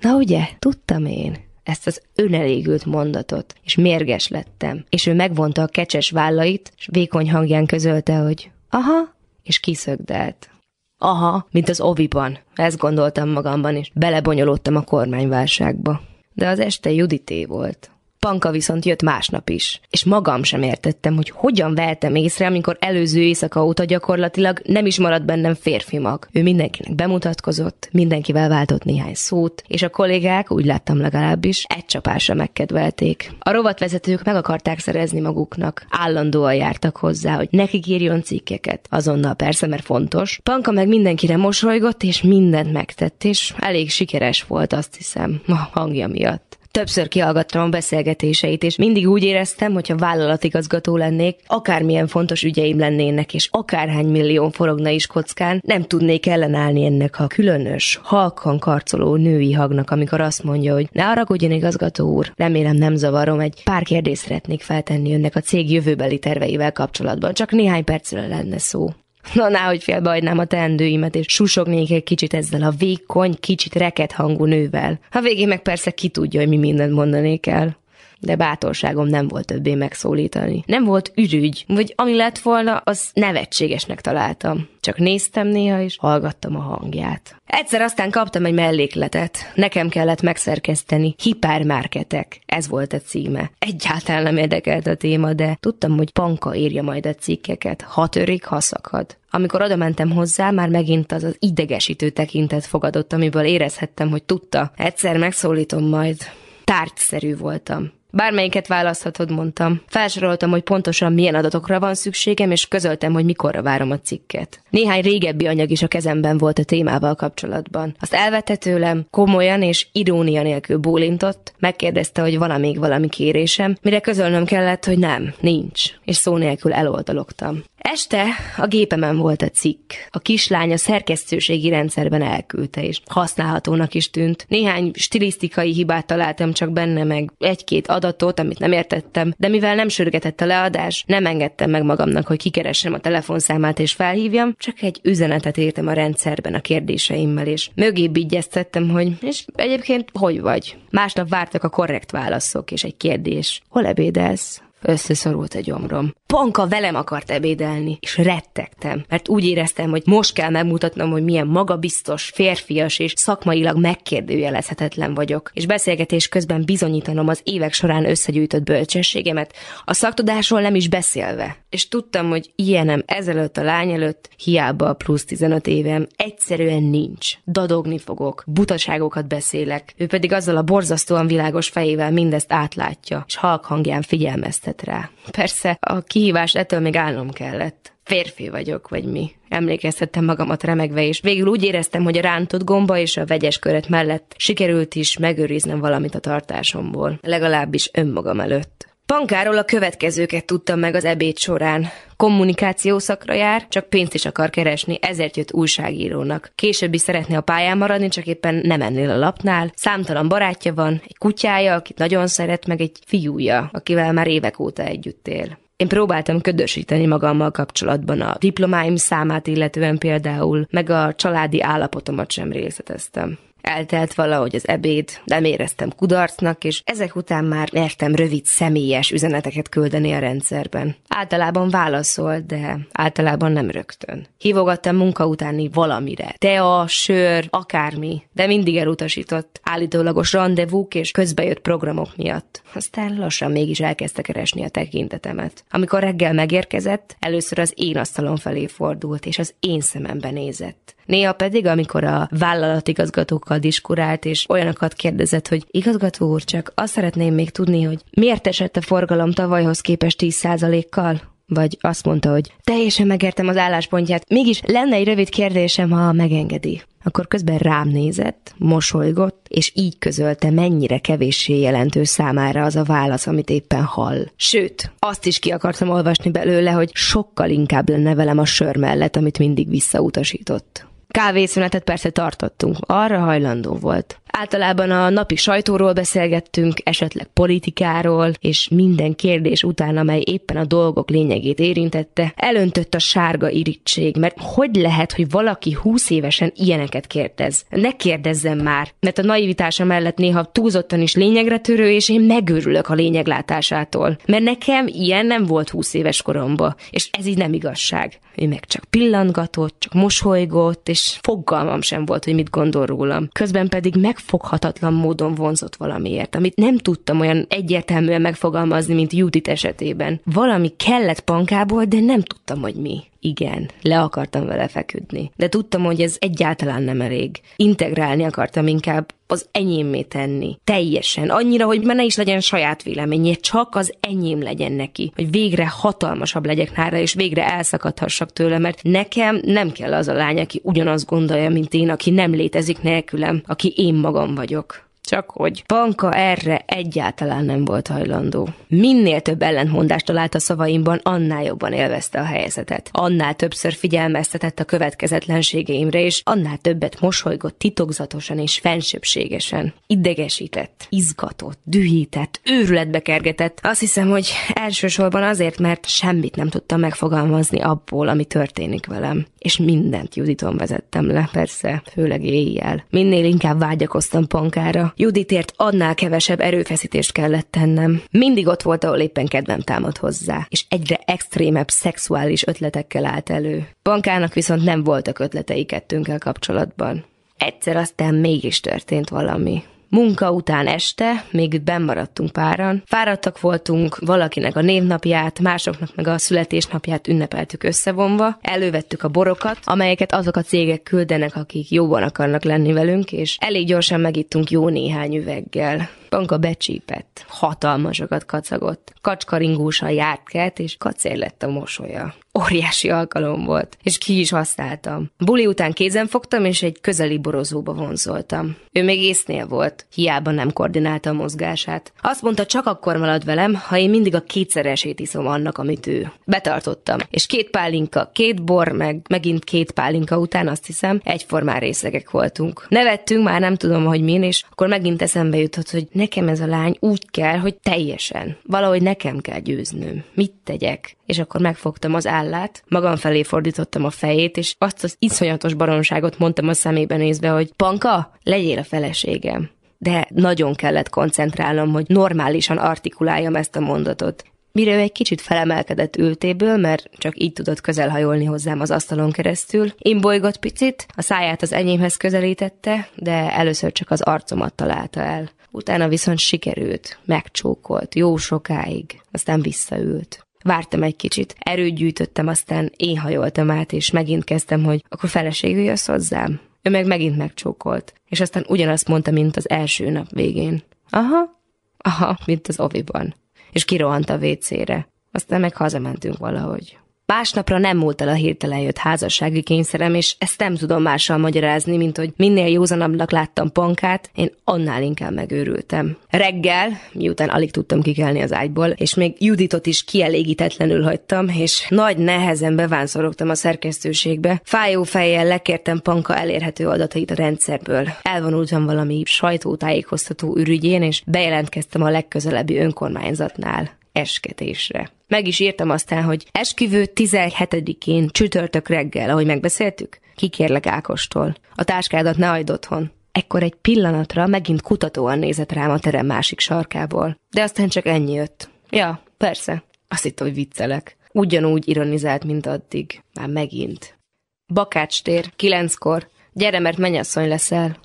na 0.00 0.14
ugye, 0.14 0.48
tudtam 0.58 1.06
én 1.06 1.45
ezt 1.66 1.86
az 1.86 2.02
önelégült 2.14 2.84
mondatot, 2.84 3.54
és 3.64 3.74
mérges 3.74 4.28
lettem. 4.28 4.84
És 4.88 5.06
ő 5.06 5.14
megvonta 5.14 5.62
a 5.62 5.66
kecses 5.66 6.10
vállait, 6.10 6.72
és 6.76 6.88
vékony 6.92 7.30
hangján 7.30 7.66
közölte, 7.66 8.16
hogy 8.16 8.50
aha, 8.70 9.14
és 9.42 9.60
kiszögdelt. 9.60 10.50
Aha, 10.98 11.46
mint 11.50 11.68
az 11.68 11.80
oviban. 11.80 12.38
Ezt 12.54 12.78
gondoltam 12.78 13.28
magamban, 13.28 13.76
és 13.76 13.90
belebonyolódtam 13.94 14.76
a 14.76 14.82
kormányválságba. 14.82 16.00
De 16.34 16.48
az 16.48 16.58
este 16.58 16.90
Judité 16.90 17.44
volt. 17.44 17.90
Panka 18.26 18.50
viszont 18.50 18.84
jött 18.84 19.02
másnap 19.02 19.48
is, 19.48 19.80
és 19.90 20.04
magam 20.04 20.42
sem 20.42 20.62
értettem, 20.62 21.14
hogy 21.14 21.30
hogyan 21.30 21.74
vehetem 21.74 22.14
észre, 22.14 22.46
amikor 22.46 22.76
előző 22.80 23.20
éjszaka 23.20 23.64
óta 23.64 23.84
gyakorlatilag 23.84 24.60
nem 24.64 24.86
is 24.86 24.98
maradt 24.98 25.24
bennem 25.24 25.54
férfi 25.54 25.98
mag. 25.98 26.28
Ő 26.32 26.42
mindenkinek 26.42 26.94
bemutatkozott, 26.94 27.88
mindenkivel 27.92 28.48
váltott 28.48 28.84
néhány 28.84 29.14
szót, 29.14 29.62
és 29.68 29.82
a 29.82 29.88
kollégák, 29.88 30.50
úgy 30.52 30.64
láttam 30.64 31.00
legalábbis, 31.00 31.64
egy 31.68 31.84
csapásra 31.84 32.34
megkedvelték. 32.34 33.32
A 33.38 33.50
rovatvezetők 33.50 34.24
meg 34.24 34.34
akarták 34.34 34.78
szerezni 34.78 35.20
maguknak, 35.20 35.86
állandóan 35.90 36.54
jártak 36.54 36.96
hozzá, 36.96 37.36
hogy 37.36 37.48
nekik 37.50 37.86
írjon 37.86 38.22
cikkeket. 38.22 38.86
Azonnal 38.90 39.34
persze, 39.34 39.66
mert 39.66 39.84
fontos. 39.84 40.40
Panka 40.42 40.70
meg 40.70 40.88
mindenkire 40.88 41.36
mosolygott, 41.36 42.02
és 42.02 42.22
mindent 42.22 42.72
megtett, 42.72 43.24
és 43.24 43.54
elég 43.58 43.90
sikeres 43.90 44.42
volt, 44.42 44.72
azt 44.72 44.96
hiszem, 44.96 45.40
a 45.46 45.54
hangja 45.54 46.08
miatt. 46.08 46.45
Többször 46.76 47.08
kihallgattam 47.08 47.62
a 47.62 47.68
beszélgetéseit, 47.68 48.62
és 48.62 48.76
mindig 48.76 49.08
úgy 49.08 49.22
éreztem, 49.22 49.72
hogy 49.72 49.88
ha 49.88 49.96
vállalatigazgató 49.96 50.96
lennék, 50.96 51.36
akármilyen 51.46 52.06
fontos 52.06 52.42
ügyeim 52.42 52.78
lennének, 52.78 53.34
és 53.34 53.48
akárhány 53.50 54.06
millió 54.06 54.48
forogna 54.48 54.88
is 54.88 55.06
kockán, 55.06 55.62
nem 55.66 55.82
tudnék 55.82 56.26
ellenállni 56.26 56.84
ennek 56.84 57.20
a 57.20 57.26
különös, 57.26 58.00
halkan 58.02 58.58
karcoló 58.58 59.14
női 59.14 59.52
hagnak, 59.52 59.90
amikor 59.90 60.20
azt 60.20 60.42
mondja, 60.42 60.74
hogy 60.74 60.88
ne 60.92 61.02
haragudjon 61.02 61.50
igazgató 61.50 62.12
úr, 62.12 62.32
remélem 62.34 62.76
nem 62.76 62.96
zavarom, 62.96 63.40
egy 63.40 63.62
pár 63.64 63.82
kérdést 63.82 64.22
szeretnék 64.22 64.62
feltenni 64.62 65.14
önnek 65.14 65.36
a 65.36 65.40
cég 65.40 65.70
jövőbeli 65.70 66.18
terveivel 66.18 66.72
kapcsolatban, 66.72 67.34
csak 67.34 67.50
néhány 67.50 67.84
percre 67.84 68.26
lenne 68.26 68.58
szó. 68.58 68.88
Na, 69.34 69.48
náhogy 69.48 69.82
félbehagynám 69.82 70.38
a 70.38 70.44
teendőimet, 70.44 71.14
és 71.14 71.26
susognék 71.28 71.90
egy 71.90 72.04
kicsit 72.04 72.34
ezzel 72.34 72.62
a 72.62 72.74
vékony, 72.78 73.36
kicsit 73.40 73.74
reket 73.74 74.12
hangú 74.12 74.44
nővel. 74.44 74.98
A 75.10 75.20
végén 75.20 75.48
meg 75.48 75.62
persze 75.62 75.90
ki 75.90 76.08
tudja, 76.08 76.40
hogy 76.40 76.48
mi 76.48 76.56
mindent 76.56 76.92
mondanék 76.92 77.46
el 77.46 77.76
de 78.20 78.36
bátorságom 78.36 79.06
nem 79.06 79.28
volt 79.28 79.46
többé 79.46 79.74
megszólítani. 79.74 80.62
Nem 80.66 80.84
volt 80.84 81.12
ürügy, 81.14 81.64
vagy 81.68 81.92
ami 81.96 82.16
lett 82.16 82.38
volna, 82.38 82.76
az 82.76 83.10
nevetségesnek 83.14 84.00
találtam. 84.00 84.68
Csak 84.80 84.98
néztem 84.98 85.46
néha, 85.46 85.80
és 85.80 85.96
hallgattam 85.98 86.56
a 86.56 86.60
hangját. 86.60 87.36
Egyszer 87.46 87.80
aztán 87.80 88.10
kaptam 88.10 88.44
egy 88.44 88.54
mellékletet. 88.54 89.52
Nekem 89.54 89.88
kellett 89.88 90.22
megszerkeszteni. 90.22 91.14
Hipermarketek. 91.22 92.40
Ez 92.46 92.68
volt 92.68 92.92
a 92.92 92.98
címe. 92.98 93.50
Egyáltalán 93.58 94.22
nem 94.22 94.36
érdekelt 94.36 94.86
a 94.86 94.94
téma, 94.94 95.32
de 95.32 95.56
tudtam, 95.60 95.96
hogy 95.96 96.10
Panka 96.10 96.54
írja 96.54 96.82
majd 96.82 97.06
a 97.06 97.14
cikkeket. 97.14 97.82
Ha 97.82 98.06
törik, 98.06 98.44
ha 98.44 98.60
szakad. 98.60 99.16
Amikor 99.30 99.62
oda 99.62 99.76
mentem 99.76 100.10
hozzá, 100.10 100.50
már 100.50 100.68
megint 100.68 101.12
az 101.12 101.24
az 101.24 101.36
idegesítő 101.38 102.10
tekintet 102.10 102.66
fogadott, 102.66 103.12
amiből 103.12 103.44
érezhettem, 103.44 104.10
hogy 104.10 104.22
tudta. 104.22 104.72
Egyszer 104.76 105.16
megszólítom 105.16 105.84
majd. 105.84 106.16
Tárgyszerű 106.64 107.36
voltam. 107.36 107.92
Bármelyiket 108.16 108.66
választhatod, 108.66 109.30
mondtam. 109.30 109.80
Felsoroltam, 109.86 110.50
hogy 110.50 110.62
pontosan 110.62 111.12
milyen 111.12 111.34
adatokra 111.34 111.80
van 111.80 111.94
szükségem, 111.94 112.50
és 112.50 112.68
közöltem, 112.68 113.12
hogy 113.12 113.24
mikorra 113.24 113.62
várom 113.62 113.90
a 113.90 113.98
cikket. 113.98 114.60
Néhány 114.70 115.02
régebbi 115.02 115.46
anyag 115.46 115.70
is 115.70 115.82
a 115.82 115.88
kezemben 115.88 116.38
volt 116.38 116.58
a 116.58 116.64
témával 116.64 117.14
kapcsolatban. 117.14 117.96
Azt 118.00 118.14
elvette 118.14 118.56
tőlem, 118.56 119.06
komolyan 119.10 119.62
és 119.62 119.86
irónia 119.92 120.42
nélkül 120.42 120.78
bólintott, 120.78 121.54
megkérdezte, 121.58 122.22
hogy 122.22 122.38
van-e 122.38 122.58
még 122.58 122.78
valami 122.78 123.08
kérésem, 123.08 123.76
mire 123.82 124.00
közölnöm 124.00 124.44
kellett, 124.44 124.84
hogy 124.84 124.98
nem, 124.98 125.34
nincs, 125.40 125.82
és 126.04 126.16
szó 126.16 126.36
nélkül 126.36 126.72
eloldalogtam. 126.72 127.62
Este 127.92 128.24
a 128.56 128.66
gépemen 128.66 129.16
volt 129.16 129.42
a 129.42 129.48
cikk. 129.48 129.92
A 130.10 130.18
kislány 130.18 130.72
a 130.72 130.76
szerkesztőségi 130.76 131.68
rendszerben 131.68 132.22
elküldte, 132.22 132.82
és 132.82 133.00
használhatónak 133.06 133.94
is 133.94 134.10
tűnt. 134.10 134.46
Néhány 134.48 134.90
stilisztikai 134.94 135.72
hibát 135.72 136.06
találtam 136.06 136.52
csak 136.52 136.72
benne, 136.72 137.04
meg 137.04 137.32
egy-két 137.38 137.86
adatot, 137.86 138.38
amit 138.38 138.58
nem 138.58 138.72
értettem, 138.72 139.34
de 139.36 139.48
mivel 139.48 139.74
nem 139.74 139.88
sürgetett 139.88 140.40
a 140.40 140.46
leadás, 140.46 141.04
nem 141.06 141.26
engedtem 141.26 141.70
meg 141.70 141.82
magamnak, 141.82 142.26
hogy 142.26 142.38
kikeressem 142.38 142.92
a 142.92 142.98
telefonszámát 142.98 143.78
és 143.78 143.92
felhívjam, 143.92 144.54
csak 144.58 144.82
egy 144.82 145.00
üzenetet 145.02 145.56
írtam 145.56 145.86
a 145.86 145.92
rendszerben 145.92 146.54
a 146.54 146.60
kérdéseimmel, 146.60 147.46
és 147.46 147.70
mögé 147.74 148.08
bigyeztettem, 148.08 148.88
hogy 148.88 149.12
és 149.20 149.44
egyébként 149.54 150.08
hogy 150.12 150.40
vagy? 150.40 150.76
Másnap 150.90 151.28
vártak 151.28 151.64
a 151.64 151.68
korrekt 151.68 152.10
válaszok 152.10 152.70
és 152.70 152.84
egy 152.84 152.96
kérdés. 152.96 153.62
Hol 153.68 153.86
ebédelsz? 153.86 154.60
Összeszorult 154.82 155.54
a 155.54 155.60
gyomrom. 155.60 156.14
Panka 156.26 156.66
velem 156.66 156.94
akart 156.94 157.30
ebédelni, 157.30 157.98
és 158.00 158.16
rettegtem, 158.16 159.04
mert 159.08 159.28
úgy 159.28 159.44
éreztem, 159.44 159.90
hogy 159.90 160.02
most 160.04 160.32
kell 160.32 160.50
megmutatnom, 160.50 161.10
hogy 161.10 161.24
milyen 161.24 161.46
magabiztos, 161.46 162.30
férfias 162.34 162.98
és 162.98 163.12
szakmailag 163.16 163.78
megkérdőjelezhetetlen 163.78 165.14
vagyok, 165.14 165.50
és 165.54 165.66
beszélgetés 165.66 166.28
közben 166.28 166.64
bizonyítanom 166.64 167.28
az 167.28 167.40
évek 167.44 167.72
során 167.72 168.08
összegyűjtött 168.08 168.62
bölcsességemet, 168.62 169.54
a 169.84 169.94
szaktudásról 169.94 170.60
nem 170.60 170.74
is 170.74 170.88
beszélve. 170.88 171.56
És 171.70 171.88
tudtam, 171.88 172.28
hogy 172.28 172.52
ilyenem 172.54 173.02
ezelőtt 173.06 173.56
a 173.56 173.62
lány 173.62 173.90
előtt, 173.90 174.28
hiába 174.36 174.88
a 174.88 174.94
plusz 174.94 175.24
15 175.24 175.66
évem, 175.66 176.06
egyszerűen 176.16 176.82
nincs. 176.82 177.34
Dadogni 177.46 177.98
fogok, 177.98 178.42
butaságokat 178.46 179.28
beszélek, 179.28 179.94
ő 179.96 180.06
pedig 180.06 180.32
azzal 180.32 180.56
a 180.56 180.62
borzasztóan 180.62 181.26
világos 181.26 181.68
fejével 181.68 182.10
mindezt 182.10 182.52
átlátja, 182.52 183.24
és 183.26 183.36
halk 183.36 183.64
hangján 183.64 184.02
figyelmeztet 184.02 184.65
rá. 184.82 185.10
Persze, 185.30 185.78
a 185.80 186.00
kihívás 186.00 186.54
ettől 186.54 186.80
még 186.80 186.96
állnom 186.96 187.30
kellett. 187.30 187.92
Férfi 188.02 188.48
vagyok, 188.48 188.88
vagy 188.88 189.04
mi. 189.04 189.30
Emlékeztettem 189.48 190.24
magamat 190.24 190.62
remegve, 190.62 191.06
és 191.06 191.20
végül 191.20 191.46
úgy 191.46 191.62
éreztem, 191.62 192.02
hogy 192.02 192.18
a 192.18 192.20
rántott 192.20 192.64
gomba 192.64 192.98
és 192.98 193.16
a 193.16 193.26
vegyes 193.26 193.58
köret 193.58 193.88
mellett 193.88 194.34
sikerült 194.36 194.94
is 194.94 195.18
megőriznem 195.18 195.78
valamit 195.78 196.14
a 196.14 196.18
tartásomból, 196.18 197.18
legalábbis 197.22 197.90
önmagam 197.92 198.40
előtt. 198.40 198.95
Pankáról 199.06 199.58
a 199.58 199.64
következőket 199.64 200.44
tudtam 200.44 200.78
meg 200.78 200.94
az 200.94 201.04
ebéd 201.04 201.38
során. 201.38 201.86
Kommunikáció 202.16 202.98
szakra 202.98 203.34
jár, 203.34 203.66
csak 203.68 203.88
pénzt 203.88 204.14
is 204.14 204.24
akar 204.24 204.50
keresni, 204.50 204.98
ezért 205.00 205.36
jött 205.36 205.52
újságírónak. 205.52 206.52
Később 206.54 206.94
is 206.94 207.00
szeretné 207.00 207.34
a 207.34 207.40
pályán 207.40 207.78
maradni, 207.78 208.08
csak 208.08 208.26
éppen 208.26 208.54
nem 208.54 208.80
ennél 208.80 209.10
a 209.10 209.18
lapnál. 209.18 209.72
Számtalan 209.74 210.28
barátja 210.28 210.74
van, 210.74 211.00
egy 211.04 211.16
kutyája, 211.18 211.74
akit 211.74 211.98
nagyon 211.98 212.26
szeret, 212.26 212.66
meg 212.66 212.80
egy 212.80 212.98
fiúja, 213.06 213.68
akivel 213.72 214.12
már 214.12 214.26
évek 214.26 214.58
óta 214.58 214.82
együtt 214.82 215.28
él. 215.28 215.58
Én 215.76 215.88
próbáltam 215.88 216.40
ködösíteni 216.40 217.06
magammal 217.06 217.50
kapcsolatban 217.50 218.20
a 218.20 218.36
diplomáim 218.38 218.96
számát 218.96 219.46
illetően 219.46 219.98
például, 219.98 220.66
meg 220.70 220.90
a 220.90 221.14
családi 221.14 221.62
állapotomat 221.62 222.30
sem 222.30 222.52
részleteztem. 222.52 223.38
Eltelt 223.70 224.14
valahogy 224.14 224.54
az 224.54 224.68
ebéd, 224.68 225.10
nem 225.24 225.44
éreztem 225.44 225.92
kudarcnak, 225.96 226.64
és 226.64 226.82
ezek 226.84 227.16
után 227.16 227.44
már 227.44 227.68
mertem 227.72 228.14
rövid, 228.14 228.44
személyes 228.44 229.10
üzeneteket 229.10 229.68
küldeni 229.68 230.12
a 230.12 230.18
rendszerben. 230.18 230.96
Általában 231.08 231.70
válaszolt, 231.70 232.46
de 232.46 232.78
általában 232.92 233.52
nem 233.52 233.70
rögtön. 233.70 234.26
Hívogattam 234.38 234.96
munka 234.96 235.26
utáni 235.26 235.68
valamire. 235.68 236.34
Tea, 236.38 236.84
sör, 236.86 237.46
akármi, 237.50 238.22
de 238.32 238.46
mindig 238.46 238.76
elutasított. 238.76 239.60
Állítólagos 239.62 240.32
rendezvúk 240.32 240.94
és 240.94 241.10
közbejött 241.10 241.60
programok 241.60 242.16
miatt. 242.16 242.62
Aztán 242.74 243.18
lassan 243.18 243.50
mégis 243.50 243.80
elkezdte 243.80 244.22
keresni 244.22 244.64
a 244.64 244.68
tekintetemet. 244.68 245.64
Amikor 245.70 246.00
reggel 246.00 246.32
megérkezett, 246.32 247.16
először 247.18 247.58
az 247.58 247.72
én 247.76 247.96
asztalom 247.96 248.36
felé 248.36 248.66
fordult, 248.66 249.26
és 249.26 249.38
az 249.38 249.54
én 249.60 249.80
szemembe 249.80 250.30
nézett. 250.30 250.95
Néha 251.06 251.32
pedig, 251.32 251.66
amikor 251.66 252.04
a 252.04 252.28
vállalatigazgatókkal 252.38 253.58
diskurált, 253.58 254.24
és 254.24 254.44
olyanokat 254.48 254.94
kérdezett, 254.94 255.48
hogy 255.48 255.64
igazgató 255.70 256.30
úr, 256.30 256.44
csak 256.44 256.72
azt 256.74 256.92
szeretném 256.92 257.34
még 257.34 257.50
tudni, 257.50 257.82
hogy 257.82 258.02
miért 258.10 258.46
esett 258.46 258.76
a 258.76 258.80
forgalom 258.80 259.32
tavalyhoz 259.32 259.80
képest 259.80 260.18
10%-kal? 260.22 261.20
Vagy 261.48 261.78
azt 261.80 262.04
mondta, 262.04 262.30
hogy 262.30 262.52
teljesen 262.62 263.06
megértem 263.06 263.48
az 263.48 263.56
álláspontját, 263.56 264.28
mégis 264.28 264.60
lenne 264.66 264.96
egy 264.96 265.06
rövid 265.06 265.28
kérdésem, 265.28 265.90
ha 265.90 266.12
megengedi. 266.12 266.82
Akkor 267.04 267.26
közben 267.26 267.58
rám 267.58 267.88
nézett, 267.88 268.54
mosolygott, 268.56 269.46
és 269.48 269.72
így 269.74 269.98
közölte, 269.98 270.50
mennyire 270.50 270.98
kevéssé 270.98 271.60
jelentő 271.60 272.04
számára 272.04 272.64
az 272.64 272.76
a 272.76 272.82
válasz, 272.82 273.26
amit 273.26 273.50
éppen 273.50 273.84
hall. 273.84 274.24
Sőt, 274.36 274.92
azt 274.98 275.26
is 275.26 275.38
ki 275.38 275.50
akartam 275.50 275.88
olvasni 275.88 276.30
belőle, 276.30 276.70
hogy 276.70 276.90
sokkal 276.94 277.50
inkább 277.50 277.88
lenne 277.88 278.14
velem 278.14 278.38
a 278.38 278.44
sör 278.44 278.76
mellett, 278.76 279.16
amit 279.16 279.38
mindig 279.38 279.68
visszautasított. 279.68 280.86
Kávészünetet 281.16 281.84
persze 281.84 282.10
tartottunk, 282.10 282.76
arra 282.80 283.18
hajlandó 283.18 283.74
volt. 283.74 284.20
Általában 284.38 284.90
a 284.90 285.10
napi 285.10 285.36
sajtóról 285.36 285.92
beszélgettünk, 285.92 286.74
esetleg 286.84 287.26
politikáról, 287.26 288.32
és 288.40 288.68
minden 288.68 289.14
kérdés 289.14 289.62
után, 289.62 289.96
amely 289.96 290.22
éppen 290.24 290.56
a 290.56 290.64
dolgok 290.64 291.10
lényegét 291.10 291.58
érintette, 291.58 292.32
elöntött 292.36 292.94
a 292.94 292.98
sárga 292.98 293.50
irítség, 293.50 294.16
mert 294.16 294.36
hogy 294.38 294.74
lehet, 294.74 295.12
hogy 295.12 295.30
valaki 295.30 295.72
húsz 295.72 296.10
évesen 296.10 296.52
ilyeneket 296.54 297.06
kérdez? 297.06 297.64
Ne 297.68 297.92
kérdezzem 297.92 298.58
már, 298.58 298.88
mert 299.00 299.18
a 299.18 299.22
naivitása 299.22 299.84
mellett 299.84 300.16
néha 300.16 300.44
túlzottan 300.44 301.00
is 301.00 301.14
lényegre 301.14 301.58
törő, 301.58 301.90
és 301.90 302.08
én 302.08 302.20
megőrülök 302.20 302.88
a 302.88 302.94
lényeglátásától. 302.94 304.16
Mert 304.26 304.44
nekem 304.44 304.86
ilyen 304.86 305.26
nem 305.26 305.44
volt 305.44 305.70
húsz 305.70 305.94
éves 305.94 306.22
koromba, 306.22 306.74
és 306.90 307.08
ez 307.18 307.26
így 307.26 307.38
nem 307.38 307.52
igazság. 307.52 308.18
Ő 308.36 308.48
meg 308.48 308.64
csak 308.66 308.84
pillantgatott, 308.90 309.76
csak 309.78 309.92
mosolygott, 309.92 310.88
és 310.88 311.18
fogalmam 311.22 311.80
sem 311.80 312.04
volt, 312.04 312.24
hogy 312.24 312.34
mit 312.34 312.50
gondol 312.50 312.86
rólam. 312.86 313.28
Közben 313.32 313.68
pedig 313.68 313.94
meg 313.96 314.18
megfoghatatlan 314.26 314.92
módon 314.92 315.34
vonzott 315.34 315.76
valamiért, 315.76 316.34
amit 316.34 316.56
nem 316.56 316.78
tudtam 316.78 317.20
olyan 317.20 317.46
egyértelműen 317.48 318.20
megfogalmazni, 318.20 318.94
mint 318.94 319.12
Judit 319.12 319.48
esetében. 319.48 320.20
Valami 320.24 320.72
kellett 320.76 321.20
pankából, 321.20 321.84
de 321.84 322.00
nem 322.00 322.22
tudtam, 322.22 322.60
hogy 322.60 322.74
mi. 322.74 323.02
Igen, 323.26 323.70
le 323.82 324.00
akartam 324.00 324.46
vele 324.46 324.68
feküdni. 324.68 325.30
De 325.36 325.48
tudtam, 325.48 325.84
hogy 325.84 326.00
ez 326.00 326.16
egyáltalán 326.18 326.82
nem 326.82 327.00
elég. 327.00 327.40
Integrálni 327.56 328.24
akartam 328.24 328.66
inkább 328.66 329.14
az 329.26 329.46
enyémé 329.52 330.02
tenni. 330.02 330.56
Teljesen. 330.64 331.30
Annyira, 331.30 331.66
hogy 331.66 331.80
ne 331.80 332.04
is 332.04 332.16
legyen 332.16 332.40
saját 332.40 332.82
véleménye, 332.82 333.34
csak 333.34 333.74
az 333.74 333.92
enyém 334.00 334.42
legyen 334.42 334.72
neki. 334.72 335.12
Hogy 335.14 335.30
végre 335.30 335.68
hatalmasabb 335.68 336.46
legyek 336.46 336.76
nála, 336.76 336.96
és 336.96 337.14
végre 337.14 337.52
elszakadhassak 337.52 338.32
tőle, 338.32 338.58
mert 338.58 338.82
nekem 338.82 339.40
nem 339.44 339.72
kell 339.72 339.94
az 339.94 340.08
a 340.08 340.12
lány, 340.12 340.40
aki 340.40 340.60
ugyanazt 340.62 341.06
gondolja, 341.06 341.50
mint 341.50 341.74
én, 341.74 341.90
aki 341.90 342.10
nem 342.10 342.34
létezik 342.34 342.82
nélkülem, 342.82 343.42
aki 343.46 343.72
én 343.76 343.94
magam 343.94 344.34
vagyok. 344.34 344.85
Csak 345.06 345.30
hogy 345.30 345.64
Panka 345.66 346.12
erre 346.12 346.64
egyáltalán 346.66 347.44
nem 347.44 347.64
volt 347.64 347.88
hajlandó. 347.88 348.48
Minél 348.68 349.20
több 349.20 349.42
ellentmondást 349.42 350.06
talált 350.06 350.34
a 350.34 350.38
szavaimban, 350.38 351.00
annál 351.02 351.42
jobban 351.42 351.72
élvezte 351.72 352.20
a 352.20 352.24
helyzetet. 352.24 352.88
Annál 352.92 353.34
többször 353.34 353.72
figyelmeztetett 353.72 354.60
a 354.60 354.64
következetlenségeimre, 354.64 356.00
és 356.00 356.20
annál 356.24 356.56
többet 356.56 357.00
mosolygott 357.00 357.58
titokzatosan 357.58 358.38
és 358.38 358.58
fensőbségesen. 358.58 359.74
Idegesített, 359.86 360.86
izgatott, 360.88 361.58
dühített, 361.64 362.40
őrületbe 362.44 363.00
kergetett. 363.00 363.60
Azt 363.62 363.80
hiszem, 363.80 364.08
hogy 364.08 364.28
elsősorban 364.52 365.22
azért, 365.22 365.58
mert 365.58 365.88
semmit 365.88 366.36
nem 366.36 366.48
tudtam 366.48 366.80
megfogalmazni 366.80 367.60
abból, 367.60 368.08
ami 368.08 368.24
történik 368.24 368.86
velem. 368.86 369.26
És 369.38 369.56
mindent 369.56 370.14
Juditon 370.14 370.56
vezettem 370.56 371.06
le, 371.06 371.28
persze, 371.32 371.82
főleg 371.92 372.24
éjjel. 372.24 372.84
Minél 372.90 373.24
inkább 373.24 373.58
vágyakoztam 373.58 374.26
Pankára, 374.26 374.94
Juditért 374.98 375.52
annál 375.56 375.94
kevesebb 375.94 376.40
erőfeszítést 376.40 377.12
kellett 377.12 377.50
tennem. 377.50 378.02
Mindig 378.10 378.46
ott 378.46 378.62
volt, 378.62 378.84
ahol 378.84 378.98
éppen 378.98 379.26
kedvem 379.26 379.60
támad 379.60 379.96
hozzá, 379.96 380.46
és 380.48 380.64
egyre 380.68 381.00
extrémebb 381.04 381.68
szexuális 381.68 382.46
ötletekkel 382.46 383.04
állt 383.04 383.30
elő. 383.30 383.68
Bankának 383.82 384.34
viszont 384.34 384.64
nem 384.64 384.82
voltak 384.84 385.18
ötletei 385.18 385.64
kettőnkkel 385.64 386.18
kapcsolatban. 386.18 387.04
Egyszer 387.36 387.76
aztán 387.76 388.14
mégis 388.14 388.60
történt 388.60 389.08
valami. 389.08 389.62
Munka 389.88 390.30
után 390.32 390.66
este, 390.66 391.24
még 391.30 391.60
bennmaradtunk 391.62 392.30
páran, 392.30 392.82
fáradtak 392.86 393.40
voltunk, 393.40 393.98
valakinek 393.98 394.56
a 394.56 394.60
névnapját, 394.60 395.40
másoknak 395.40 395.94
meg 395.94 396.06
a 396.06 396.18
születésnapját 396.18 397.08
ünnepeltük 397.08 397.62
összevonva, 397.62 398.38
elővettük 398.40 399.02
a 399.02 399.08
borokat, 399.08 399.58
amelyeket 399.64 400.12
azok 400.12 400.36
a 400.36 400.42
cégek 400.42 400.82
küldenek, 400.82 401.36
akik 401.36 401.70
jóban 401.70 402.02
akarnak 402.02 402.44
lenni 402.44 402.72
velünk, 402.72 403.12
és 403.12 403.36
elég 403.40 403.66
gyorsan 403.66 404.00
megittunk 404.00 404.50
jó 404.50 404.68
néhány 404.68 405.16
üveggel. 405.16 405.88
Panka 406.08 406.38
becsípett, 406.38 407.24
hatalmasokat 407.28 408.26
kacagott, 408.26 408.92
kacskaringósan 409.00 409.90
járt 409.90 410.28
kert, 410.28 410.58
és 410.58 410.76
kacér 410.76 411.16
lett 411.16 411.42
a 411.42 411.48
mosolya. 411.48 412.14
Óriási 412.38 412.90
alkalom 412.90 413.44
volt, 413.44 413.76
és 413.82 413.98
ki 413.98 414.18
is 414.20 414.30
használtam. 414.30 415.10
Buli 415.18 415.46
után 415.46 415.72
kézen 415.72 416.06
fogtam, 416.06 416.44
és 416.44 416.62
egy 416.62 416.80
közeli 416.80 417.18
borozóba 417.18 417.72
vonzoltam. 417.72 418.56
Ő 418.72 418.82
még 418.82 419.02
észnél 419.02 419.46
volt, 419.46 419.86
hiába 419.94 420.30
nem 420.30 420.52
koordinálta 420.52 421.10
a 421.10 421.12
mozgását. 421.12 421.92
Azt 422.00 422.22
mondta, 422.22 422.46
csak 422.46 422.66
akkor 422.66 422.96
marad 422.96 423.24
velem, 423.24 423.54
ha 423.54 423.76
én 423.76 423.90
mindig 423.90 424.14
a 424.14 424.20
kétszeresét 424.20 425.00
iszom 425.00 425.26
annak, 425.26 425.58
amit 425.58 425.86
ő. 425.86 426.12
Betartottam, 426.24 426.98
és 427.10 427.26
két 427.26 427.50
pálinka, 427.50 428.10
két 428.12 428.44
bor, 428.44 428.68
meg 428.68 429.00
megint 429.08 429.44
két 429.44 429.70
pálinka 429.70 430.18
után 430.18 430.48
azt 430.48 430.66
hiszem, 430.66 431.00
egyformán 431.04 431.60
részlegek 431.60 432.10
voltunk. 432.10 432.66
Nevettünk, 432.68 433.24
már 433.24 433.40
nem 433.40 433.56
tudom, 433.56 433.84
hogy 433.84 434.02
min, 434.02 434.22
és 434.22 434.44
akkor 434.50 434.68
megint 434.68 435.02
eszembe 435.02 435.36
jutott, 435.36 435.70
hogy 435.70 435.88
nekem 435.96 436.28
ez 436.28 436.40
a 436.40 436.46
lány 436.46 436.76
úgy 436.80 437.10
kell, 437.10 437.38
hogy 437.38 437.54
teljesen. 437.54 438.36
Valahogy 438.42 438.82
nekem 438.82 439.18
kell 439.18 439.40
győznöm. 439.40 440.04
Mit 440.14 440.32
tegyek? 440.44 440.96
És 441.06 441.18
akkor 441.18 441.40
megfogtam 441.40 441.94
az 441.94 442.06
állát, 442.06 442.62
magam 442.68 442.96
felé 442.96 443.22
fordítottam 443.22 443.84
a 443.84 443.90
fejét, 443.90 444.36
és 444.36 444.54
azt 444.58 444.84
az 444.84 444.96
iszonyatos 444.98 445.54
baronságot 445.54 446.18
mondtam 446.18 446.48
a 446.48 446.52
szemébe 446.52 446.96
nézve, 446.96 447.28
hogy 447.28 447.52
Panka, 447.52 448.12
legyél 448.22 448.58
a 448.58 448.64
feleségem. 448.64 449.50
De 449.78 450.06
nagyon 450.14 450.54
kellett 450.54 450.88
koncentrálnom, 450.88 451.72
hogy 451.72 451.84
normálisan 451.88 452.56
artikuláljam 452.56 453.36
ezt 453.36 453.56
a 453.56 453.60
mondatot. 453.60 454.24
Mire 454.52 454.74
ő 454.74 454.78
egy 454.78 454.92
kicsit 454.92 455.20
felemelkedett 455.20 455.96
ültéből, 455.96 456.56
mert 456.56 456.88
csak 456.98 457.22
így 457.22 457.32
tudott 457.32 457.60
közelhajolni 457.60 458.24
hozzám 458.24 458.60
az 458.60 458.70
asztalon 458.70 459.10
keresztül, 459.10 459.72
én 459.78 460.00
bolygott 460.00 460.36
picit, 460.36 460.86
a 460.94 461.02
száját 461.02 461.42
az 461.42 461.52
enyémhez 461.52 461.96
közelítette, 461.96 462.88
de 462.94 463.32
először 463.32 463.72
csak 463.72 463.90
az 463.90 464.00
arcomat 464.00 464.54
találta 464.54 465.00
el. 465.00 465.30
Utána 465.56 465.88
viszont 465.88 466.18
sikerült, 466.18 466.98
megcsókolt, 467.04 467.94
jó 467.94 468.16
sokáig, 468.16 469.00
aztán 469.10 469.40
visszaült. 469.40 470.26
Vártam 470.44 470.82
egy 470.82 470.96
kicsit, 470.96 471.34
erőt 471.38 471.74
gyűjtöttem, 471.74 472.28
aztán 472.28 472.72
én 472.76 472.98
hajoltam 472.98 473.50
át, 473.50 473.72
és 473.72 473.90
megint 473.90 474.24
kezdtem, 474.24 474.64
hogy 474.64 474.84
akkor 474.88 475.08
feleségül 475.08 475.62
jössz 475.62 475.86
hozzám. 475.86 476.40
Ő 476.62 476.70
meg 476.70 476.86
megint 476.86 477.16
megcsókolt, 477.16 477.92
és 478.08 478.20
aztán 478.20 478.44
ugyanazt 478.48 478.88
mondta, 478.88 479.10
mint 479.10 479.36
az 479.36 479.48
első 479.48 479.90
nap 479.90 480.10
végén. 480.10 480.62
Aha, 480.90 481.40
aha, 481.76 482.18
mint 482.26 482.48
az 482.48 482.60
oviban. 482.60 483.14
És 483.52 483.64
kirohant 483.64 484.10
a 484.10 484.18
vécére. 484.18 484.88
Aztán 485.12 485.40
meg 485.40 485.56
hazamentünk 485.56 486.18
valahogy. 486.18 486.78
Másnapra 487.06 487.58
nem 487.58 487.76
múlt 487.78 488.00
el 488.00 488.08
a 488.08 488.12
hirtelen 488.12 488.58
jött 488.58 488.78
házassági 488.78 489.42
kényszerem, 489.42 489.94
és 489.94 490.16
ezt 490.18 490.38
nem 490.38 490.54
tudom 490.54 490.82
mással 490.82 491.18
magyarázni, 491.18 491.76
mint 491.76 491.96
hogy 491.96 492.12
minél 492.16 492.46
józanabbnak 492.46 493.10
láttam 493.10 493.52
pankát, 493.52 494.10
én 494.14 494.32
annál 494.44 494.82
inkább 494.82 495.14
megőrültem. 495.14 495.96
Reggel, 496.10 496.68
miután 496.92 497.28
alig 497.28 497.50
tudtam 497.50 497.82
kikelni 497.82 498.20
az 498.20 498.32
ágyból, 498.32 498.68
és 498.68 498.94
még 498.94 499.14
Juditot 499.18 499.66
is 499.66 499.84
kielégítetlenül 499.84 500.82
hagytam, 500.82 501.28
és 501.28 501.66
nagy 501.68 501.96
nehezen 501.96 502.56
bevánszorogtam 502.56 503.28
a 503.28 503.34
szerkesztőségbe, 503.34 504.40
fájó 504.44 504.82
fejjel 504.82 505.26
lekértem 505.26 505.80
panka 505.82 506.16
elérhető 506.16 506.68
adatait 506.68 507.10
a 507.10 507.14
rendszerből. 507.14 507.88
Elvonultam 508.02 508.64
valami 508.64 509.02
sajtótájékoztató 509.04 510.36
ürügyén, 510.36 510.82
és 510.82 511.02
bejelentkeztem 511.06 511.82
a 511.82 511.90
legközelebbi 511.90 512.58
önkormányzatnál 512.58 513.70
esketésre. 513.92 514.94
Meg 515.08 515.26
is 515.26 515.40
írtam 515.40 515.70
aztán, 515.70 516.02
hogy 516.02 516.26
esküvő 516.32 516.84
17-én 516.94 518.08
csütörtök 518.08 518.68
reggel, 518.68 519.10
ahogy 519.10 519.26
megbeszéltük. 519.26 519.98
Kikérlek 520.14 520.66
Ákostól. 520.66 521.34
A 521.54 521.64
táskádat 521.64 522.16
ne 522.16 522.26
hagyd 522.26 522.50
otthon. 522.50 522.90
Ekkor 523.12 523.42
egy 523.42 523.54
pillanatra 523.54 524.26
megint 524.26 524.62
kutatóan 524.62 525.18
nézett 525.18 525.52
rám 525.52 525.70
a 525.70 525.78
terem 525.78 526.06
másik 526.06 526.40
sarkából. 526.40 527.18
De 527.30 527.42
aztán 527.42 527.68
csak 527.68 527.86
ennyi 527.86 528.12
jött. 528.12 528.48
Ja, 528.70 529.02
persze. 529.16 529.64
Azt 529.88 530.02
hitt, 530.02 530.20
hogy 530.20 530.34
viccelek. 530.34 530.96
Ugyanúgy 531.12 531.68
ironizált, 531.68 532.24
mint 532.24 532.46
addig. 532.46 533.02
Már 533.14 533.28
megint. 533.28 533.98
Bakács 534.46 535.02
tér, 535.02 535.32
kilenckor. 535.36 536.08
Gyere, 536.32 536.58
mert 536.58 536.78
mennyasszony 536.78 537.28
leszel. 537.28 537.76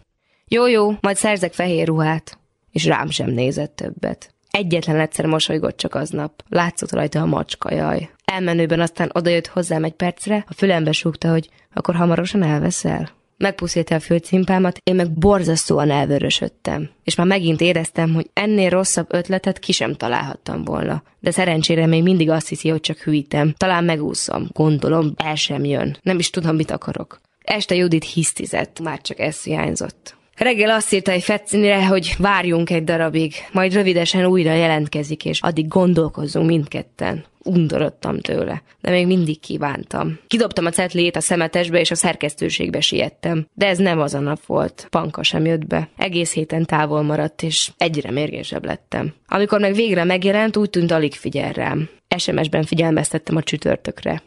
Jó, 0.47 0.67
jó, 0.67 0.91
majd 1.01 1.15
szerzek 1.15 1.53
fehér 1.53 1.88
ruhát. 1.88 2.38
És 2.72 2.86
rám 2.86 3.09
sem 3.09 3.30
nézett 3.30 3.76
többet. 3.76 4.34
Egyetlen 4.52 4.99
egyszer 4.99 5.26
mosolygott 5.26 5.78
csak 5.78 5.95
aznap. 5.95 6.43
Látszott 6.49 6.91
rajta 6.91 7.22
a 7.22 7.26
macska, 7.26 7.74
jaj. 7.74 8.10
Elmenőben 8.26 8.80
aztán 8.80 9.12
odajött 9.14 9.47
hozzám 9.47 9.84
egy 9.84 9.93
percre, 9.93 10.45
a 10.47 10.54
fülembe 10.54 10.91
súgta, 10.91 11.32
hogy 11.32 11.49
akkor 11.74 11.95
hamarosan 11.95 12.43
elveszel. 12.43 13.10
Megpuszílte 13.38 13.95
a 13.95 13.99
főcimpámat, 13.99 14.78
én 14.84 14.95
meg 14.95 15.12
borzasztóan 15.12 15.89
elvörösödtem. 15.89 16.89
És 17.04 17.16
már 17.16 17.28
megint 17.28 17.62
éreztem, 17.62 18.14
hogy 18.14 18.30
ennél 18.34 18.70
rosszabb 18.70 19.14
ötletet 19.14 19.60
ki 19.60 19.72
sem 19.72 19.93
találhattam 19.93 20.64
volna. 20.64 21.04
De 21.20 21.32
szerencsére 21.32 21.86
még 21.86 22.04
mindig 22.04 22.30
azt 22.30 22.47
hiszi, 22.47 22.70
hogy 22.70 22.80
csak 22.80 22.97
hűítem. 22.97 23.54
Talán 23.58 23.84
megúszom, 23.84 24.47
gondolom, 24.54 25.14
el 25.18 25.36
sem 25.36 25.66
jön. 25.66 25.97
Nem 26.02 26.20
is 26.20 26.30
tudom, 26.30 26.56
mit 26.56 26.72
akarok. 26.72 27.22
Este 27.41 27.76
Judit 27.76 28.04
hisztizett, 28.04 28.80
már 28.80 29.02
csak 29.02 29.20
ez 29.20 29.43
hiányzott. 29.43 30.20
Reggel 30.38 30.69
azt 30.69 30.93
írta 30.93 31.11
egy 31.11 31.23
Fetcinire, 31.23 31.88
hogy 31.88 32.15
várjunk 32.17 32.69
egy 32.69 32.84
darabig, 32.84 33.34
majd 33.51 33.73
rövidesen 33.73 34.25
újra 34.25 34.53
jelentkezik, 34.53 35.25
és 35.25 35.41
addig 35.41 35.67
gondolkozzunk 35.67 36.47
mindketten. 36.47 37.25
Undorodtam 37.43 38.19
tőle, 38.19 38.63
de 38.82 38.89
még 38.89 39.07
mindig 39.07 39.39
kívántam. 39.39 40.19
Kidobtam 40.27 40.65
a 40.65 40.69
cetliét 40.69 41.15
a 41.15 41.21
szemetesbe, 41.21 41.79
és 41.79 41.91
a 41.91 41.95
szerkesztőségbe 41.95 42.79
siettem. 42.79 43.47
De 43.53 43.67
ez 43.67 43.77
nem 43.77 43.99
az 43.99 44.13
a 44.13 44.19
nap 44.19 44.45
volt. 44.45 44.88
Panka 44.89 45.23
sem 45.23 45.45
jött 45.45 45.67
be. 45.67 45.89
Egész 45.97 46.34
héten 46.34 46.65
távol 46.65 47.01
maradt, 47.01 47.43
és 47.43 47.71
egyre 47.77 48.11
mérgésebb 48.11 48.65
lettem. 48.65 49.13
Amikor 49.27 49.59
meg 49.59 49.73
végre 49.73 50.03
megjelent, 50.03 50.57
úgy 50.57 50.69
tűnt 50.69 50.91
alig 50.91 51.13
figyel 51.13 51.51
rám. 51.51 51.89
SMS-ben 52.17 52.63
figyelmeztettem 52.63 53.36
a 53.36 53.43
csütörtökre. 53.43 54.21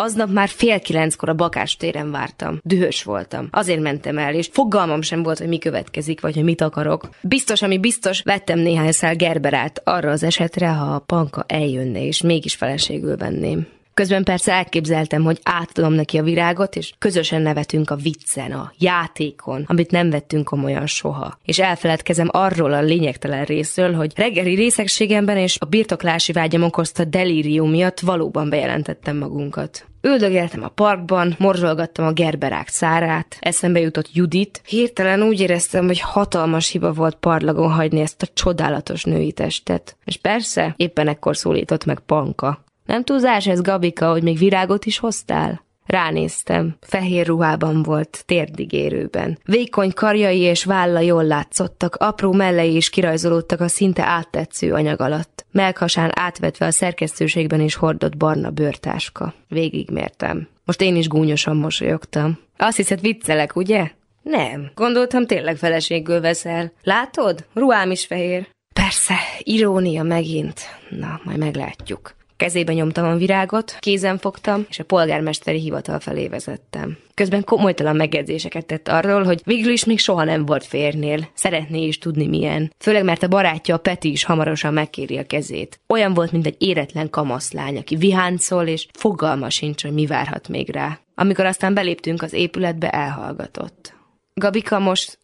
Aznap 0.00 0.30
már 0.30 0.48
fél 0.48 0.80
kilenckor 0.80 1.28
a 1.28 1.34
Bakás 1.34 1.76
téren 1.76 2.10
vártam. 2.10 2.58
Dühös 2.62 3.02
voltam. 3.02 3.48
Azért 3.50 3.80
mentem 3.80 4.18
el, 4.18 4.34
és 4.34 4.48
fogalmam 4.52 5.02
sem 5.02 5.22
volt, 5.22 5.38
hogy 5.38 5.48
mi 5.48 5.58
következik, 5.58 6.20
vagy 6.20 6.34
hogy 6.34 6.44
mit 6.44 6.60
akarok. 6.60 7.08
Biztos, 7.22 7.62
ami 7.62 7.78
biztos, 7.78 8.22
vettem 8.22 8.58
néhány 8.58 8.92
szál 8.92 9.14
gerberát 9.14 9.80
arra 9.84 10.10
az 10.10 10.22
esetre, 10.22 10.68
ha 10.68 10.94
a 10.94 10.98
panka 10.98 11.44
eljönne, 11.46 12.04
és 12.04 12.22
mégis 12.22 12.54
feleségül 12.54 13.16
venném. 13.16 13.66
Közben 13.94 14.24
persze 14.24 14.52
elképzeltem, 14.52 15.22
hogy 15.22 15.38
átadom 15.42 15.92
neki 15.92 16.18
a 16.18 16.22
virágot, 16.22 16.76
és 16.76 16.92
közösen 16.98 17.42
nevetünk 17.42 17.90
a 17.90 17.96
viccen, 17.96 18.52
a 18.52 18.72
játékon, 18.78 19.64
amit 19.66 19.90
nem 19.90 20.10
vettünk 20.10 20.44
komolyan 20.44 20.86
soha. 20.86 21.38
És 21.44 21.58
elfeledkezem 21.58 22.28
arról 22.30 22.72
a 22.72 22.80
lényegtelen 22.80 23.44
részről, 23.44 23.94
hogy 23.94 24.12
reggeli 24.16 24.54
részegségemben 24.54 25.36
és 25.36 25.56
a 25.60 25.64
birtoklási 25.64 26.32
vágyam 26.32 26.62
okozta 26.62 27.04
delírium 27.04 27.70
miatt 27.70 28.00
valóban 28.00 28.48
bejelentettem 28.48 29.16
magunkat. 29.16 29.84
Üldögéltem 30.02 30.62
a 30.62 30.68
parkban, 30.68 31.34
morzsolgattam 31.38 32.06
a 32.06 32.12
gerberák 32.12 32.68
szárát, 32.68 33.36
eszembe 33.40 33.80
jutott 33.80 34.12
Judit. 34.12 34.62
Hirtelen 34.66 35.22
úgy 35.22 35.40
éreztem, 35.40 35.86
hogy 35.86 36.00
hatalmas 36.00 36.70
hiba 36.70 36.92
volt 36.92 37.16
parlagon 37.16 37.72
hagyni 37.72 38.00
ezt 38.00 38.22
a 38.22 38.28
csodálatos 38.34 39.04
női 39.04 39.32
testet. 39.32 39.96
És 40.04 40.16
persze, 40.16 40.74
éppen 40.76 41.08
ekkor 41.08 41.36
szólított 41.36 41.84
meg 41.84 41.98
Panka. 41.98 42.64
Nem 42.90 43.04
túlzás 43.04 43.46
ez, 43.46 43.60
Gabika, 43.60 44.10
hogy 44.10 44.22
még 44.22 44.38
virágot 44.38 44.84
is 44.84 44.98
hoztál? 44.98 45.64
Ránéztem. 45.86 46.76
Fehér 46.80 47.26
ruhában 47.26 47.82
volt, 47.82 48.22
térdigérőben. 48.26 49.38
Vékony 49.44 49.92
karjai 49.92 50.38
és 50.38 50.64
válla 50.64 51.00
jól 51.00 51.24
látszottak, 51.24 51.94
apró 51.94 52.32
mellei 52.32 52.76
is 52.76 52.90
kirajzolódtak 52.90 53.60
a 53.60 53.68
szinte 53.68 54.04
áttetsző 54.04 54.72
anyag 54.72 55.00
alatt. 55.00 55.46
Melkhasán 55.50 56.10
átvetve 56.14 56.66
a 56.66 56.70
szerkesztőségben 56.70 57.60
is 57.60 57.74
hordott 57.74 58.16
barna 58.16 58.50
bőrtáska. 58.50 59.34
Végigmértem. 59.48 60.48
Most 60.64 60.80
én 60.80 60.96
is 60.96 61.08
gúnyosan 61.08 61.56
mosolyogtam. 61.56 62.38
Azt 62.56 62.76
hiszed 62.76 63.00
viccelek, 63.00 63.56
ugye? 63.56 63.90
Nem. 64.22 64.70
Gondoltam 64.74 65.26
tényleg 65.26 65.56
feleségül 65.56 66.20
veszel. 66.20 66.72
Látod? 66.82 67.44
Ruhám 67.54 67.90
is 67.90 68.06
fehér. 68.06 68.48
Persze, 68.74 69.14
irónia 69.38 70.02
megint. 70.02 70.60
Na, 70.88 71.20
majd 71.24 71.38
meglátjuk. 71.38 72.18
Kezébe 72.40 72.72
nyomtam 72.72 73.04
a 73.04 73.16
virágot, 73.16 73.76
kézen 73.78 74.18
fogtam, 74.18 74.66
és 74.68 74.78
a 74.78 74.84
polgármesteri 74.84 75.58
hivatal 75.58 76.00
felé 76.00 76.28
vezettem. 76.28 76.98
Közben 77.14 77.44
komolytalan 77.44 77.96
megjegyzéseket 77.96 78.66
tett 78.66 78.88
arról, 78.88 79.22
hogy 79.22 79.40
végül 79.44 79.72
is 79.72 79.84
még 79.84 79.98
soha 79.98 80.24
nem 80.24 80.46
volt 80.46 80.64
férnél. 80.64 81.28
Szeretné 81.34 81.86
is 81.86 81.98
tudni 81.98 82.26
milyen. 82.26 82.72
Főleg 82.78 83.04
mert 83.04 83.22
a 83.22 83.28
barátja 83.28 83.74
a 83.74 83.78
Peti 83.78 84.10
is 84.10 84.24
hamarosan 84.24 84.72
megkéri 84.72 85.18
a 85.18 85.26
kezét. 85.26 85.80
Olyan 85.86 86.14
volt, 86.14 86.32
mint 86.32 86.46
egy 86.46 86.56
éretlen 86.58 87.10
kamaszlány, 87.10 87.76
aki 87.76 87.96
viháncol, 87.96 88.66
és 88.66 88.86
fogalma 88.92 89.50
sincs, 89.50 89.82
hogy 89.82 89.92
mi 89.92 90.06
várhat 90.06 90.48
még 90.48 90.70
rá. 90.70 90.98
Amikor 91.14 91.44
aztán 91.44 91.74
beléptünk 91.74 92.22
az 92.22 92.32
épületbe, 92.32 92.90
elhallgatott. 92.90 93.94
Gabika 94.34 94.78
most 94.78 95.18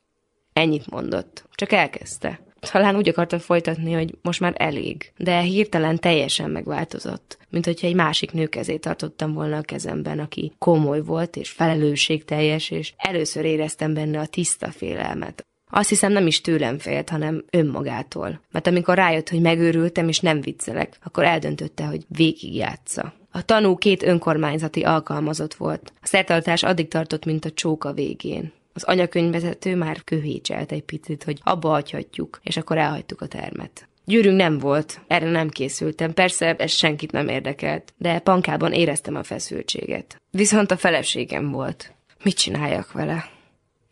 ennyit 0.52 0.90
mondott. 0.90 1.44
Csak 1.54 1.72
elkezdte. 1.72 2.45
Talán 2.70 2.96
úgy 2.96 3.08
akarta 3.08 3.38
folytatni, 3.38 3.92
hogy 3.92 4.14
most 4.22 4.40
már 4.40 4.54
elég, 4.56 5.12
de 5.16 5.40
hirtelen 5.40 5.98
teljesen 5.98 6.50
megváltozott, 6.50 7.38
mint 7.50 7.64
hogyha 7.64 7.86
egy 7.86 7.94
másik 7.94 8.32
nő 8.32 8.46
kezét 8.46 8.80
tartottam 8.80 9.32
volna 9.32 9.56
a 9.56 9.62
kezemben, 9.62 10.18
aki 10.18 10.52
komoly 10.58 11.02
volt 11.02 11.36
és 11.36 11.50
felelősségteljes, 11.50 12.70
és 12.70 12.92
először 12.96 13.44
éreztem 13.44 13.94
benne 13.94 14.18
a 14.18 14.26
tiszta 14.26 14.70
félelmet. 14.70 15.46
Azt 15.70 15.88
hiszem 15.88 16.12
nem 16.12 16.26
is 16.26 16.40
tőlem 16.40 16.78
félt, 16.78 17.08
hanem 17.08 17.44
önmagától. 17.50 18.40
Mert 18.50 18.66
amikor 18.66 18.94
rájött, 18.94 19.28
hogy 19.28 19.40
megőrültem 19.40 20.08
és 20.08 20.20
nem 20.20 20.40
viccelek, 20.40 20.98
akkor 21.04 21.24
eldöntötte, 21.24 21.84
hogy 21.84 22.04
végigjátsza. 22.08 23.12
A 23.30 23.42
tanú 23.42 23.76
két 23.76 24.02
önkormányzati 24.02 24.82
alkalmazott 24.82 25.54
volt. 25.54 25.92
A 26.02 26.06
szertartás 26.06 26.62
addig 26.62 26.88
tartott, 26.88 27.24
mint 27.24 27.44
a 27.44 27.50
csóka 27.50 27.92
végén. 27.92 28.52
Az 28.76 28.82
anyakönyvvezető 28.82 29.76
már 29.76 30.04
köhécselt 30.04 30.72
egy 30.72 30.82
picit, 30.82 31.24
hogy 31.24 31.38
abba 31.42 31.68
hagyhatjuk, 31.68 32.40
és 32.42 32.56
akkor 32.56 32.78
elhagytuk 32.78 33.20
a 33.20 33.26
termet. 33.26 33.88
Gyűrünk 34.04 34.36
nem 34.36 34.58
volt, 34.58 35.00
erre 35.06 35.30
nem 35.30 35.48
készültem, 35.48 36.12
persze 36.14 36.54
ez 36.54 36.70
senkit 36.70 37.12
nem 37.12 37.28
érdekelt, 37.28 37.92
de 37.96 38.18
pankában 38.18 38.72
éreztem 38.72 39.14
a 39.14 39.22
feszültséget. 39.22 40.20
Viszont 40.30 40.70
a 40.70 40.76
feleségem 40.76 41.50
volt. 41.50 41.94
Mit 42.22 42.36
csináljak 42.36 42.92
vele? 42.92 43.30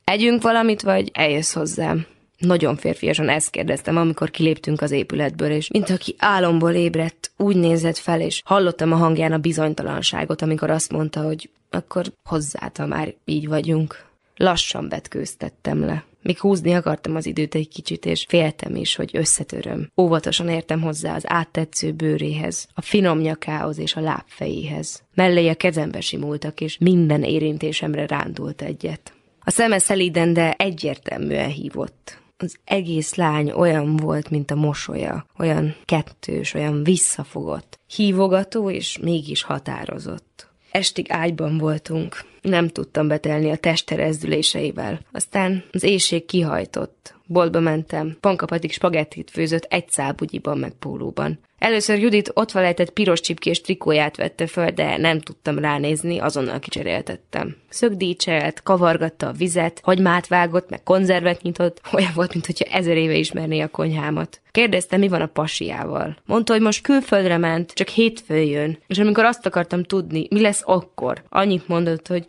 Együnk 0.05 0.43
valamit, 0.43 0.82
vagy 0.82 1.11
eljössz 1.12 1.53
hozzám? 1.53 2.07
Nagyon 2.39 2.76
férfiasan 2.76 3.28
ezt 3.28 3.51
kérdeztem, 3.51 3.97
amikor 3.97 4.30
kiléptünk 4.30 4.80
az 4.80 4.91
épületből, 4.91 5.51
és 5.51 5.70
mint 5.70 5.91
aki 5.91 6.14
álomból 6.18 6.72
ébredt, 6.72 7.30
úgy 7.37 7.57
nézett 7.57 7.99
fel, 7.99 8.20
és 8.20 8.43
hallottam 8.45 8.93
a 8.93 8.97
hangján 8.97 9.32
a 9.32 9.39
bizonytalanságot, 9.39 10.43
amikor 10.43 10.70
azt 10.70 10.93
mondta, 10.93 11.22
hogy 11.22 11.51
akkor 11.70 12.12
hozzáta 12.28 12.87
már 12.87 13.14
így 13.24 13.49
vagyunk. 13.49 14.12
Lassan 14.37 14.89
vetkőztettem 14.89 15.85
le. 15.85 16.05
Míg 16.22 16.39
húzni 16.39 16.74
akartam 16.74 17.16
az 17.16 17.26
időt 17.26 17.55
egy 17.55 17.68
kicsit, 17.68 18.07
és 18.07 18.24
féltem 18.28 18.76
is, 18.76 18.95
hogy 18.95 19.11
összetöröm. 19.16 19.91
Óvatosan 19.97 20.49
értem 20.49 20.80
hozzá 20.80 21.14
az 21.14 21.24
áttetsző 21.26 21.93
bőréhez, 21.93 22.66
a 22.74 22.80
finom 22.80 23.18
nyakához 23.18 23.78
és 23.78 23.97
a 23.97 24.01
lábfejéhez. 24.01 25.03
Mellé 25.14 25.49
a 25.49 25.55
kezembe 25.55 26.01
simultak, 26.01 26.61
és 26.61 26.78
minden 26.78 27.22
érintésemre 27.22 28.07
rándult 28.07 28.62
egyet. 28.62 29.12
A 29.41 29.51
szeme 29.51 29.78
szelíden, 29.78 30.32
de 30.32 30.53
egyértelműen 30.53 31.49
hívott. 31.49 32.22
Az 32.37 32.57
egész 32.64 33.14
lány 33.14 33.51
olyan 33.51 33.97
volt, 33.97 34.30
mint 34.30 34.51
a 34.51 34.55
mosolya, 34.55 35.26
olyan 35.39 35.76
kettős, 35.85 36.55
olyan 36.55 36.85
visszafogott, 36.85 37.78
hívogató 37.87 38.70
és 38.70 38.99
mégis 38.99 39.43
határozott. 39.43 40.53
Estig 40.75 41.07
ágyban 41.09 41.59
voltunk. 41.59 42.25
Nem 42.43 42.68
tudtam 42.68 43.09
betelni 43.09 43.51
a 43.51 43.57
teste 43.57 43.95
rezdüléseivel. 43.95 45.01
Aztán 45.12 45.64
az 45.72 45.83
éjség 45.83 46.25
kihajtott. 46.25 47.14
Boltba 47.27 47.61
mentem. 47.61 48.16
Panka 48.20 48.47
pedig 48.47 48.72
spagettit 48.72 49.31
főzött 49.31 49.66
egy 49.68 49.89
szálbugyiban 49.89 50.59
meg 50.59 50.72
pólóban. 50.72 51.39
Először 51.59 51.99
Judit 51.99 52.31
ott 52.35 52.51
felejtett 52.51 52.91
piros 52.91 53.20
csipkés 53.20 53.61
trikóját 53.61 54.16
vette 54.16 54.47
föl, 54.47 54.70
de 54.70 54.97
nem 54.97 55.20
tudtam 55.20 55.59
ránézni, 55.59 56.18
azonnal 56.18 56.59
kicseréltettem. 56.59 57.57
Szögdícselt, 57.68 58.62
kavargatta 58.62 59.29
a 59.29 59.33
vizet, 59.33 59.81
hagymát 59.83 60.27
vágott, 60.27 60.70
meg 60.70 60.83
konzervet 60.83 61.43
nyitott, 61.43 61.81
olyan 61.93 62.12
volt, 62.14 62.33
mintha 62.33 62.77
ezer 62.77 62.97
éve 62.97 63.14
ismerné 63.14 63.61
a 63.61 63.68
konyhámat. 63.68 64.41
Kérdezte, 64.51 64.97
mi 64.97 65.09
van 65.09 65.20
a 65.20 65.27
pasiával. 65.27 66.16
Mondta, 66.27 66.53
hogy 66.53 66.62
most 66.62 66.83
külföldre 66.83 67.39
ment, 67.39 67.72
csak 67.72 67.89
hétfőn 67.89 68.45
jön, 68.45 68.79
és 68.87 68.99
amikor 68.99 69.25
azt 69.25 69.47
akartam 69.47 69.83
tudni, 69.83 70.27
mi 70.31 70.41
lesz 70.41 70.62
akkor, 70.64 71.22
annyit 71.29 71.68
mondott, 71.68 72.07
hogy 72.07 72.27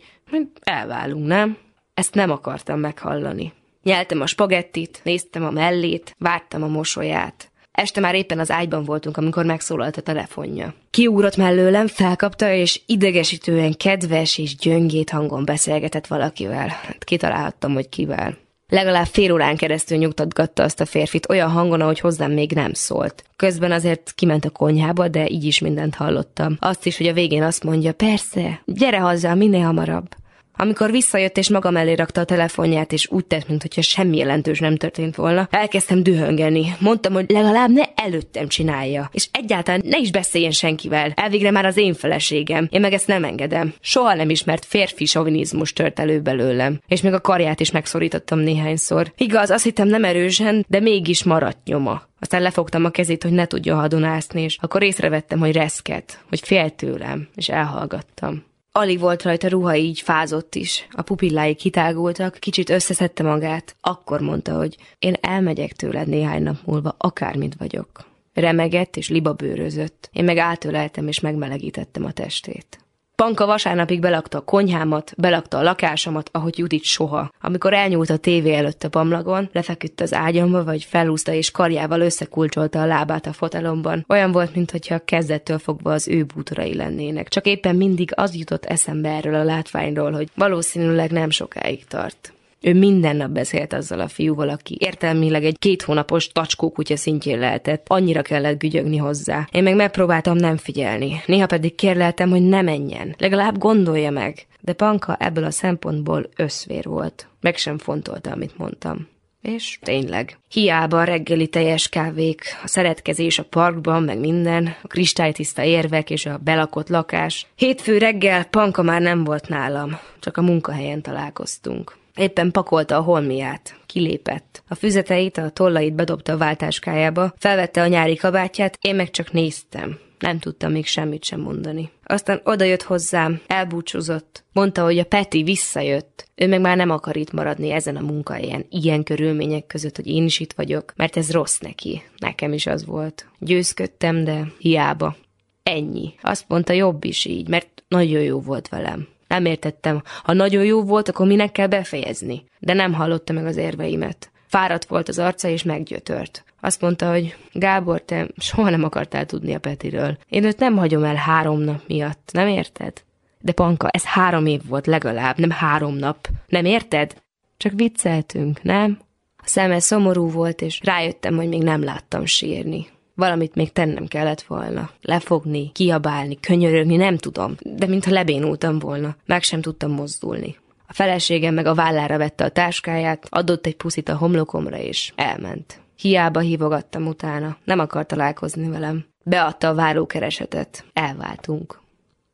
elválunk, 0.62 1.26
nem? 1.26 1.56
Ezt 1.94 2.14
nem 2.14 2.30
akartam 2.30 2.80
meghallani. 2.80 3.52
Nyeltem 3.86 4.20
a 4.20 4.26
spagettit, 4.26 5.00
néztem 5.02 5.44
a 5.44 5.50
mellét, 5.50 6.14
vártam 6.18 6.62
a 6.62 6.66
mosolyát. 6.66 7.50
Este 7.72 8.00
már 8.00 8.14
éppen 8.14 8.38
az 8.38 8.50
ágyban 8.50 8.84
voltunk, 8.84 9.16
amikor 9.16 9.44
megszólalt 9.44 9.96
a 9.96 10.00
telefonja. 10.00 10.74
Kiúrott 10.90 11.36
mellőlem, 11.36 11.86
felkapta, 11.86 12.52
és 12.52 12.80
idegesítően 12.86 13.72
kedves 13.72 14.38
és 14.38 14.56
gyöngét 14.56 15.10
hangon 15.10 15.44
beszélgetett 15.44 16.06
valakivel. 16.06 16.68
Hát 16.68 17.04
kitalálhattam, 17.04 17.72
hogy 17.72 17.88
kivel. 17.88 18.36
Legalább 18.68 19.06
fél 19.06 19.32
órán 19.32 19.56
keresztül 19.56 19.98
nyugtatgatta 19.98 20.62
azt 20.62 20.80
a 20.80 20.86
férfit 20.86 21.28
olyan 21.28 21.50
hangon, 21.50 21.80
ahogy 21.80 22.00
hozzám 22.00 22.32
még 22.32 22.52
nem 22.52 22.72
szólt. 22.72 23.24
Közben 23.36 23.72
azért 23.72 24.12
kiment 24.14 24.44
a 24.44 24.50
konyhába, 24.50 25.08
de 25.08 25.28
így 25.28 25.44
is 25.44 25.58
mindent 25.58 25.94
hallottam. 25.94 26.56
Azt 26.60 26.86
is, 26.86 26.96
hogy 26.96 27.06
a 27.06 27.12
végén 27.12 27.42
azt 27.42 27.64
mondja, 27.64 27.92
persze, 27.92 28.62
gyere 28.64 28.98
haza, 28.98 29.34
minél 29.34 29.64
hamarabb. 29.64 30.08
Amikor 30.56 30.90
visszajött 30.90 31.36
és 31.38 31.50
magam 31.50 31.76
elé 31.76 31.92
rakta 31.92 32.20
a 32.20 32.24
telefonját, 32.24 32.92
és 32.92 33.08
úgy 33.10 33.24
tett, 33.24 33.48
mintha 33.48 33.82
semmi 33.82 34.16
jelentős 34.16 34.58
nem 34.58 34.76
történt 34.76 35.16
volna, 35.16 35.48
elkezdtem 35.50 36.02
dühöngeni. 36.02 36.76
Mondtam, 36.80 37.12
hogy 37.12 37.30
legalább 37.30 37.70
ne 37.70 37.84
előttem 37.94 38.48
csinálja, 38.48 39.10
és 39.12 39.28
egyáltalán 39.32 39.82
ne 39.84 39.98
is 39.98 40.10
beszéljen 40.10 40.50
senkivel. 40.50 41.12
Elvégre 41.14 41.50
már 41.50 41.64
az 41.64 41.76
én 41.76 41.94
feleségem. 41.94 42.68
Én 42.70 42.80
meg 42.80 42.92
ezt 42.92 43.06
nem 43.06 43.24
engedem. 43.24 43.74
Soha 43.80 44.14
nem 44.14 44.30
ismert 44.30 44.64
férfi 44.64 45.04
sovinizmus 45.04 45.72
tört 45.72 46.00
elő 46.00 46.20
belőlem, 46.20 46.80
és 46.88 47.00
még 47.00 47.12
a 47.12 47.20
karját 47.20 47.60
is 47.60 47.70
megszorítottam 47.70 48.38
néhányszor. 48.38 49.12
Igaz, 49.16 49.50
azt 49.50 49.64
hittem 49.64 49.88
nem 49.88 50.04
erősen, 50.04 50.64
de 50.68 50.80
mégis 50.80 51.24
maradt 51.24 51.64
nyoma. 51.64 52.02
Aztán 52.20 52.42
lefogtam 52.42 52.84
a 52.84 52.90
kezét, 52.90 53.22
hogy 53.22 53.32
ne 53.32 53.46
tudja 53.46 53.76
hadonászni, 53.76 54.42
és 54.42 54.56
akkor 54.60 54.82
észrevettem, 54.82 55.38
hogy 55.38 55.52
reszket, 55.52 56.20
hogy 56.28 56.40
fél 56.40 56.70
tőlem, 56.70 57.28
és 57.34 57.48
elhallgattam. 57.48 58.44
Alig 58.76 59.00
volt 59.00 59.22
rajta 59.22 59.48
ruha, 59.48 59.76
így 59.76 60.00
fázott 60.00 60.54
is. 60.54 60.86
A 60.90 61.02
pupillái 61.02 61.54
kitágultak, 61.54 62.36
kicsit 62.38 62.70
összeszedte 62.70 63.22
magát. 63.22 63.76
Akkor 63.80 64.20
mondta, 64.20 64.56
hogy 64.56 64.76
én 64.98 65.14
elmegyek 65.20 65.72
tőled 65.72 66.08
néhány 66.08 66.42
nap 66.42 66.56
múlva, 66.64 66.94
akármit 66.98 67.54
vagyok. 67.54 67.88
Remegett 68.34 68.96
és 68.96 69.08
libabőrözött. 69.08 70.08
Én 70.12 70.24
meg 70.24 70.36
átöleltem 70.36 71.08
és 71.08 71.20
megmelegítettem 71.20 72.04
a 72.04 72.12
testét. 72.12 72.85
Panka 73.22 73.46
vasárnapig 73.46 74.00
belakta 74.00 74.38
a 74.38 74.44
konyhámat, 74.44 75.12
belakta 75.16 75.58
a 75.58 75.62
lakásomat, 75.62 76.28
ahogy 76.32 76.58
Judit 76.58 76.82
soha. 76.82 77.30
Amikor 77.40 77.72
elnyúlt 77.72 78.10
a 78.10 78.16
tévé 78.16 78.54
előtt 78.54 78.84
a 78.84 78.88
pamlagon, 78.88 79.48
lefeküdt 79.52 80.00
az 80.00 80.14
ágyamba, 80.14 80.64
vagy 80.64 80.84
felhúzta 80.84 81.32
és 81.32 81.50
karjával 81.50 82.00
összekulcsolta 82.00 82.80
a 82.80 82.86
lábát 82.86 83.26
a 83.26 83.32
fotelomban. 83.32 84.04
Olyan 84.08 84.32
volt, 84.32 84.54
mintha 84.54 84.98
kezdettől 84.98 85.58
fogva 85.58 85.92
az 85.92 86.08
ő 86.08 86.24
bútorai 86.24 86.74
lennének. 86.74 87.28
Csak 87.28 87.46
éppen 87.46 87.76
mindig 87.76 88.12
az 88.14 88.34
jutott 88.34 88.64
eszembe 88.64 89.08
erről 89.08 89.34
a 89.34 89.44
látványról, 89.44 90.12
hogy 90.12 90.28
valószínűleg 90.34 91.10
nem 91.10 91.30
sokáig 91.30 91.84
tart. 91.84 92.35
Ő 92.66 92.74
minden 92.74 93.16
nap 93.16 93.30
beszélt 93.30 93.72
azzal 93.72 94.00
a 94.00 94.08
fiúval, 94.08 94.48
aki 94.48 94.76
értelmileg 94.80 95.44
egy 95.44 95.58
két 95.58 95.82
hónapos 95.82 96.28
tacskó 96.28 96.70
kutya 96.70 96.96
szintjén 96.96 97.38
lehetett. 97.38 97.84
Annyira 97.88 98.22
kellett 98.22 98.58
gügyögni 98.58 98.96
hozzá. 98.96 99.48
Én 99.52 99.62
meg 99.62 99.74
megpróbáltam 99.74 100.36
nem 100.36 100.56
figyelni. 100.56 101.20
Néha 101.26 101.46
pedig 101.46 101.74
kérleltem, 101.74 102.30
hogy 102.30 102.42
ne 102.42 102.62
menjen. 102.62 103.14
Legalább 103.18 103.58
gondolja 103.58 104.10
meg. 104.10 104.46
De 104.60 104.72
Panka 104.72 105.16
ebből 105.18 105.44
a 105.44 105.50
szempontból 105.50 106.28
összvér 106.36 106.84
volt. 106.84 107.28
Meg 107.40 107.56
sem 107.56 107.78
fontolta, 107.78 108.30
amit 108.30 108.58
mondtam. 108.58 109.08
És 109.42 109.78
tényleg. 109.82 110.38
Hiába 110.48 111.00
a 111.00 111.04
reggeli 111.04 111.46
teljes 111.46 111.88
kávék, 111.88 112.42
a 112.62 112.68
szeretkezés 112.68 113.38
a 113.38 113.44
parkban, 113.44 114.02
meg 114.02 114.18
minden, 114.18 114.76
a 114.82 114.86
kristálytiszta 114.86 115.62
érvek 115.62 116.10
és 116.10 116.26
a 116.26 116.40
belakott 116.44 116.88
lakás. 116.88 117.46
Hétfő 117.56 117.98
reggel 117.98 118.44
Panka 118.44 118.82
már 118.82 119.00
nem 119.00 119.24
volt 119.24 119.48
nálam, 119.48 119.98
csak 120.20 120.36
a 120.36 120.42
munkahelyen 120.42 121.02
találkoztunk. 121.02 121.96
Éppen 122.16 122.50
pakolta 122.50 122.96
a 122.96 123.02
holmiát. 123.02 123.80
Kilépett. 123.86 124.62
A 124.68 124.74
füzeteit, 124.74 125.36
a 125.38 125.50
tollait 125.50 125.94
bedobta 125.94 126.32
a 126.32 126.36
váltáskájába, 126.36 127.34
felvette 127.38 127.82
a 127.82 127.86
nyári 127.86 128.16
kabátját, 128.16 128.78
én 128.80 128.94
meg 128.94 129.10
csak 129.10 129.32
néztem. 129.32 129.98
Nem 130.18 130.38
tudtam 130.38 130.72
még 130.72 130.86
semmit 130.86 131.24
sem 131.24 131.40
mondani. 131.40 131.90
Aztán 132.04 132.40
odajött 132.44 132.82
hozzám, 132.82 133.40
elbúcsúzott. 133.46 134.44
Mondta, 134.52 134.82
hogy 134.82 134.98
a 134.98 135.04
Peti 135.04 135.42
visszajött. 135.42 136.28
Ő 136.34 136.48
meg 136.48 136.60
már 136.60 136.76
nem 136.76 136.90
akar 136.90 137.16
itt 137.16 137.32
maradni 137.32 137.70
ezen 137.70 137.96
a 137.96 138.00
munkahelyen, 138.00 138.66
ilyen 138.70 139.02
körülmények 139.02 139.66
között, 139.66 139.96
hogy 139.96 140.06
én 140.06 140.24
is 140.24 140.40
itt 140.40 140.52
vagyok, 140.52 140.92
mert 140.96 141.16
ez 141.16 141.32
rossz 141.32 141.58
neki. 141.58 142.02
Nekem 142.16 142.52
is 142.52 142.66
az 142.66 142.84
volt. 142.84 143.26
Győzködtem, 143.38 144.24
de 144.24 144.52
hiába. 144.58 145.16
Ennyi. 145.62 146.14
Azt 146.22 146.44
mondta, 146.48 146.72
jobb 146.72 147.04
is 147.04 147.24
így, 147.24 147.48
mert 147.48 147.82
nagyon 147.88 148.22
jó 148.22 148.40
volt 148.40 148.68
velem. 148.68 149.08
Nem 149.28 149.44
értettem. 149.44 150.02
Ha 150.22 150.32
nagyon 150.32 150.64
jó 150.64 150.82
volt, 150.82 151.08
akkor 151.08 151.26
minek 151.26 151.52
kell 151.52 151.66
befejezni? 151.66 152.44
De 152.58 152.72
nem 152.72 152.92
hallotta 152.92 153.32
meg 153.32 153.46
az 153.46 153.56
érveimet. 153.56 154.30
Fáradt 154.46 154.84
volt 154.84 155.08
az 155.08 155.18
arca, 155.18 155.48
és 155.48 155.62
meggyötört. 155.62 156.44
Azt 156.60 156.80
mondta, 156.80 157.10
hogy 157.10 157.36
Gábor, 157.52 158.02
te 158.02 158.28
soha 158.36 158.70
nem 158.70 158.84
akartál 158.84 159.26
tudni 159.26 159.54
a 159.54 159.58
Petiről. 159.58 160.18
Én 160.28 160.44
őt 160.44 160.58
nem 160.58 160.76
hagyom 160.76 161.04
el 161.04 161.14
három 161.14 161.60
nap 161.60 161.82
miatt, 161.86 162.30
nem 162.32 162.48
érted? 162.48 163.02
De 163.40 163.52
Panka, 163.52 163.88
ez 163.88 164.04
három 164.04 164.46
év 164.46 164.60
volt 164.68 164.86
legalább, 164.86 165.38
nem 165.38 165.50
három 165.50 165.96
nap. 165.96 166.28
Nem 166.46 166.64
érted? 166.64 167.14
Csak 167.56 167.72
vicceltünk, 167.76 168.62
nem? 168.62 168.98
A 169.36 169.42
szeme 169.44 169.80
szomorú 169.80 170.30
volt, 170.30 170.62
és 170.62 170.80
rájöttem, 170.84 171.36
hogy 171.36 171.48
még 171.48 171.62
nem 171.62 171.84
láttam 171.84 172.24
sírni. 172.24 172.86
Valamit 173.16 173.54
még 173.54 173.72
tennem 173.72 174.06
kellett 174.06 174.42
volna. 174.42 174.90
Lefogni, 175.00 175.70
kiabálni, 175.72 176.40
könyörögni, 176.40 176.96
nem 176.96 177.16
tudom. 177.16 177.54
De 177.60 177.86
mintha 177.86 178.10
lebénultam 178.10 178.78
volna. 178.78 179.16
Meg 179.26 179.42
sem 179.42 179.60
tudtam 179.60 179.90
mozdulni. 179.90 180.56
A 180.86 180.92
feleségem 180.92 181.54
meg 181.54 181.66
a 181.66 181.74
vállára 181.74 182.18
vette 182.18 182.44
a 182.44 182.48
táskáját, 182.48 183.26
adott 183.30 183.66
egy 183.66 183.76
puszit 183.76 184.08
a 184.08 184.16
homlokomra, 184.16 184.78
és 184.78 185.12
elment. 185.14 185.80
Hiába 185.96 186.40
hívogattam 186.40 187.06
utána, 187.06 187.56
nem 187.64 187.78
akar 187.78 188.06
találkozni 188.06 188.68
velem. 188.68 189.06
Beadta 189.24 189.68
a 189.68 189.74
várókeresetet. 189.74 190.84
Elváltunk. 190.92 191.80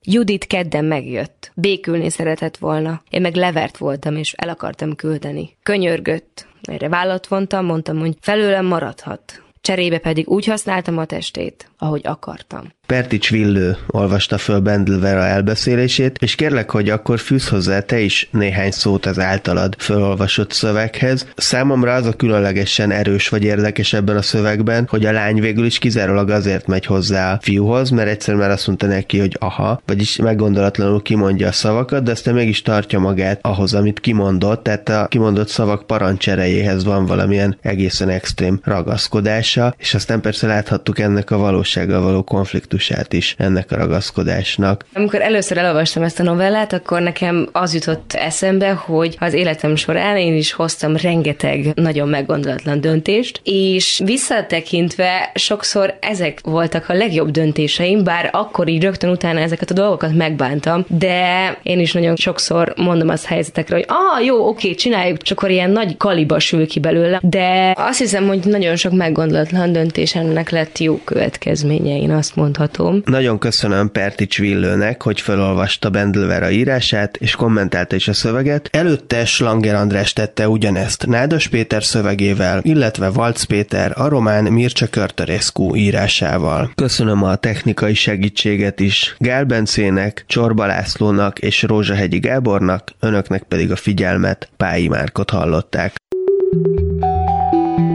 Judit 0.04 0.46
kedden 0.46 0.84
megjött. 0.84 1.52
Békülni 1.54 2.10
szeretett 2.10 2.56
volna. 2.56 3.02
Én 3.10 3.20
meg 3.20 3.34
levert 3.34 3.76
voltam, 3.76 4.16
és 4.16 4.32
el 4.32 4.48
akartam 4.48 4.94
küldeni. 4.94 5.56
Könyörgött. 5.62 6.46
Erre 6.62 6.88
vállat 6.88 7.26
vontam, 7.26 7.64
mondtam, 7.64 7.98
hogy 7.98 8.16
felőlem 8.20 8.66
maradhat. 8.66 9.42
Cserébe 9.62 9.98
pedig 9.98 10.28
úgy 10.28 10.46
használtam 10.46 10.98
a 10.98 11.04
testét, 11.04 11.70
ahogy 11.78 12.06
akartam. 12.06 12.72
Pertics 12.92 13.30
Villő 13.30 13.76
olvasta 13.86 14.38
föl 14.38 14.60
Bendelvera 14.60 15.24
elbeszélését, 15.24 16.18
és 16.20 16.34
kérlek, 16.34 16.70
hogy 16.70 16.90
akkor 16.90 17.18
fűz 17.18 17.48
hozzá 17.48 17.80
te 17.80 18.00
is 18.00 18.28
néhány 18.30 18.70
szót 18.70 19.06
az 19.06 19.18
általad 19.18 19.74
fölolvasott 19.78 20.52
szöveghez. 20.52 21.26
Számomra 21.36 21.94
az 21.94 22.06
a 22.06 22.12
különlegesen 22.12 22.90
erős 22.90 23.28
vagy 23.28 23.44
érdekes 23.44 23.92
ebben 23.92 24.16
a 24.16 24.22
szövegben, 24.22 24.86
hogy 24.90 25.04
a 25.04 25.12
lány 25.12 25.40
végül 25.40 25.64
is 25.64 25.78
kizárólag 25.78 26.30
azért 26.30 26.66
megy 26.66 26.86
hozzá 26.86 27.32
a 27.32 27.38
fiúhoz, 27.42 27.90
mert 27.90 28.08
egyszer 28.08 28.34
már 28.34 28.50
azt 28.50 28.66
mondta 28.66 28.86
neki, 28.86 29.18
hogy 29.18 29.36
aha, 29.40 29.82
vagyis 29.86 30.16
meggondolatlanul 30.16 31.02
kimondja 31.02 31.48
a 31.48 31.52
szavakat, 31.52 32.02
de 32.02 32.10
aztán 32.10 32.34
mégis 32.34 32.62
tartja 32.62 32.98
magát 32.98 33.38
ahhoz, 33.42 33.74
amit 33.74 34.00
kimondott, 34.00 34.62
tehát 34.62 34.88
a 34.88 35.06
kimondott 35.08 35.48
szavak 35.48 35.86
parancserejéhez 35.86 36.84
van 36.84 37.06
valamilyen 37.06 37.58
egészen 37.62 38.08
extrém 38.08 38.60
ragaszkodása, 38.64 39.74
és 39.78 39.94
aztán 39.94 40.20
persze 40.20 40.46
láthattuk 40.46 40.98
ennek 40.98 41.30
a 41.30 41.38
valósággal 41.38 42.02
való 42.02 42.22
konfliktus 42.22 42.81
stílusát 42.82 43.12
is 43.12 43.34
ennek 43.38 43.70
a 43.72 43.76
ragaszkodásnak. 43.76 44.84
Amikor 44.94 45.20
először 45.20 45.58
elolvastam 45.58 46.02
ezt 46.02 46.20
a 46.20 46.22
novellát, 46.22 46.72
akkor 46.72 47.00
nekem 47.00 47.48
az 47.52 47.74
jutott 47.74 48.12
eszembe, 48.12 48.70
hogy 48.70 49.16
az 49.18 49.32
életem 49.32 49.76
során 49.76 50.16
én 50.16 50.36
is 50.36 50.52
hoztam 50.52 50.96
rengeteg 50.96 51.72
nagyon 51.74 52.08
meggondolatlan 52.08 52.80
döntést, 52.80 53.40
és 53.44 54.00
visszatekintve 54.04 55.30
sokszor 55.34 55.94
ezek 56.00 56.40
voltak 56.42 56.88
a 56.88 56.94
legjobb 56.94 57.30
döntéseim, 57.30 58.04
bár 58.04 58.28
akkor 58.32 58.68
így 58.68 58.82
rögtön 58.82 59.10
utána 59.10 59.40
ezeket 59.40 59.70
a 59.70 59.74
dolgokat 59.74 60.14
megbántam, 60.14 60.84
de 60.88 61.58
én 61.62 61.80
is 61.80 61.92
nagyon 61.92 62.16
sokszor 62.16 62.72
mondom 62.76 63.08
azt 63.08 63.24
helyzetekre, 63.24 63.74
hogy 63.74 63.86
ah, 63.88 64.24
jó, 64.24 64.48
oké, 64.48 64.74
csináljuk, 64.74 65.22
csak 65.22 65.38
akkor 65.38 65.50
ilyen 65.50 65.70
nagy 65.70 65.96
kaliba 65.96 66.38
sül 66.38 66.66
ki 66.66 66.80
belőle, 66.80 67.20
de 67.22 67.74
azt 67.76 67.98
hiszem, 67.98 68.26
hogy 68.26 68.40
nagyon 68.44 68.76
sok 68.76 68.92
meggondolatlan 68.92 69.72
döntés 69.72 70.14
ennek 70.14 70.50
lett 70.50 70.78
jó 70.78 70.96
következménye, 71.04 71.96
én 71.96 72.10
azt 72.10 72.36
mondhatom. 72.36 72.71
Nagyon 73.04 73.38
köszönöm 73.38 73.90
Pertics 73.90 74.38
Villőnek, 74.38 75.02
hogy 75.02 75.20
felolvasta 75.20 75.90
Bendelvera 75.90 76.50
írását, 76.50 77.16
és 77.16 77.34
kommentálta 77.34 77.96
is 77.96 78.08
a 78.08 78.12
szöveget. 78.12 78.68
Előtte 78.72 79.24
Slanger 79.24 79.74
András 79.74 80.12
tette 80.12 80.48
ugyanezt 80.48 81.06
Nádas 81.06 81.48
Péter 81.48 81.84
szövegével, 81.84 82.60
illetve 82.62 83.08
Valc 83.08 83.42
Péter 83.42 83.92
a 83.94 84.08
román 84.08 84.44
Mircea 84.44 84.86
Körtörescu 84.86 85.76
írásával. 85.76 86.70
Köszönöm 86.74 87.22
a 87.22 87.36
technikai 87.36 87.94
segítséget 87.94 88.80
is 88.80 89.14
Gál 89.18 89.44
Bencének, 89.44 90.24
Csorba 90.26 90.66
Lászlónak 90.66 91.38
és 91.38 91.62
Rózsahegyi 91.62 92.18
Gábornak, 92.18 92.90
önöknek 93.00 93.42
pedig 93.42 93.70
a 93.70 93.76
figyelmet 93.76 94.48
Pályi 94.56 94.88
Márkot 94.88 95.30
hallották. 95.30 95.94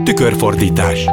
Tükörfordítás 0.03 1.05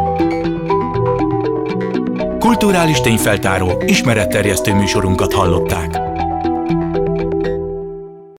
Kulturális 2.45 3.01
tényfeltáró, 3.01 3.83
ismeretterjesztő 3.87 4.75
műsorunkat 4.75 5.33
hallották. 5.33 6.04